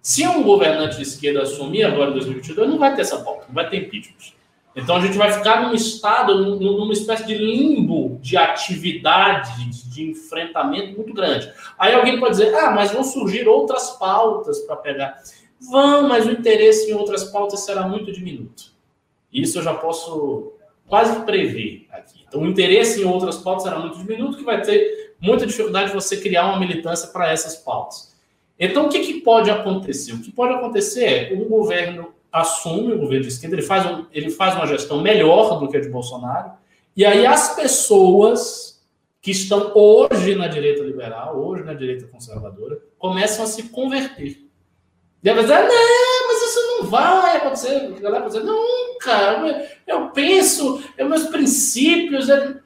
[0.00, 3.54] Se um governante de esquerda assumir agora em 2022, não vai ter essa pauta, não
[3.54, 4.40] vai ter impeachment.
[4.74, 10.96] Então a gente vai ficar num estado, numa espécie de limbo de atividade, de enfrentamento
[10.96, 11.52] muito grande.
[11.76, 15.20] Aí alguém pode dizer, ah, mas vão surgir outras pautas para pegar.
[15.60, 18.72] Vão, mas o interesse em outras pautas será muito diminuto.
[19.32, 20.54] Isso eu já posso
[20.86, 22.24] quase prever aqui.
[22.26, 25.94] Então o interesse em outras pautas será muito diminuto, que vai ter muita dificuldade de
[25.94, 28.10] você criar uma militância para essas pautas.
[28.58, 30.12] Então, o que, que pode acontecer?
[30.12, 34.06] O que pode acontecer é o governo assume, o governo de esquerda, ele faz, um,
[34.12, 36.52] ele faz uma gestão melhor do que a de Bolsonaro,
[36.96, 38.82] e aí as pessoas
[39.22, 44.46] que estão hoje na direita liberal, hoje na direita conservadora, começam a se converter.
[45.22, 47.94] E a dizer, não, mas isso não vai acontecer.
[47.96, 52.28] A galera vai dizer, nunca, eu penso, é meus princípios.
[52.30, 52.56] É...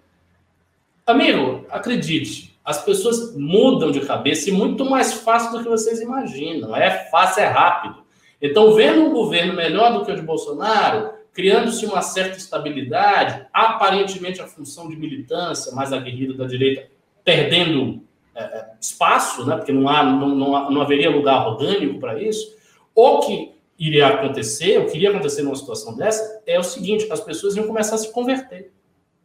[1.07, 6.75] Amigo, acredite, as pessoas mudam de cabeça e muito mais fácil do que vocês imaginam.
[6.77, 8.05] É fácil, é rápido.
[8.41, 14.41] Então, vendo um governo melhor do que o de Bolsonaro, criando-se uma certa estabilidade, aparentemente
[14.41, 16.95] a função de militância mais aguerrida da direita
[17.25, 18.04] perdendo
[18.35, 22.57] é, é espaço, né, porque não, há, não, não, não haveria lugar orgânico para isso,
[22.95, 27.21] o que iria acontecer, o que iria acontecer numa situação dessa, é o seguinte: as
[27.21, 28.73] pessoas iam começar a se converter.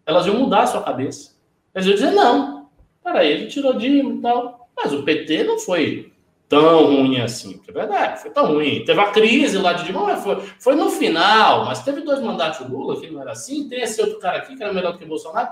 [0.06, 1.36] Elas iam mudar a sua cabeça.
[1.74, 2.60] Elas iam dizer, não,
[3.04, 4.70] Peraí, ele tirou Dilma e tal.
[4.76, 6.12] Mas o PT não foi
[6.48, 8.84] tão ruim assim, é verdade, foi tão ruim.
[8.86, 12.76] Teve a crise lá de Dilma, foi, foi no final, mas teve dois mandatos do
[12.76, 15.06] Lula, que não era assim, tem esse outro cara aqui que era melhor do que
[15.06, 15.50] Bolsonaro.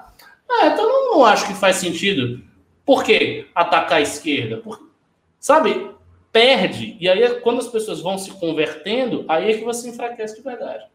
[0.49, 2.41] Ah, então não, não acho que faz sentido.
[2.88, 4.63] Por que atacar a esquerda?
[5.39, 5.91] Sabe,
[6.31, 6.97] perde.
[6.99, 10.85] E aí, quando as pessoas vão se convertendo, aí é que você enfraquece de verdade.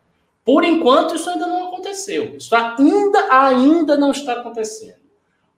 [0.44, 2.34] Por enquanto, isso ainda não aconteceu.
[2.36, 5.02] Isso ainda, ainda não está acontecendo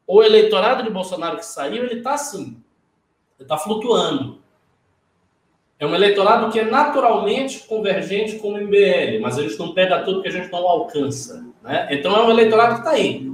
[0.06, 2.56] o eleitorado de Bolsonaro que saiu, ele está assim,
[3.38, 4.42] ele está flutuando.
[5.78, 10.02] É um eleitorado que é naturalmente convergente com o MBL, mas a gente não pega
[10.02, 11.44] tudo que a gente não alcança.
[11.62, 11.88] Né?
[11.90, 13.33] Então é um eleitorado que está aí.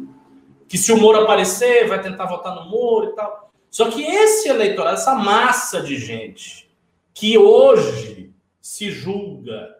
[0.70, 3.52] Que se o Moro aparecer, vai tentar votar no Moro e tal.
[3.68, 6.70] Só que esse eleitorado, essa massa de gente
[7.12, 9.76] que hoje se julga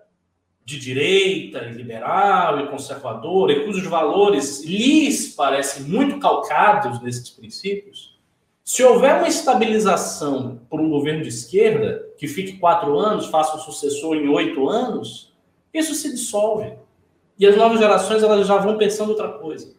[0.65, 8.19] de direita, e liberal e conservadora, e cujos valores lhes parecem muito calcados nesses princípios,
[8.65, 13.61] se houver uma estabilização por um governo de esquerda, que fique quatro anos, faça um
[13.61, 15.33] sucessor em oito anos,
[15.73, 16.75] isso se dissolve.
[17.39, 19.75] E as novas gerações elas já vão pensando outra coisa.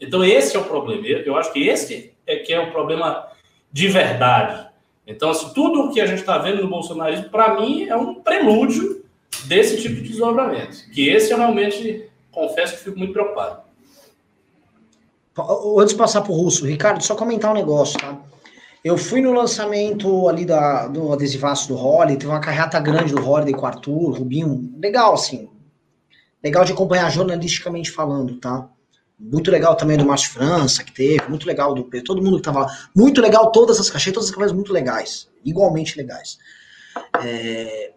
[0.00, 1.06] Então esse é o problema.
[1.06, 3.28] Eu acho que esse é que é o problema
[3.72, 4.68] de verdade.
[5.06, 8.14] Então, assim, tudo o que a gente está vendo no bolsonarismo, para mim, é um
[8.14, 9.04] prelúdio
[9.46, 10.90] desse tipo de desdobramento.
[10.92, 13.62] Que esse eu realmente confesso que fico muito preocupado.
[15.78, 18.16] Antes de passar para o Russo, Ricardo, só comentar um negócio, tá?
[18.84, 23.20] Eu fui no lançamento ali da, do adesivaço do Holly, teve uma carreata grande do
[23.20, 25.48] Holly com o Arthur, Rubinho, legal, assim.
[26.42, 28.68] Legal de acompanhar jornalisticamente falando, tá?
[29.18, 32.60] Muito legal também do Márcio França, que teve, muito legal do todo mundo que tava
[32.60, 32.78] lá.
[32.94, 36.38] Muito legal todas as caixinhas, todas as caixas muito legais, igualmente legais.
[37.22, 37.92] É,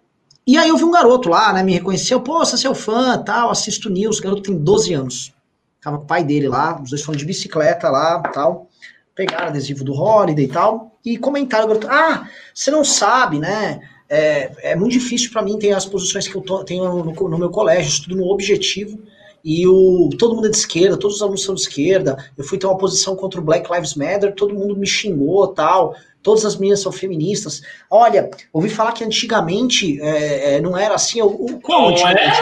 [0.45, 3.21] e aí eu vi um garoto lá, né, me reconheceu, pô, você é seu fã,
[3.21, 5.33] tal, assisto news, o garoto tem 12 anos.
[5.81, 8.69] Tava com o pai dele lá, os dois foram de bicicleta lá, tal,
[9.13, 13.81] pegaram adesivo do Holiday e tal, e comentaram, o garoto, ah, você não sabe, né,
[14.09, 17.37] é, é muito difícil para mim ter as posições que eu tô, tenho no, no
[17.37, 19.03] meu colégio, estudo no objetivo,
[19.49, 22.57] e o, todo mundo é de esquerda, todos os alunos são de esquerda, eu fui
[22.57, 26.57] ter uma posição contra o Black Lives Matter, todo mundo me xingou, tal, todas as
[26.57, 27.61] meninas são feministas.
[27.89, 31.21] Olha, ouvi falar que antigamente é, é não era assim.
[31.21, 32.41] O, como antigamente?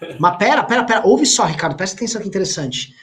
[0.00, 0.16] É?
[0.18, 1.02] Mas pera, pera, pera.
[1.06, 2.94] Ouve só, Ricardo, presta atenção que interessante.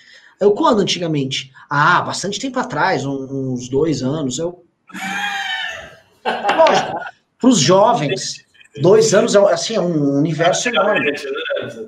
[0.42, 1.52] Eu, quando antigamente?
[1.70, 4.40] Ah, bastante tempo atrás, uns dois anos.
[4.40, 4.66] Eu.
[6.26, 7.00] Lógico,
[7.38, 8.47] para os jovens,
[8.82, 11.14] dois anos é assim, é um universo enorme.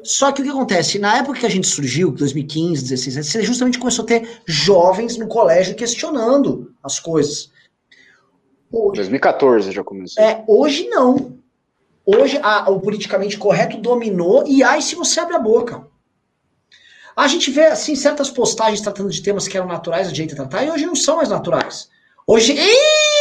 [0.04, 1.00] Só que o que acontece?
[1.00, 5.28] Na época que a gente surgiu, 2015, 16, você justamente começou a ter jovens no
[5.28, 7.52] colégio questionando as coisas
[8.72, 10.24] Hoje, 2014 já começou.
[10.24, 11.40] É, hoje não.
[12.06, 15.88] Hoje a, o politicamente correto dominou e aí se você abre a boca.
[17.16, 20.64] A gente vê, assim, certas postagens tratando de temas que eram naturais jeito de tratar
[20.64, 21.90] e hoje não são mais naturais.
[22.26, 22.54] Hoje.
[22.54, 23.19] Ih,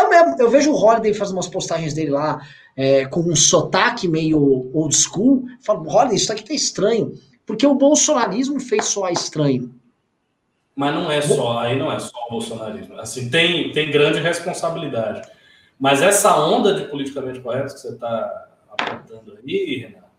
[0.00, 2.40] eu, mesmo, eu vejo o Holiday fazendo umas postagens dele lá
[2.76, 5.44] é, com um sotaque meio old school.
[5.60, 7.14] Falo, Holiday, isso aqui tá estranho.
[7.46, 9.74] Porque o bolsonarismo fez soar estranho.
[10.74, 12.98] Mas não é só, aí não é só o bolsonarismo.
[12.98, 15.28] Assim, tem, tem grande responsabilidade.
[15.78, 20.10] Mas essa onda de politicamente correto que você está apontando aí, Renato,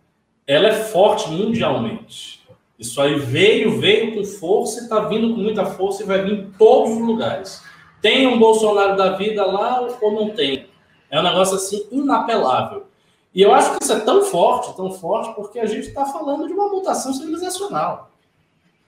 [0.45, 2.41] ela é forte mundialmente.
[2.77, 6.34] Isso aí veio, veio com força e está vindo com muita força e vai vir
[6.34, 7.63] em todos os lugares.
[8.02, 10.68] Tem um Bolsonaro da vida lá ou não tem?
[11.10, 12.88] É um negócio assim inapelável.
[13.34, 16.47] E eu acho que isso é tão forte, tão forte, porque a gente está falando
[16.47, 18.12] de uma mutação civilizacional.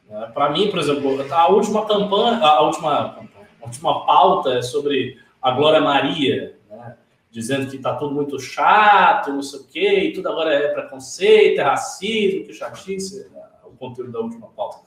[0.10, 3.20] É, Para mim, por exemplo, a última campanha, a última,
[3.62, 6.98] a última pauta é sobre a Glória Maria, né?
[7.32, 11.60] dizendo que está tudo muito chato, não sei o quê, e tudo agora é preconceito,
[11.60, 13.42] é racismo, que chatice, né?
[13.66, 14.80] o conteúdo da última pauta.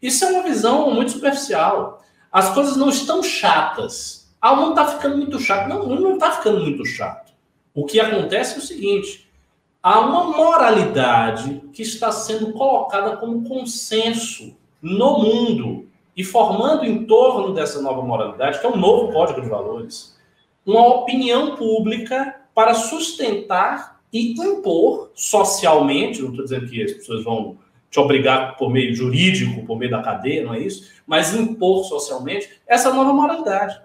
[0.00, 2.02] Isso é uma visão muito superficial.
[2.34, 4.28] As coisas não estão chatas.
[4.42, 5.68] Ah, não está ficando muito chato.
[5.68, 7.32] Não, não está ficando muito chato.
[7.72, 9.30] O que acontece é o seguinte:
[9.80, 17.54] há uma moralidade que está sendo colocada como consenso no mundo e formando em torno
[17.54, 20.18] dessa nova moralidade, que é um novo código de valores,
[20.66, 27.58] uma opinião pública para sustentar e impor socialmente, não estou dizendo que as pessoas vão
[27.94, 32.60] te obrigar por meio jurídico, por meio da cadeia, não é isso, mas impor socialmente
[32.66, 33.80] essa nova moralidade.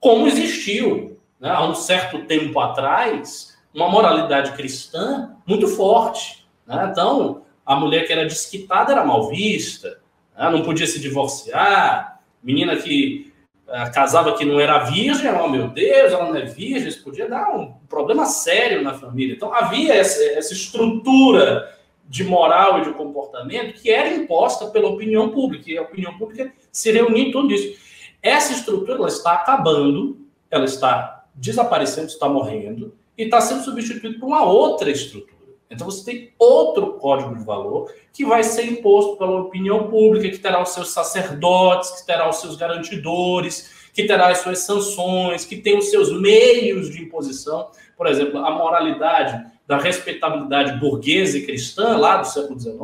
[0.00, 6.44] Como existiu né, há um certo tempo atrás, uma moralidade cristã muito forte.
[6.66, 6.88] Né?
[6.90, 10.00] Então, a mulher que era desquitada era mal vista,
[10.36, 10.50] né?
[10.50, 13.32] não podia se divorciar, menina que
[13.68, 17.28] uh, casava que não era virgem, oh meu Deus, ela não é virgem, isso podia
[17.28, 19.36] dar um problema sério na família.
[19.36, 25.30] Então, havia essa, essa estrutura de moral e de comportamento que era imposta pela opinião
[25.30, 27.78] pública, e a opinião pública se reunia em torno disso.
[28.22, 30.18] Essa estrutura ela está acabando,
[30.50, 35.32] ela está desaparecendo, está morrendo, e está sendo substituído por uma outra estrutura.
[35.70, 40.38] Então você tem outro código de valor que vai ser imposto pela opinião pública, que
[40.38, 45.56] terá os seus sacerdotes, que terá os seus garantidores, que terá as suas sanções, que
[45.56, 47.70] tem os seus meios de imposição.
[47.96, 52.76] Por exemplo, a moralidade da respeitabilidade burguesa e cristã lá do século XIX,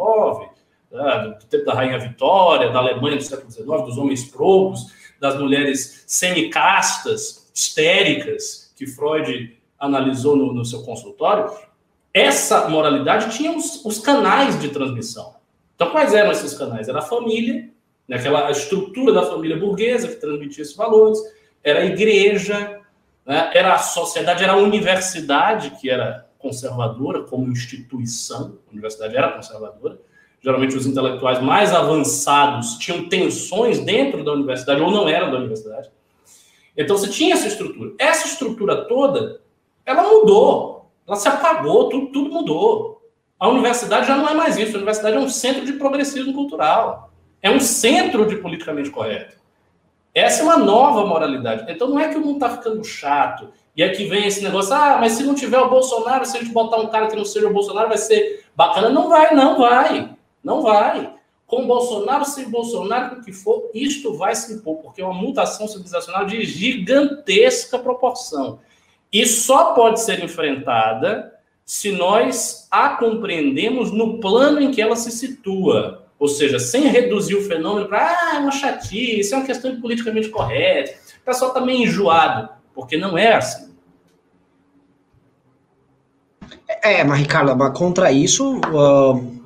[0.90, 4.86] né, do tempo da Rainha Vitória, da Alemanha do século XIX, dos homens probos,
[5.20, 11.52] das mulheres semicastas, histéricas que Freud analisou no, no seu consultório,
[12.14, 15.34] essa moralidade tinha os, os, canais de transmissão.
[15.74, 16.88] Então, quais eram esses canais?
[16.88, 17.68] Era a família,
[18.08, 21.18] né, aquela estrutura da família burguesa que transmitia esses valores,
[21.62, 22.80] era a igreja,
[23.26, 29.32] né, era a sociedade, era a universidade, que era conservadora como instituição, a universidade era
[29.32, 30.00] conservadora.
[30.40, 35.90] Geralmente, os intelectuais mais avançados tinham tensões dentro da universidade ou não eram da universidade.
[36.76, 37.92] Então você tinha essa estrutura.
[37.98, 39.40] Essa estrutura toda,
[39.84, 40.92] ela mudou.
[41.06, 43.02] Ela se apagou, tudo, tudo mudou.
[43.38, 44.74] A universidade já não é mais isso.
[44.74, 47.12] A universidade é um centro de progressismo cultural.
[47.42, 49.36] É um centro de politicamente correto.
[50.14, 51.64] Essa é uma nova moralidade.
[51.68, 53.48] Então não é que o mundo está ficando chato.
[53.78, 56.52] E aqui vem esse negócio, ah, mas se não tiver o Bolsonaro, se a gente
[56.52, 58.90] botar um cara que não seja o Bolsonaro, vai ser bacana.
[58.90, 60.10] Não vai, não vai.
[60.42, 61.14] Não vai
[61.48, 65.14] com Bolsonaro, sem Bolsonaro, com o que for, isto vai se impor, porque é uma
[65.14, 68.60] mutação civilizacional de gigantesca proporção.
[69.10, 71.32] E só pode ser enfrentada
[71.64, 76.06] se nós a compreendemos no plano em que ela se situa.
[76.18, 79.80] Ou seja, sem reduzir o fenômeno para, ah, é uma chatice, é uma questão de
[79.80, 83.67] politicamente correta, o pessoal está meio enjoado, porque não é assim.
[86.82, 89.38] É, mas, Ricardo, contra isso, uh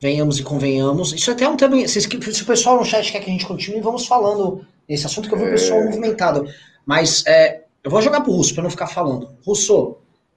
[0.00, 1.12] venhamos e convenhamos.
[1.12, 1.86] Isso é até é um tema.
[1.86, 5.28] Se, se, o pessoal no chat quer que a gente continue, vamos falando nesse assunto
[5.28, 5.84] que eu vi o pessoal é...
[5.84, 6.48] movimentado.
[6.86, 9.30] Mas é, eu vou jogar pro Russo para não ficar falando.
[9.44, 9.96] Russo,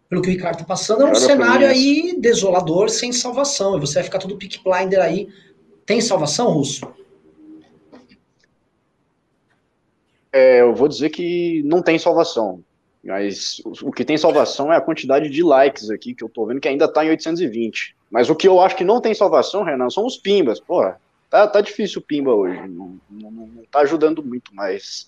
[0.10, 3.78] pelo que o Ricardo tá passando, é um Cara, cenário aí desolador, sem salvação.
[3.78, 5.30] E você vai ficar todo pick blinder aí.
[5.86, 6.86] Tem salvação, Russo?
[10.34, 12.64] É, eu vou dizer que não tem salvação.
[13.04, 16.62] Mas o que tem salvação é a quantidade de likes aqui, que eu tô vendo
[16.62, 17.96] que ainda tá em 820.
[18.12, 20.60] Mas o que eu acho que não tem salvação, Renan, são os pimbas.
[20.60, 22.60] Porra, tá, tá difícil o pimba hoje.
[22.68, 25.08] Não, não, não tá ajudando muito, mas.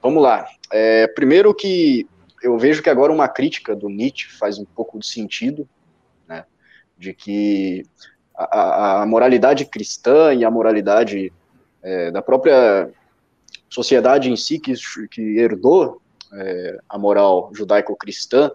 [0.00, 0.46] Vamos lá.
[0.72, 2.06] É, primeiro que
[2.42, 5.68] eu vejo que agora uma crítica do Nietzsche faz um pouco de sentido,
[6.28, 6.44] né?
[6.96, 7.84] De que
[8.36, 11.32] a, a moralidade cristã e a moralidade
[11.82, 12.88] é, da própria
[13.68, 14.74] sociedade em si que,
[15.10, 16.00] que herdou
[16.36, 18.50] é, a moral judaico-cristã,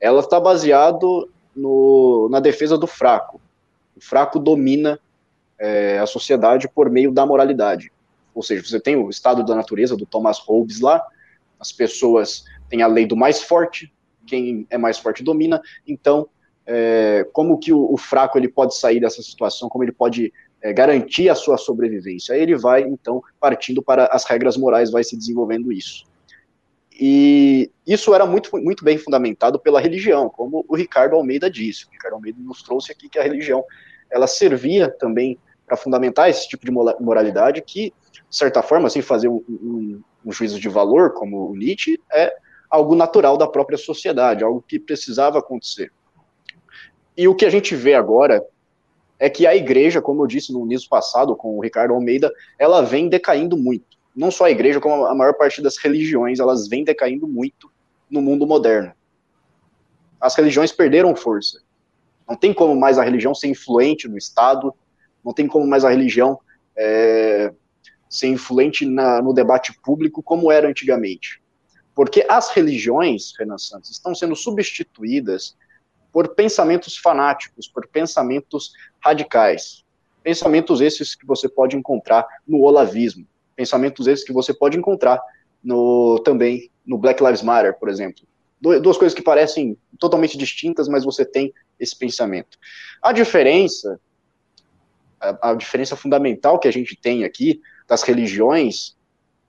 [0.00, 3.40] ela está baseado no, na defesa do fraco.
[3.96, 5.00] O fraco domina
[5.58, 7.90] é, a sociedade por meio da moralidade.
[8.34, 11.02] Ou seja, você tem o estado da natureza do Thomas Hobbes lá,
[11.58, 13.90] as pessoas têm a lei do mais forte,
[14.26, 16.28] quem é mais forte domina, então
[16.66, 20.72] é, como que o, o, fraco ele pode sair dessa situação, como ele pode é,
[20.72, 22.34] garantir a sua sobrevivência.
[22.34, 26.05] Aí ele vai, então, partindo para as regras morais, vai se desenvolvendo isso.
[26.98, 31.84] E isso era muito, muito bem fundamentado pela religião, como o Ricardo Almeida disse.
[31.86, 33.62] O Ricardo Almeida nos trouxe aqui que a religião
[34.10, 39.28] ela servia também para fundamentar esse tipo de moralidade que, de certa forma, sem fazer
[39.28, 42.34] um, um, um juízo de valor, como o Nietzsche, é
[42.70, 45.92] algo natural da própria sociedade, algo que precisava acontecer.
[47.16, 48.44] E o que a gente vê agora
[49.18, 52.82] é que a igreja, como eu disse no nisso passado com o Ricardo Almeida, ela
[52.82, 53.95] vem decaindo muito.
[54.16, 57.70] Não só a igreja, como a maior parte das religiões, elas vêm decaindo muito
[58.10, 58.94] no mundo moderno.
[60.18, 61.60] As religiões perderam força.
[62.26, 64.74] Não tem como mais a religião ser influente no Estado,
[65.22, 66.40] não tem como mais a religião
[66.74, 67.52] é,
[68.08, 71.42] ser influente na, no debate público como era antigamente.
[71.94, 75.56] Porque as religiões, Renan Santos, estão sendo substituídas
[76.10, 79.84] por pensamentos fanáticos, por pensamentos radicais.
[80.22, 85.20] Pensamentos esses que você pode encontrar no olavismo, pensamentos esses que você pode encontrar
[85.64, 88.22] no também no Black Lives Matter, por exemplo.
[88.60, 92.58] Duas coisas que parecem totalmente distintas, mas você tem esse pensamento.
[93.02, 94.00] A diferença,
[95.20, 98.96] a, a diferença fundamental que a gente tem aqui das religiões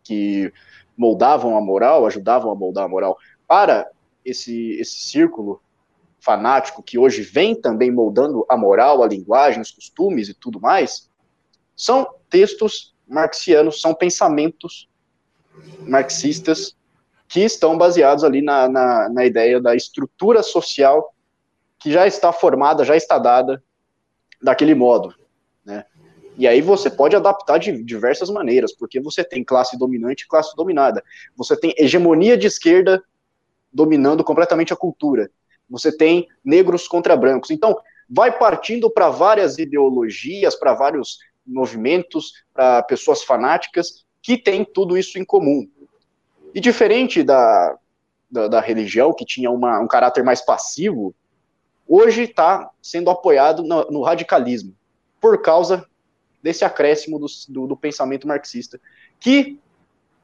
[0.03, 0.51] que
[0.95, 3.89] moldavam a moral, ajudavam a moldar a moral, para
[4.25, 5.61] esse, esse círculo
[6.19, 11.09] fanático que hoje vem também moldando a moral, a linguagem, os costumes e tudo mais,
[11.75, 14.89] são textos marxianos, são pensamentos
[15.79, 16.75] marxistas
[17.27, 21.13] que estão baseados ali na, na, na ideia da estrutura social
[21.79, 23.63] que já está formada, já está dada
[24.41, 25.13] daquele modo,
[25.65, 25.85] né?
[26.37, 30.55] E aí você pode adaptar de diversas maneiras, porque você tem classe dominante e classe
[30.55, 31.03] dominada.
[31.35, 33.03] Você tem hegemonia de esquerda
[33.73, 35.31] dominando completamente a cultura
[35.69, 37.51] você tem negros contra brancos.
[37.51, 37.77] Então,
[38.09, 45.17] vai partindo para várias ideologias, para vários movimentos, para pessoas fanáticas que têm tudo isso
[45.17, 45.67] em comum.
[46.53, 47.77] E diferente da,
[48.29, 51.15] da, da religião, que tinha uma, um caráter mais passivo,
[51.87, 54.75] hoje está sendo apoiado no, no, radicalismo,
[55.21, 55.85] por causa
[56.43, 58.79] desse acréscimo do, do, do pensamento marxista,
[59.19, 59.59] que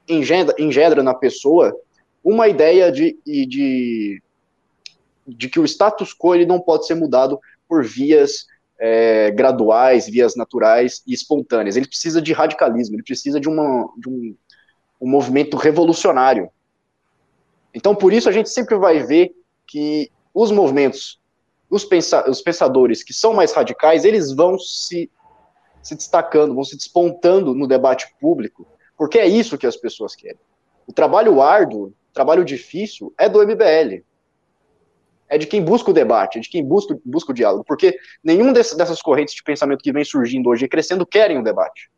[0.08, 1.76] engendra, engendra na pessoa
[2.24, 4.22] uma ideia de, de
[5.26, 8.46] de que o status quo ele não pode ser mudado por vias
[8.86, 11.78] é, graduais, vias naturais e espontâneas.
[11.78, 14.36] Ele precisa de radicalismo, ele precisa de, uma, de um,
[15.00, 16.50] um movimento revolucionário.
[17.74, 19.34] Então, por isso, a gente sempre vai ver
[19.66, 21.22] que os movimentos,
[21.70, 25.10] os, pensa os pensadores que são mais radicais, eles vão se,
[25.82, 28.68] se destacando, vão se despontando no debate público,
[28.98, 30.42] porque é isso que as pessoas querem.
[30.86, 34.04] O trabalho árduo, o trabalho difícil é do MBL
[35.30, 38.54] é de quem busca o debate, é de quem busca, busca o diálogo, porque nenhum
[38.54, 41.90] desse, dessas correntes de pensamento que vem surgindo hoje e crescendo querem o debate.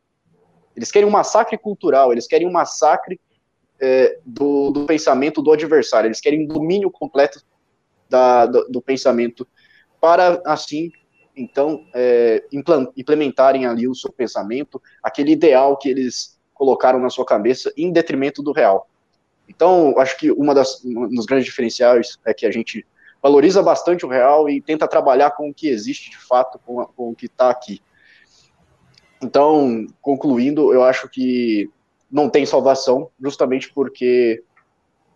[0.76, 3.20] Eles querem um massacre cultural, eles querem um massacre
[3.80, 7.42] é, do, do, pensamento do adversário, eles querem um domínio completo
[8.10, 9.48] da, do, do, pensamento
[10.00, 10.92] para, assim,
[11.36, 12.44] então, é,
[12.96, 18.42] implementarem ali o seu pensamento, aquele ideal que eles colocaram na sua cabeça, em detrimento
[18.42, 18.88] do real.
[19.48, 22.86] Então, acho que uma das um dos grandes diferenciais é que a gente
[23.26, 26.86] valoriza bastante o real e tenta trabalhar com o que existe de fato, com, a,
[26.86, 27.82] com o que está aqui.
[29.20, 31.68] Então, concluindo, eu acho que
[32.12, 34.44] não tem salvação, justamente porque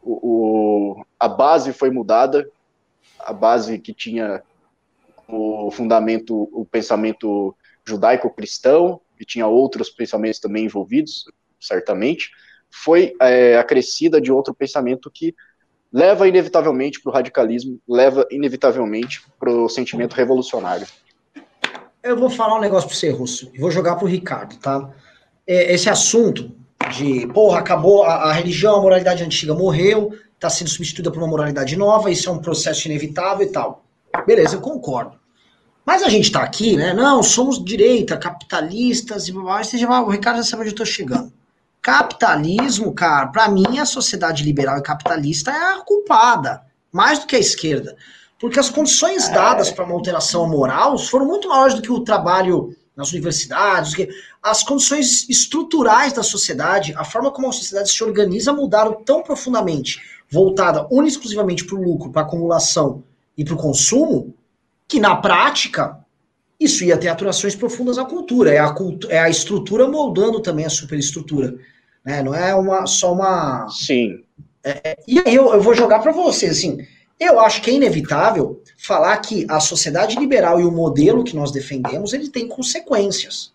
[0.02, 2.50] o, o, a base foi mudada,
[3.20, 4.42] a base que tinha
[5.28, 7.56] o fundamento, o pensamento
[7.86, 11.26] judaico-cristão, e tinha outros pensamentos também envolvidos,
[11.60, 12.32] certamente,
[12.72, 15.36] foi é, acrescida de outro pensamento que
[15.92, 20.88] leva inevitavelmente para o radicalismo, leva inevitavelmente para o sentimento revolucionário.
[22.02, 24.90] Eu vou falar um negócio para você, Russo, e vou jogar para o Ricardo, tá?
[25.46, 26.52] É, esse assunto
[26.96, 31.28] de, porra, acabou a, a religião, a moralidade antiga morreu, está sendo substituída por uma
[31.28, 33.84] moralidade nova, isso é um processo inevitável e tal.
[34.26, 35.20] Beleza, eu concordo.
[35.86, 36.94] Mas a gente está aqui, né?
[36.94, 40.86] Não, somos direita, capitalistas e blá, blá, blá, o Ricardo já sabe onde eu estou
[40.86, 41.34] chegando.
[41.90, 46.62] Capitalismo, cara, para mim a sociedade liberal e capitalista é a culpada,
[46.92, 47.98] mais do que a esquerda.
[48.40, 49.34] Porque as condições é.
[49.34, 53.96] dadas para uma alteração moral foram muito maiores do que o trabalho nas universidades,
[54.44, 60.00] as condições estruturais da sociedade, a forma como a sociedade se organiza mudaram tão profundamente,
[60.30, 63.04] voltada única exclusivamente para o lucro, para a acumulação
[63.36, 64.36] e para o consumo,
[64.88, 65.98] que na prática
[66.60, 68.54] isso ia ter atuações profundas na cultura.
[68.54, 71.58] É a, cultu é a estrutura moldando também a superestrutura.
[72.06, 72.22] Né?
[72.24, 73.68] Não é uma, só uma.
[73.70, 74.24] Sim.
[74.64, 76.80] É, e aí eu, eu vou jogar para vocês, assim.
[77.20, 81.52] Eu acho que é inevitável falar que a sociedade liberal e o modelo que nós
[81.52, 83.52] defendemos, ele tem consequências.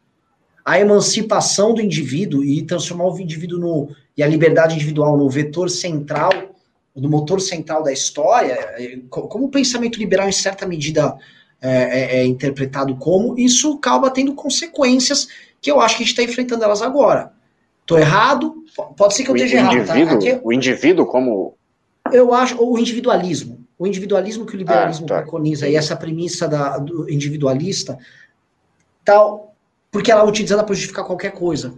[0.62, 5.70] A emancipação do indivíduo e transformar o indivíduo no, e a liberdade individual no vetor
[5.70, 6.30] central,
[6.94, 11.16] no motor central da história, é, como o pensamento liberal em certa medida
[11.60, 15.26] é, é, é interpretado como, isso acaba tendo consequências
[15.60, 17.32] que eu acho que a gente está enfrentando elas agora.
[17.84, 18.64] Estou errado?
[18.96, 19.86] Pode ser que eu o esteja errado.
[19.86, 19.94] Tá?
[19.94, 21.54] Aqui, o indivíduo como.
[22.10, 23.64] Eu acho, o individualismo.
[23.78, 25.16] O individualismo que o liberalismo ah, tá.
[25.22, 27.98] preconiza e essa premissa da, do individualista,
[29.04, 29.54] tal,
[29.90, 31.74] porque ela é utilizada para justificar qualquer coisa.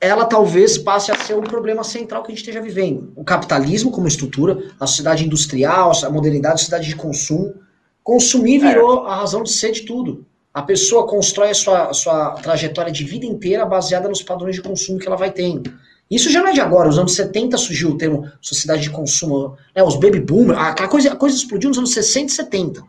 [0.00, 3.12] Ela talvez passe a ser o problema central que a gente esteja vivendo.
[3.14, 7.54] O capitalismo como estrutura, a sociedade industrial, a modernidade, a sociedade de consumo
[8.02, 8.68] Consumir é.
[8.68, 9.10] virou é.
[9.10, 10.26] a razão de ser de tudo.
[10.52, 14.62] A pessoa constrói a sua, a sua trajetória de vida inteira baseada nos padrões de
[14.62, 15.72] consumo que ela vai tendo.
[16.10, 19.56] Isso já não é de agora, os anos 70 surgiu o termo sociedade de consumo,
[19.74, 22.82] né, os baby boomers, a, coisa, a coisa explodiu nos anos 60 e 70.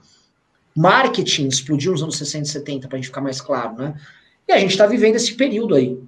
[0.76, 3.94] Marketing explodiu nos anos 60 e 70, para a gente ficar mais claro, né?
[4.48, 6.00] E a gente está vivendo esse período aí.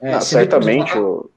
[0.00, 0.90] É, não, certamente.
[0.90, 1.30] Exemplo,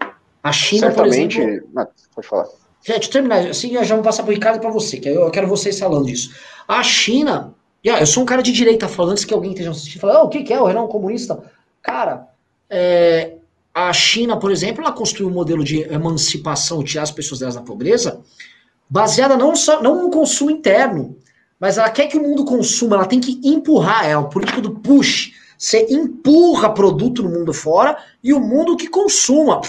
[0.00, 1.68] a, a China, certamente, por exemplo.
[1.72, 2.48] Não, pode falar.
[2.84, 3.48] Gente, terminar.
[3.48, 6.06] Assim, já vou passar para o Ricardo e para você, que eu quero vocês falando
[6.06, 6.34] disso.
[6.66, 7.54] A China,
[7.90, 10.28] eu sou um cara de direita falando, antes que alguém esteja assistindo, falando, oh, o
[10.28, 10.60] que, que é?
[10.60, 11.42] O Renan é um comunista?
[11.82, 12.28] Cara,
[12.70, 13.34] é,
[13.74, 17.62] a China, por exemplo, ela construiu um modelo de emancipação, tirar as pessoas delas da
[17.62, 18.20] pobreza,
[18.88, 21.16] baseada não só não no consumo interno,
[21.58, 24.72] mas ela quer que o mundo consuma, ela tem que empurrar, é o político do
[24.72, 25.32] push.
[25.56, 29.60] Você empurra produto no mundo fora e o mundo que consuma.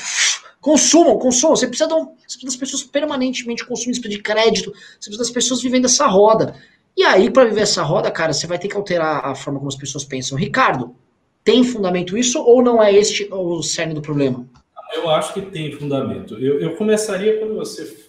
[0.59, 1.55] Consumam, consumam.
[1.55, 5.17] Você precisa, um, você precisa das pessoas permanentemente consumindo, você precisa de crédito, você precisa
[5.19, 6.55] das pessoas vivendo essa roda.
[6.95, 9.69] E aí, para viver essa roda, cara, você vai ter que alterar a forma como
[9.69, 10.37] as pessoas pensam.
[10.37, 10.95] Ricardo,
[11.43, 14.45] tem fundamento isso ou não é este o cerne do problema?
[14.93, 16.35] Eu acho que tem fundamento.
[16.35, 18.03] Eu, eu começaria quando você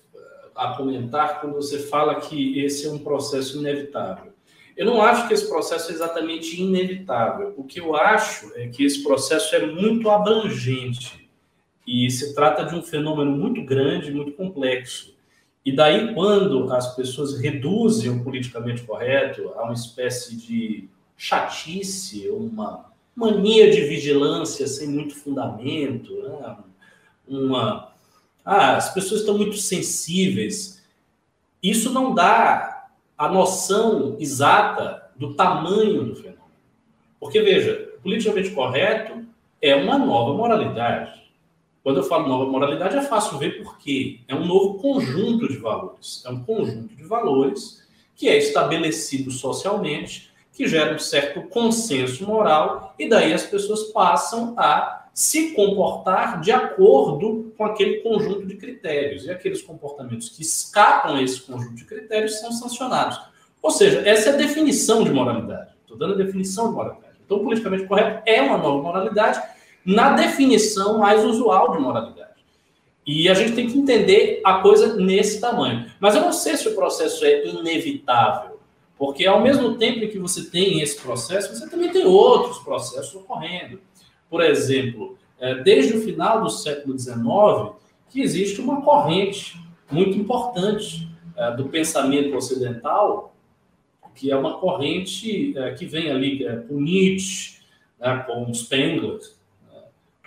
[0.54, 4.32] a comentar quando você fala que esse é um processo inevitável.
[4.76, 7.54] Eu não acho que esse processo é exatamente inevitável.
[7.56, 11.28] O que eu acho é que esse processo é muito abrangente.
[11.86, 15.13] E se trata de um fenômeno muito grande, muito complexo.
[15.64, 22.90] E daí, quando as pessoas reduzem o politicamente correto a uma espécie de chatice, uma
[23.16, 26.56] mania de vigilância sem muito fundamento, né?
[27.26, 27.92] uma.
[28.44, 30.82] Ah, as pessoas estão muito sensíveis.
[31.62, 36.44] Isso não dá a noção exata do tamanho do fenômeno.
[37.18, 39.24] Porque, veja, politicamente correto
[39.62, 41.23] é uma nova moralidade.
[41.84, 44.20] Quando eu falo nova moralidade, é fácil ver por quê.
[44.26, 46.24] É um novo conjunto de valores.
[46.24, 52.94] É um conjunto de valores que é estabelecido socialmente, que gera um certo consenso moral,
[52.98, 59.26] e daí as pessoas passam a se comportar de acordo com aquele conjunto de critérios.
[59.26, 63.20] E aqueles comportamentos que escapam a esse conjunto de critérios são sancionados.
[63.60, 65.72] Ou seja, essa é a definição de moralidade.
[65.82, 67.14] Estou dando a definição de moralidade.
[67.26, 69.40] Então, politicamente correto é uma nova moralidade
[69.84, 72.34] na definição mais usual de moralidade.
[73.06, 75.90] E a gente tem que entender a coisa nesse tamanho.
[76.00, 78.58] Mas eu não sei se o processo é inevitável,
[78.96, 83.80] porque ao mesmo tempo que você tem esse processo, você também tem outros processos ocorrendo.
[84.30, 87.74] Por exemplo, é, desde o final do século XIX,
[88.08, 89.60] que existe uma corrente
[89.90, 91.06] muito importante
[91.36, 93.34] é, do pensamento ocidental,
[94.14, 97.58] que é uma corrente é, que vem ali com Nietzsche,
[97.98, 99.18] né, com Spengler,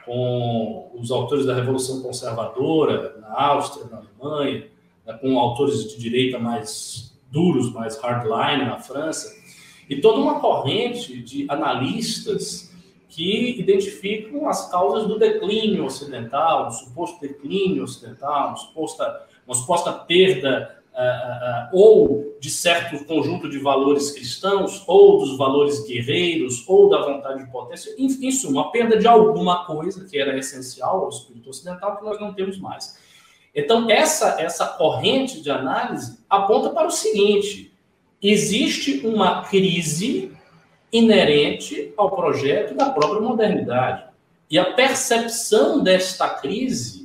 [0.08, 4.68] com os autores da Revolução Conservadora na Áustria, na Alemanha,
[5.06, 9.36] né, com autores de direita mais duros, mais hardline na França,
[9.90, 12.74] e toda uma corrente de analistas
[13.10, 19.92] que identificam as causas do declínio ocidental, do suposto declínio ocidental, uma suposta, uma suposta
[19.92, 20.77] perda
[21.72, 27.52] ou de certo conjunto de valores cristãos, ou dos valores guerreiros, ou da vontade de
[27.52, 32.06] potência, enfim, isso, uma perda de alguma coisa que era essencial ao espírito ocidental que
[32.06, 32.98] nós não temos mais.
[33.54, 37.74] Então, essa, essa corrente de análise aponta para o seguinte:
[38.22, 40.32] existe uma crise
[40.92, 44.06] inerente ao projeto da própria modernidade.
[44.50, 46.97] E a percepção desta crise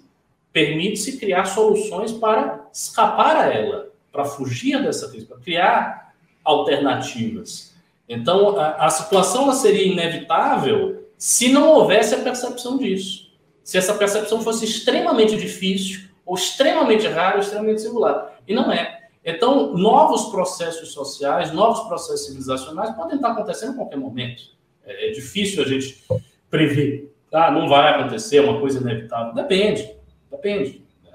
[0.53, 7.75] permite-se criar soluções para escapar a ela, para fugir dessa crise, para criar alternativas.
[8.09, 13.33] Então, a, a situação seria inevitável se não houvesse a percepção disso.
[13.63, 18.39] Se essa percepção fosse extremamente difícil, ou extremamente rara, ou extremamente singular.
[18.47, 19.03] E não é.
[19.25, 24.43] Então, novos processos sociais, novos processos civilizacionais podem estar acontecendo a qualquer momento.
[24.85, 26.05] É, é difícil a gente
[26.51, 27.15] prever.
[27.33, 29.33] Ah, não vai acontecer, é uma coisa inevitável.
[29.33, 29.95] Depende,
[30.33, 30.85] depende.
[31.07, 31.11] É,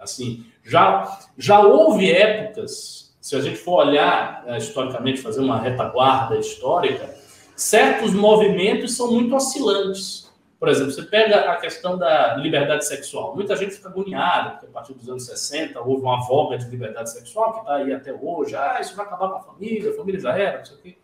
[0.00, 6.36] assim, já, já houve épocas, se a gente for olhar é, historicamente, fazer uma retaguarda
[6.36, 7.14] histórica,
[7.54, 10.32] certos movimentos são muito oscilantes.
[10.58, 13.34] Por exemplo, você pega a questão da liberdade sexual.
[13.34, 17.10] Muita gente fica agoniada, porque a partir dos anos 60 houve uma voga de liberdade
[17.10, 18.54] sexual que está aí até hoje.
[18.54, 20.96] Ah, isso vai acabar com a família, a família já era, não sei o quê.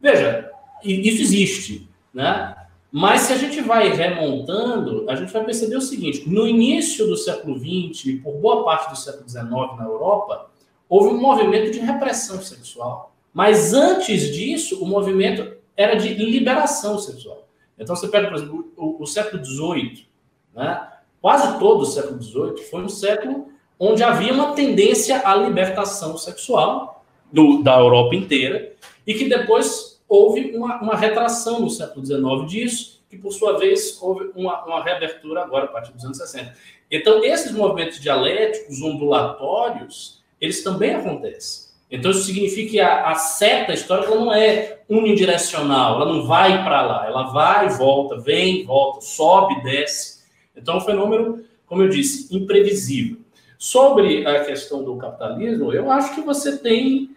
[0.00, 0.50] Veja,
[0.82, 2.56] isso existe, né?
[2.90, 7.16] Mas se a gente vai remontando, a gente vai perceber o seguinte: no início do
[7.16, 9.44] século XX e por boa parte do século XIX
[9.76, 10.50] na Europa,
[10.88, 13.14] houve um movimento de repressão sexual.
[13.32, 17.46] Mas antes disso, o movimento era de liberação sexual.
[17.78, 20.08] Então, você pega, por exemplo, o, o século XVIII,
[20.54, 20.88] né?
[21.20, 27.04] quase todo o século XVIII foi um século onde havia uma tendência à libertação sexual
[27.32, 28.72] do, da Europa inteira
[29.06, 34.00] e que depois houve uma, uma retração no século XIX disso, que por sua vez
[34.00, 36.54] houve uma, uma reabertura agora a partir dos anos 60.
[36.90, 41.68] Então, esses movimentos dialéticos, ondulatórios, eles também acontecem.
[41.90, 46.82] Então, isso significa que a, a seta histórica não é unidirecional, ela não vai para
[46.82, 50.22] lá, ela vai volta, vem, volta, sobe, desce.
[50.56, 53.18] Então, é um fenômeno, como eu disse, imprevisível.
[53.58, 57.10] Sobre a questão do capitalismo, eu acho que você tem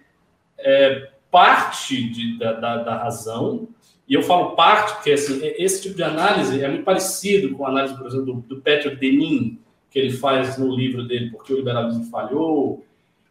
[0.58, 3.68] é, parte de, da, da, da, razão,
[4.08, 7.70] e eu falo parte porque assim, esse tipo de análise é muito parecido com a
[7.70, 9.58] análise, por exemplo, do, do Peter Denin,
[9.90, 12.84] que ele faz no livro dele, Porque o Liberalismo Falhou,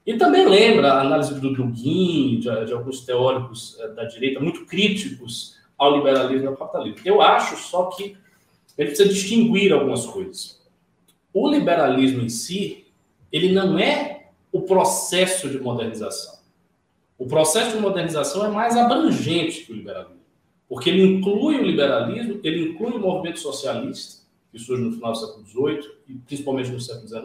[0.07, 4.67] e também lembra a análise do Dugin, de, de alguns teóricos eh, da direita, muito
[4.67, 7.01] críticos ao liberalismo e ao capitalismo.
[7.05, 8.17] Eu acho só que
[8.77, 10.61] ele precisa distinguir algumas coisas.
[11.33, 12.87] O liberalismo em si,
[13.31, 16.40] ele não é o processo de modernização.
[17.21, 20.23] O processo de modernização é mais abrangente que o liberalismo,
[20.67, 25.19] porque ele inclui o liberalismo, ele inclui o movimento socialista, que surge no final do
[25.19, 27.23] século XVIII, e principalmente no século XIX,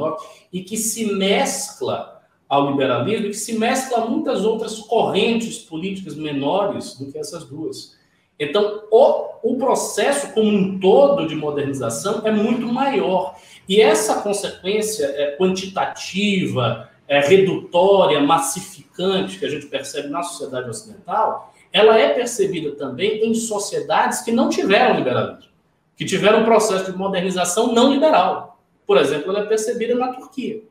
[0.52, 6.14] e que se mescla ao liberalismo e que se mescla a muitas outras correntes políticas
[6.14, 7.96] menores do que essas duas.
[8.38, 13.40] Então, o, o processo como um todo de modernização é muito maior.
[13.68, 21.54] E essa consequência é quantitativa, é redutória, massificante que a gente percebe na sociedade ocidental,
[21.72, 25.52] ela é percebida também em sociedades que não tiveram liberalismo,
[25.96, 28.60] que tiveram um processo de modernização não liberal.
[28.88, 30.62] Por exemplo, ela é percebida na Turquia.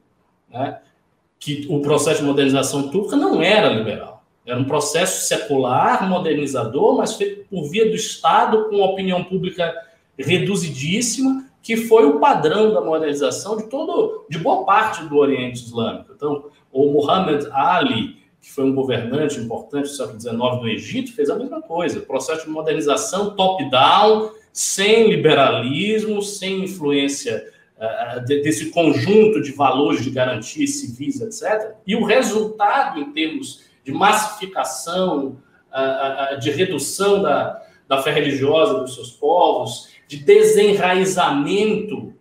[0.48, 0.80] Né?
[1.44, 4.24] que o processo de modernização turca não era liberal.
[4.46, 9.74] Era um processo secular, modernizador, mas feito por via do Estado, com opinião pública
[10.18, 16.12] reduzidíssima, que foi o padrão da modernização de todo, de boa parte do Oriente Islâmico.
[16.14, 21.30] Então, o Muhammad Ali, que foi um governante importante do século XIX no Egito, fez
[21.30, 22.00] a mesma coisa.
[22.00, 27.42] Processo de modernização top-down, sem liberalismo, sem influência
[27.80, 31.76] eh, desse conjunto de valores de garantias civis, etc.
[31.86, 35.38] E o resultado em termos de massificação,
[35.74, 42.12] eh, eh, de redução da, da fé religiosa dos seus povos, de desenraizamento,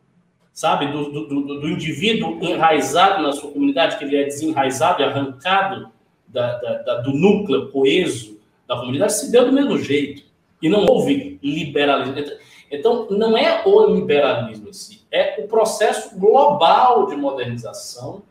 [0.51, 5.91] sabe, do, do, do, indivíduo enraizado na sua comunidade, que ele é desenraizado e arrancado
[6.27, 10.23] da, da, da, do núcleo coeso da comunidade, se deu do mesmo jeito.
[10.61, 12.15] E não houve liberalismo.
[12.71, 18.23] Então, não é o liberalismo em si, é o processo global de modernização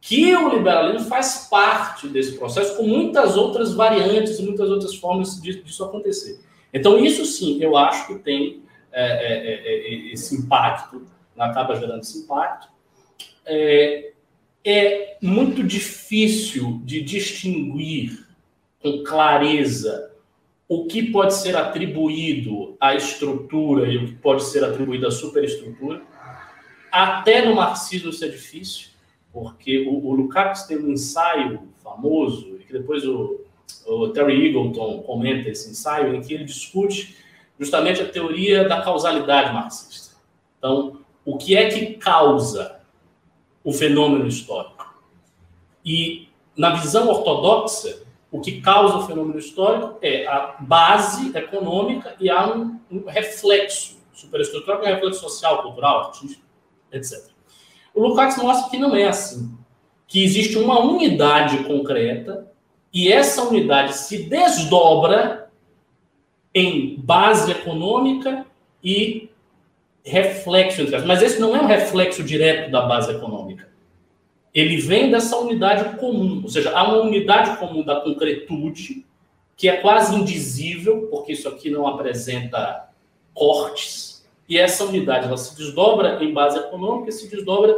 [0.00, 5.82] que o liberalismo faz parte desse processo, com muitas outras variantes, muitas outras formas disso
[5.82, 6.40] acontecer.
[6.74, 8.63] Então, isso sim, eu acho que tem
[8.94, 11.06] é, é, é, é esse impacto,
[11.36, 12.68] acaba gerando esse impacto.
[13.46, 18.26] É, muito difícil de distinguir
[18.80, 20.12] com clareza
[20.68, 26.02] o que pode ser atribuído à estrutura e o que pode ser atribuído à superestrutura.
[26.90, 28.88] Até no marxismo isso é difícil,
[29.32, 33.40] porque o, o Lukács tem um ensaio famoso, que depois o,
[33.86, 37.16] o Terry Eagleton comenta esse ensaio, em que ele discute
[37.58, 40.16] justamente a teoria da causalidade marxista.
[40.58, 42.80] Então, o que é que causa
[43.62, 44.94] o fenômeno histórico?
[45.84, 52.28] E na visão ortodoxa, o que causa o fenômeno histórico é a base econômica e
[52.28, 56.42] há um, um reflexo superestrutural, que é um reflexo social, cultural, artístico,
[56.90, 57.30] etc.
[57.94, 59.56] O Lukács mostra que não é assim.
[60.06, 62.50] Que existe uma unidade concreta
[62.92, 65.43] E essa unidade se desdobra
[66.54, 68.46] em base econômica
[68.82, 69.28] e
[70.04, 73.68] reflexo, mas esse não é um reflexo direto da base econômica.
[74.54, 79.04] Ele vem dessa unidade comum, ou seja, há uma unidade comum da concretude,
[79.56, 82.88] que é quase indizível, porque isso aqui não apresenta
[83.32, 87.74] cortes, e essa unidade ela se desdobra em base econômica e se desdobra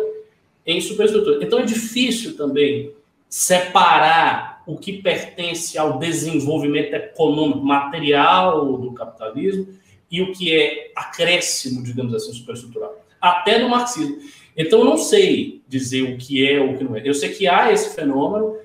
[0.66, 1.42] em superestrutura.
[1.42, 2.92] Então é difícil também
[3.28, 9.68] separar o que pertence ao desenvolvimento econômico material do capitalismo
[10.10, 12.94] e o que é acréscimo, digamos assim, superestrutural.
[13.20, 14.18] Até no marxismo.
[14.56, 17.02] Então, eu não sei dizer o que é ou o que não é.
[17.04, 18.56] Eu sei que há esse fenômeno,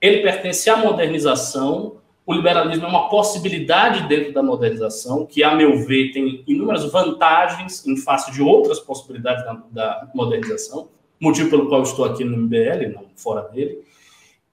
[0.00, 5.84] ele pertence à modernização, o liberalismo é uma possibilidade dentro da modernização, que, a meu
[5.84, 10.88] ver, tem inúmeras vantagens em face de outras possibilidades da, da modernização,
[11.20, 13.84] motivo pelo qual estou aqui no MBL, não fora dele,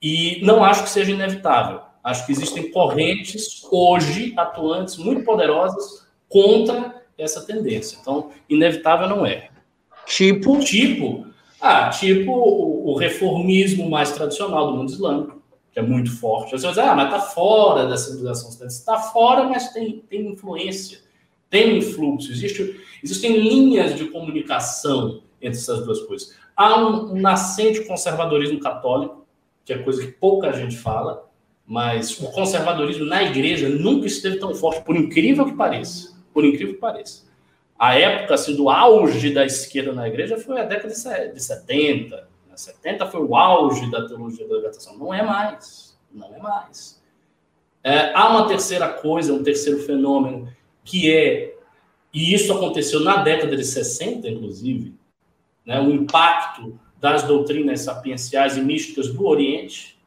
[0.01, 1.81] e não acho que seja inevitável.
[2.03, 7.97] Acho que existem correntes hoje atuantes muito poderosas contra essa tendência.
[8.01, 9.49] Então, inevitável não é.
[10.07, 10.59] Tipo?
[10.59, 11.27] Tipo,
[11.61, 15.41] ah, tipo o, o reformismo mais tradicional do mundo islâmico,
[15.71, 16.51] que é muito forte.
[16.51, 18.67] Vai dizer, ah, mas está fora da civilização ocidental.
[18.75, 20.99] Está fora, mas tem, tem influência,
[21.49, 22.31] tem influxo.
[22.31, 26.35] Existe, existem linhas de comunicação entre essas duas coisas.
[26.55, 29.20] Há um nascente conservadorismo católico,
[29.73, 31.29] que é coisa que pouca gente fala,
[31.65, 36.75] mas o conservadorismo na igreja nunca esteve tão forte, por incrível que pareça por incrível
[36.75, 37.23] que pareça.
[37.77, 40.93] A época assim, do auge da esquerda na igreja foi a década
[41.33, 42.15] de 70.
[42.15, 42.55] Né?
[42.55, 44.97] 70 foi o auge da teologia da libertação.
[44.97, 45.97] Não é mais.
[46.11, 47.01] Não é mais.
[47.83, 50.47] É, há uma terceira coisa, um terceiro fenômeno,
[50.83, 51.55] que é,
[52.13, 54.93] e isso aconteceu na década de 60, inclusive,
[55.65, 59.99] né, o impacto das doutrinas sapienciais e místicas do Oriente,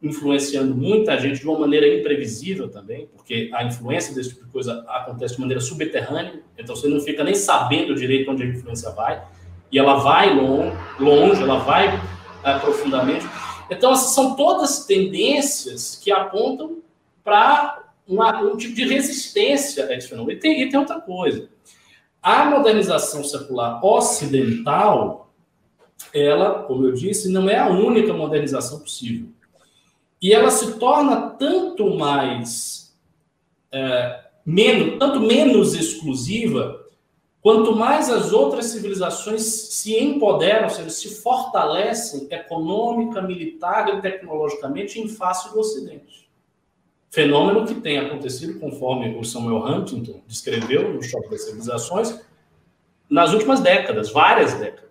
[0.00, 4.84] influenciando muita gente de uma maneira imprevisível também, porque a influência desse tipo de coisa
[4.88, 9.22] acontece de maneira subterrânea, então você não fica nem sabendo direito onde a influência vai,
[9.72, 13.26] e ela vai longe, ela vai uh, profundamente.
[13.68, 16.78] Então, essas são todas tendências que apontam
[17.22, 20.36] para um tipo de resistência a esse fenômeno.
[20.36, 21.48] E tem, e tem outra coisa.
[22.22, 25.19] A modernização secular ocidental,
[26.12, 29.28] ela, como eu disse, não é a única modernização possível.
[30.20, 32.94] E ela se torna tanto mais
[33.72, 36.86] é, menos, tanto menos exclusiva,
[37.40, 45.00] quanto mais as outras civilizações se empoderam, ou seja, se fortalecem econômica, militar e tecnologicamente
[45.00, 46.28] em face do Ocidente.
[47.08, 52.20] Fenômeno que tem acontecido, conforme o Samuel Huntington descreveu no Choque das Civilizações,
[53.08, 54.89] nas últimas décadas, várias décadas.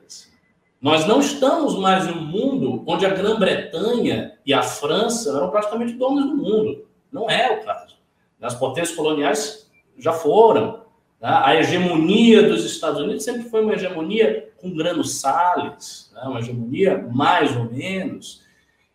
[0.82, 5.94] Nós não estamos mais em um mundo onde a Grã-Bretanha e a França eram praticamente
[5.94, 6.86] donos do mundo.
[7.12, 7.98] Não é o caso.
[8.42, 10.86] As potências coloniais já foram.
[11.20, 11.30] Né?
[11.30, 16.22] A hegemonia dos Estados Unidos sempre foi uma hegemonia com granos sales, né?
[16.24, 18.42] uma hegemonia mais ou menos.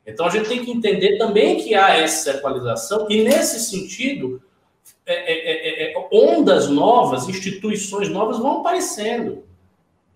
[0.07, 4.43] Então a gente tem que entender também que há essa equalização, e nesse sentido,
[5.07, 9.45] é, é, é, é ondas novas, instituições novas vão aparecendo.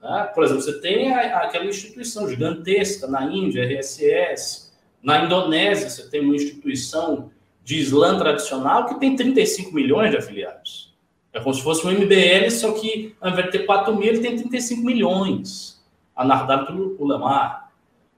[0.02, 0.30] Né?
[0.34, 4.68] Por exemplo, você tem a, aquela instituição gigantesca na Índia, RSS.
[5.02, 7.30] Na Indonésia, você tem uma instituição
[7.64, 10.94] de Islã tradicional que tem 35 milhões de afiliados.
[11.32, 14.20] É como se fosse um MBL, só que ao invés de ter 4 mil, ele
[14.20, 15.78] tem 35 milhões.
[16.16, 16.66] A Nardal
[16.98, 17.68] Ulama.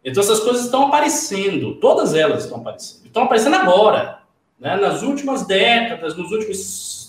[0.02, 3.06] Então, essas coisas estão aparecendo, todas elas estão aparecendo.
[3.06, 4.22] Estão aparecendo agora,
[4.58, 4.76] né?
[4.76, 6.56] nas últimas décadas, nos últimos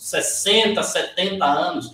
[0.02, 1.94] 60, 70 anos.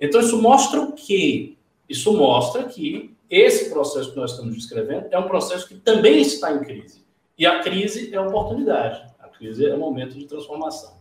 [0.00, 1.55] Então, isso mostra o quê?
[1.88, 6.52] Isso mostra que esse processo que nós estamos descrevendo é um processo que também está
[6.52, 7.04] em crise.
[7.38, 9.02] E a crise é oportunidade.
[9.20, 10.96] A crise é momento de transformação.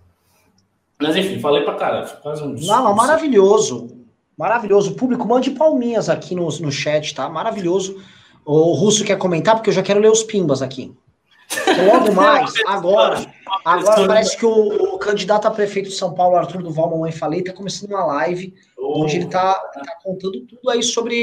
[0.99, 2.09] Mas enfim, falei para caralho.
[2.21, 4.05] Quase um Não, não, maravilhoso.
[4.37, 4.95] Maravilhoso.
[4.95, 7.29] Público, mande palminhas aqui no, no chat, tá?
[7.29, 8.01] Maravilhoso.
[8.45, 10.93] O Russo quer comentar, porque eu já quero ler os pimbas aqui.
[11.85, 13.25] Logo mais, agora,
[13.63, 17.39] agora parece que o, o, candidato a prefeito de São Paulo, Arthur Duval, mamãe falei,
[17.39, 18.53] está começando uma live.
[18.85, 21.15] Onde ele está tá contando tudo aí sobre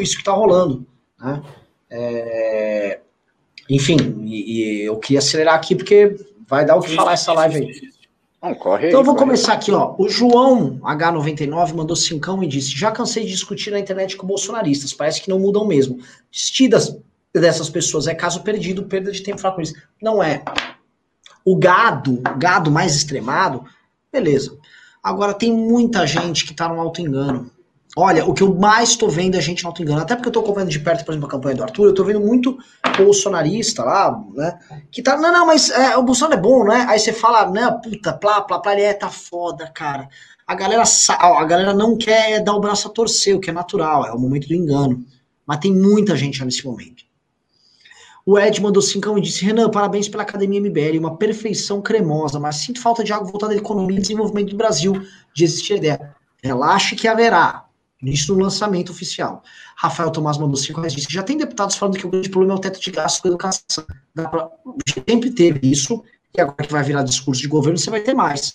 [0.00, 0.86] isso que está rolando.
[1.20, 1.42] Né?
[1.90, 3.00] É,
[3.68, 6.16] enfim, e, e, eu queria acelerar aqui porque
[6.46, 7.94] vai dar o que falar essa live aí.
[8.42, 9.94] Não, corre então eu vou começar aqui, ó.
[9.98, 14.92] O João H99 mandou cincão e disse: Já cansei de discutir na internet com bolsonaristas,
[14.92, 15.98] parece que não mudam mesmo.
[16.30, 16.98] Vestidas
[17.32, 19.74] dessas pessoas é caso perdido, perda de tempo falar com isso.
[20.00, 20.44] Não é.
[21.44, 23.64] O gado, o gado mais extremado,
[24.12, 24.58] beleza.
[25.04, 27.50] Agora tem muita gente que está no auto engano.
[27.94, 30.30] Olha, o que eu mais estou vendo é gente não te engano, até porque eu
[30.30, 32.58] estou acompanhando de perto, por exemplo, a campanha do Arthur, eu estou vendo muito
[32.96, 34.58] bolsonarista lá, né?
[34.90, 36.86] Que tá, não, não, mas é, o Bolsonaro é bom, né?
[36.88, 40.08] Aí você fala, né, puta, plá, plá, plá, ele é, tá foda, cara.
[40.46, 44.06] A galera, a galera não quer dar o braço a torcer, o que é natural,
[44.06, 45.04] é o momento do engano.
[45.46, 47.03] Mas tem muita gente já nesse momento.
[48.26, 52.56] O Ed mandou cincão e disse: Renan, parabéns pela Academia MBL, uma perfeição cremosa, mas
[52.56, 54.94] sinto falta de algo voltado à economia e desenvolvimento do Brasil,
[55.34, 56.14] de existir ideia.
[56.42, 57.66] Relaxe que haverá.
[58.02, 59.42] Isso no lançamento oficial.
[59.76, 62.56] Rafael Tomás mandou 5 reais disse: já tem deputados falando que o grande problema é
[62.56, 63.84] o teto de gastos com educação.
[64.14, 64.50] Pra...
[65.08, 66.02] Sempre teve isso,
[66.36, 68.54] e agora que vai virar discurso de governo, você vai ter mais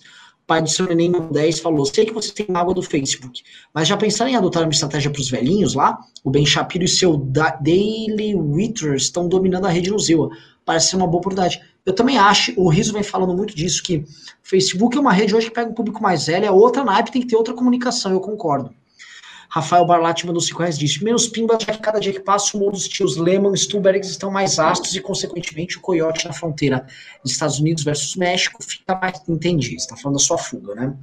[0.49, 3.95] pai do seu neném 10 falou: sei que você tem água do Facebook, mas já
[3.95, 5.99] pensaram em adotar uma estratégia para os velhinhos lá?
[6.23, 10.29] O Ben Shapiro e seu da Daily Wither estão dominando a rede no Zilla.
[10.65, 11.61] Parece ser uma boa oportunidade.
[11.85, 14.03] Eu também acho, o Riso vem falando muito disso, que
[14.41, 17.21] Facebook é uma rede hoje que pega um público mais velho, é outra naipe, tem
[17.21, 18.73] que ter outra comunicação, eu concordo.
[19.49, 22.59] Rafael Barlatti mandou 5 reais disse: menos pimba, já que cada dia que passa o
[22.59, 26.85] mundo dos tios Lehman e Stubergs estão mais astos e, consequentemente, o coiote na fronteira
[27.25, 29.19] Estados Unidos versus México fica mais.
[29.27, 30.95] Entendi, está falando da sua fuga, né?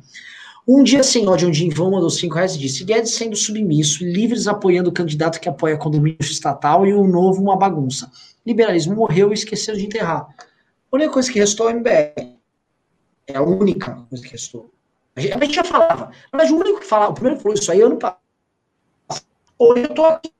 [0.66, 3.34] Um dia sem ódio, um dia em vão, mandou 5 reais e disse: Guedes sendo
[3.34, 8.10] submisso, livres apoiando o candidato que apoia condomínio estatal e o novo uma bagunça.
[8.46, 10.28] Liberalismo morreu e esqueceram de enterrar.
[10.92, 12.36] A única coisa que restou é o MBL.
[13.26, 14.70] É a única coisa que restou.
[15.16, 16.12] A gente já falava.
[16.32, 18.25] Mas o único que falava, o primeiro que falou isso aí ano passado
[19.58, 20.30] Hoje eu tô aqui.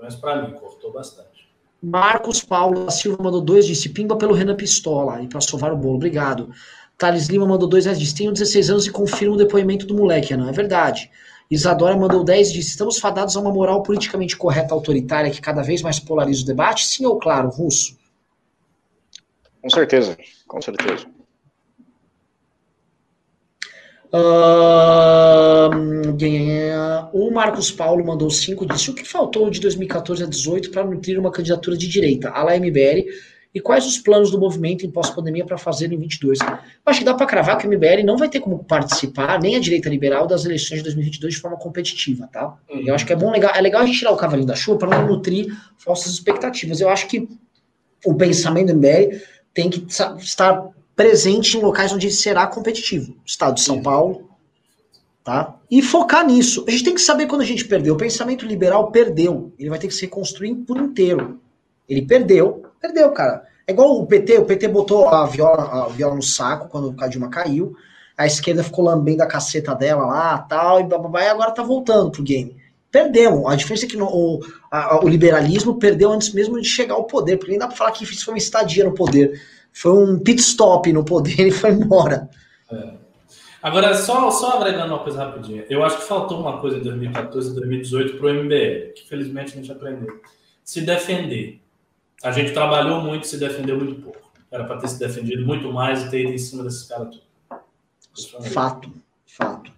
[0.00, 1.48] Mas para mim, cortou bastante.
[1.82, 5.76] Marcos Paulo da Silva mandou dois, disse Pimba pelo Renan Pistola e para sovar o
[5.76, 5.94] bolo.
[5.94, 6.50] Obrigado.
[6.98, 10.36] Thales Lima mandou dois reais, disse Tenho 16 anos e confirmo o depoimento do moleque,
[10.36, 11.10] não é verdade.
[11.50, 15.80] Isadora mandou 10 disse: Estamos fadados a uma moral politicamente correta autoritária que cada vez
[15.82, 16.84] mais polariza o debate?
[16.84, 17.98] Sim ou claro, russo?
[19.62, 20.16] Com certeza,
[20.46, 21.06] com certeza.
[24.12, 25.70] Uh,
[27.12, 31.18] o Marcos Paulo mandou 5 disse: O que faltou de 2014 a 2018 para nutrir
[31.18, 32.30] uma candidatura de direita?
[32.30, 33.06] A lá MBL.
[33.52, 36.38] E quais os planos do movimento em pós-pandemia para fazer em 22?
[36.40, 36.46] Eu
[36.86, 39.58] acho que dá para cravar que o MBL não vai ter como participar, nem a
[39.58, 42.56] direita liberal, das eleições de 2022 de forma competitiva, tá?
[42.70, 42.86] Uhum.
[42.86, 44.78] Eu acho que é bom, legal, é legal a gente tirar o cavalinho da chuva
[44.78, 46.80] para não nutrir falsas expectativas.
[46.80, 47.28] Eu acho que
[48.06, 49.18] o pensamento do MBL
[49.52, 50.68] tem que estar
[51.00, 53.16] presente em locais onde será competitivo.
[53.24, 54.28] Estado de São Paulo,
[55.24, 55.56] tá?
[55.70, 56.62] E focar nisso.
[56.68, 57.94] A gente tem que saber quando a gente perdeu.
[57.94, 59.50] O pensamento liberal perdeu.
[59.58, 61.40] Ele vai ter que se reconstruir por inteiro.
[61.88, 63.44] Ele perdeu, perdeu, cara.
[63.66, 67.08] É igual o PT, o PT botou a viola, a viola no saco quando a
[67.08, 67.74] Dilma caiu.
[68.14, 72.10] A esquerda ficou lambendo a caceta dela lá, tal, e bababá, e agora tá voltando
[72.10, 72.54] pro game.
[72.90, 73.46] Perdemos.
[73.46, 74.40] A diferença é que no, o,
[74.70, 77.92] a, o liberalismo perdeu antes mesmo de chegar ao poder, porque nem dá pra falar
[77.92, 79.40] que isso foi uma estadia no poder
[79.72, 82.28] foi um pit stop no poder e foi embora.
[82.70, 83.00] É.
[83.62, 85.66] Agora, só, só agregando uma coisa rapidinha.
[85.68, 89.52] Eu acho que faltou uma coisa em 2014 e 2018 para o MBL, que felizmente
[89.52, 90.20] a gente aprendeu.
[90.64, 91.60] Se defender.
[92.22, 94.30] A gente trabalhou muito se defendeu muito pouco.
[94.50, 98.42] Era para ter se defendido muito mais e ter ido em cima desses caras tudo.
[98.50, 98.92] Fato,
[99.26, 99.72] fato.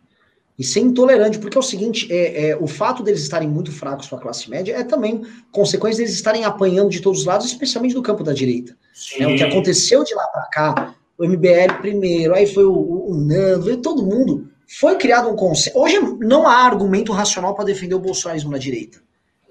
[0.62, 4.06] E ser intolerante, porque é o seguinte, é, é, o fato deles estarem muito fracos
[4.06, 7.96] com a classe média é também consequência deles estarem apanhando de todos os lados, especialmente
[7.96, 8.76] do campo da direita.
[9.18, 13.10] É, o que aconteceu de lá para cá, o MBL primeiro, aí foi o, o,
[13.10, 14.48] o Nando, todo mundo,
[14.78, 15.76] foi criado um consenso.
[15.76, 19.00] Hoje não há argumento racional para defender o bolsonarismo na direita.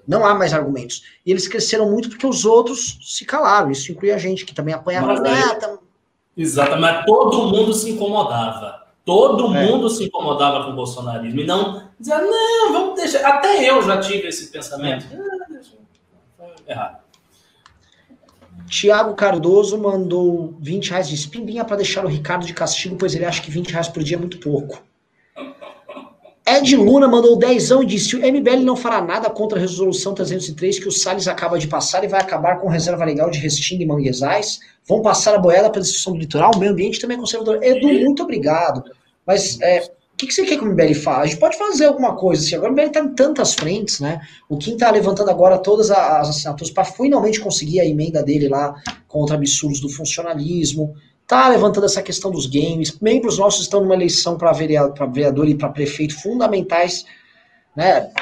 [0.08, 1.02] Não há mais argumentos.
[1.26, 3.70] E eles cresceram muito porque os outros se calaram.
[3.70, 5.08] Isso inclui a gente, que também apanhava.
[5.08, 5.20] Mas,
[6.34, 8.81] Exato, mas todo mundo se incomodava.
[9.04, 9.66] Todo é.
[9.66, 13.26] mundo se incomodava com o bolsonarismo e não dizia, não, vamos deixar.
[13.26, 15.06] Até eu já tive esse pensamento.
[15.12, 15.16] É.
[16.40, 17.02] Ah, errado.
[18.68, 23.24] Tiago Cardoso mandou 20 reais de espimbinha para deixar o Ricardo de castigo, pois ele
[23.24, 24.82] acha que 20 reais por dia é muito pouco.
[26.44, 30.78] Ed Luna mandou 10 e disse: o MBL não fará nada contra a resolução 303
[30.80, 33.86] que o Salles acaba de passar e vai acabar com reserva legal de Restinga e
[33.86, 34.60] Manguezais.
[34.86, 36.50] Vão passar a boiada para a destruição do litoral.
[36.54, 37.62] O meio ambiente também é conservador.
[37.62, 38.82] Edu, muito obrigado.
[39.24, 41.20] Mas é, o que, que você quer que o MBL faça?
[41.20, 42.44] A gente pode fazer alguma coisa.
[42.44, 42.56] Assim.
[42.56, 44.20] Agora o MBL está em tantas frentes, né?
[44.48, 48.74] O Kim está levantando agora todas as assinaturas para finalmente conseguir a emenda dele lá
[49.06, 50.92] contra absurdos do funcionalismo
[51.32, 52.98] está levantando essa questão dos games.
[53.00, 57.06] Membros nossos estão numa eleição para vereador, vereador e para prefeito fundamentais,
[57.74, 58.12] né?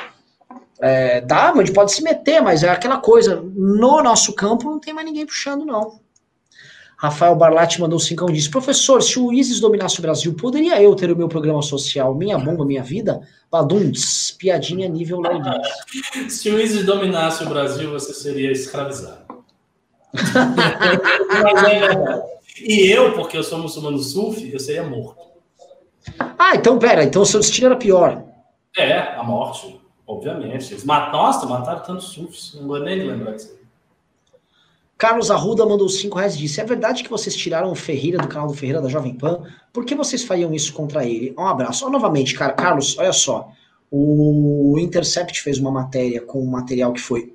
[0.81, 3.43] É, dá, a gente pode se meter, mas é aquela coisa.
[3.55, 6.01] No nosso campo não tem mais ninguém puxando, não.
[6.97, 10.95] Rafael Barlatti mandou cinco e disse: Professor, se o ISIS dominasse o Brasil, poderia eu
[10.95, 13.21] ter o meu programa social Minha Bomba, Minha Vida?
[13.51, 15.43] Baduns, piadinha nível Léo
[16.31, 19.19] Se o ISIS dominasse o Brasil, você seria escravizado.
[20.15, 22.40] mas é verdade.
[22.61, 25.31] E eu, porque eu sou muçulmano sufi, eu seria morto.
[26.39, 28.25] Ah, então pera, então o seu destino era pior.
[28.77, 30.73] É, a morte, obviamente.
[30.73, 33.59] Eles matam, nossa, mataram tantos sufis, não vou nem lembrar disso.
[34.97, 38.29] Carlos Arruda mandou 5 reais e disse: É verdade que vocês tiraram o Ferreira do
[38.29, 39.43] canal do Ferreira da Jovem Pan?
[39.73, 41.35] Por que vocês fariam isso contra ele?
[41.39, 41.87] Um abraço.
[41.87, 43.51] Oh, novamente, cara, Carlos, olha só.
[43.91, 47.35] O Intercept fez uma matéria com um material que foi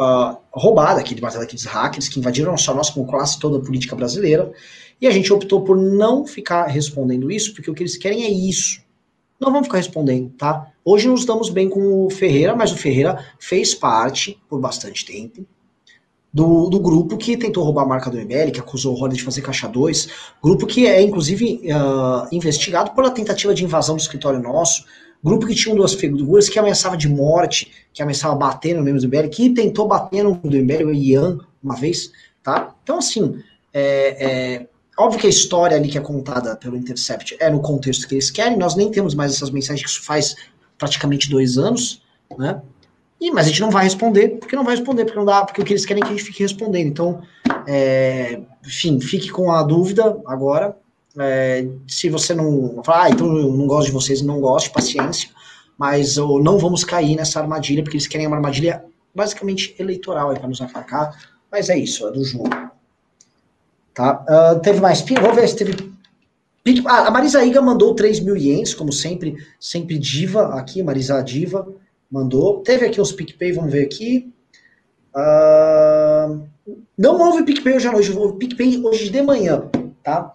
[0.00, 3.58] uh, roubado aqui de parte daqueles hackers que invadiram não só nós, como classe toda
[3.58, 4.52] a política brasileira.
[5.00, 8.30] E a gente optou por não ficar respondendo isso, porque o que eles querem é
[8.30, 8.82] isso.
[9.40, 10.70] Não vamos ficar respondendo, tá?
[10.84, 15.44] Hoje nos damos bem com o Ferreira, mas o Ferreira fez parte, por bastante tempo,
[16.34, 19.22] do, do grupo que tentou roubar a marca do MBL, que acusou o Roda de
[19.22, 20.08] fazer caixa 2,
[20.42, 24.84] grupo que é, inclusive, uh, investigado pela tentativa de invasão do escritório nosso,
[25.24, 29.08] grupo que tinha duas figuras que ameaçava de morte, que ameaçava bater no membro do
[29.08, 32.74] MBL, que tentou bater no do MBL, o Ian, uma vez, tá?
[32.82, 33.42] Então, assim,
[33.72, 34.66] é, é,
[34.98, 38.30] óbvio que a história ali que é contada pelo Intercept é no contexto que eles
[38.30, 40.36] querem, nós nem temos mais essas mensagens, que isso faz
[40.78, 42.02] praticamente dois anos,
[42.36, 42.60] né?
[43.20, 45.62] E, mas a gente não vai responder, porque não vai responder, porque não dá, porque
[45.62, 46.86] o que eles querem é que a gente fique respondendo.
[46.86, 47.22] Então,
[47.66, 50.76] é, enfim, fique com a dúvida agora.
[51.18, 55.30] É, se você não falar, ah, então eu não gosto de vocês, não gosto, paciência.
[55.78, 58.84] Mas ou, não vamos cair nessa armadilha, porque eles querem uma armadilha
[59.14, 61.16] basicamente eleitoral para nos atacar.
[61.50, 62.50] Mas é isso, é do jogo.
[63.92, 64.24] Tá?
[64.28, 65.94] Uh, teve mais pin, vamos ver se teve.
[66.86, 71.66] Ah, a Marisa Iga mandou 3 mil ienes, como sempre, sempre diva aqui, Marisa Diva
[72.10, 72.62] mandou.
[72.62, 74.32] Teve aqui os PicPay, vamos ver aqui.
[75.14, 76.42] Uh,
[76.98, 79.68] não houve PicPay hoje à noite, houve PicPay hoje de manhã,
[80.02, 80.34] tá?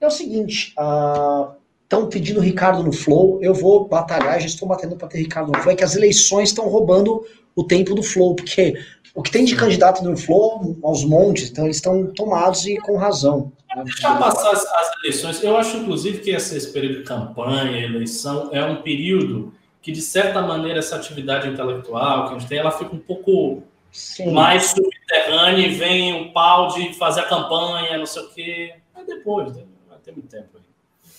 [0.00, 4.96] É o seguinte, estão uh, pedindo Ricardo no Flow, eu vou batalhar, já estou batendo
[4.96, 7.24] para ter Ricardo no Flow, é que as eleições estão roubando
[7.54, 8.78] o tempo do Flow, porque
[9.14, 12.98] o que tem de candidato no Flow, aos montes, então eles estão tomados e com
[12.98, 13.50] razão.
[13.74, 13.84] Né?
[13.84, 18.62] Deixa passar as, as eleições, eu acho inclusive que esse período de campanha, eleição, é
[18.62, 22.94] um período que, de certa maneira, essa atividade intelectual que a gente tem, ela fica
[22.94, 24.32] um pouco Sim.
[24.32, 28.74] mais subterrânea e vem o pau de fazer a campanha, não sei o quê.
[28.94, 29.62] Mas depois, né?
[30.06, 30.62] Ter muito tempo aí.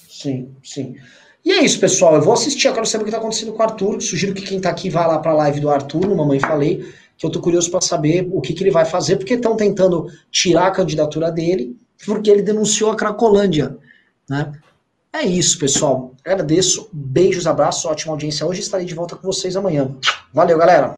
[0.09, 0.95] Sim, sim.
[1.43, 2.15] E é isso, pessoal.
[2.15, 4.01] Eu vou assistir, agora saber o que está acontecendo com o Arthur.
[4.01, 6.89] Sugiro que quem está aqui vá lá para a live do Arthur, no Mamãe Falei,
[7.17, 10.07] que eu tô curioso para saber o que, que ele vai fazer, porque estão tentando
[10.31, 13.77] tirar a candidatura dele, porque ele denunciou a Cracolândia,
[14.29, 14.53] né?
[15.11, 16.13] É isso, pessoal.
[16.23, 16.89] Agradeço.
[16.93, 18.61] Beijos, abraços, ótima audiência hoje.
[18.61, 19.95] Estarei de volta com vocês amanhã.
[20.31, 20.95] Valeu, galera.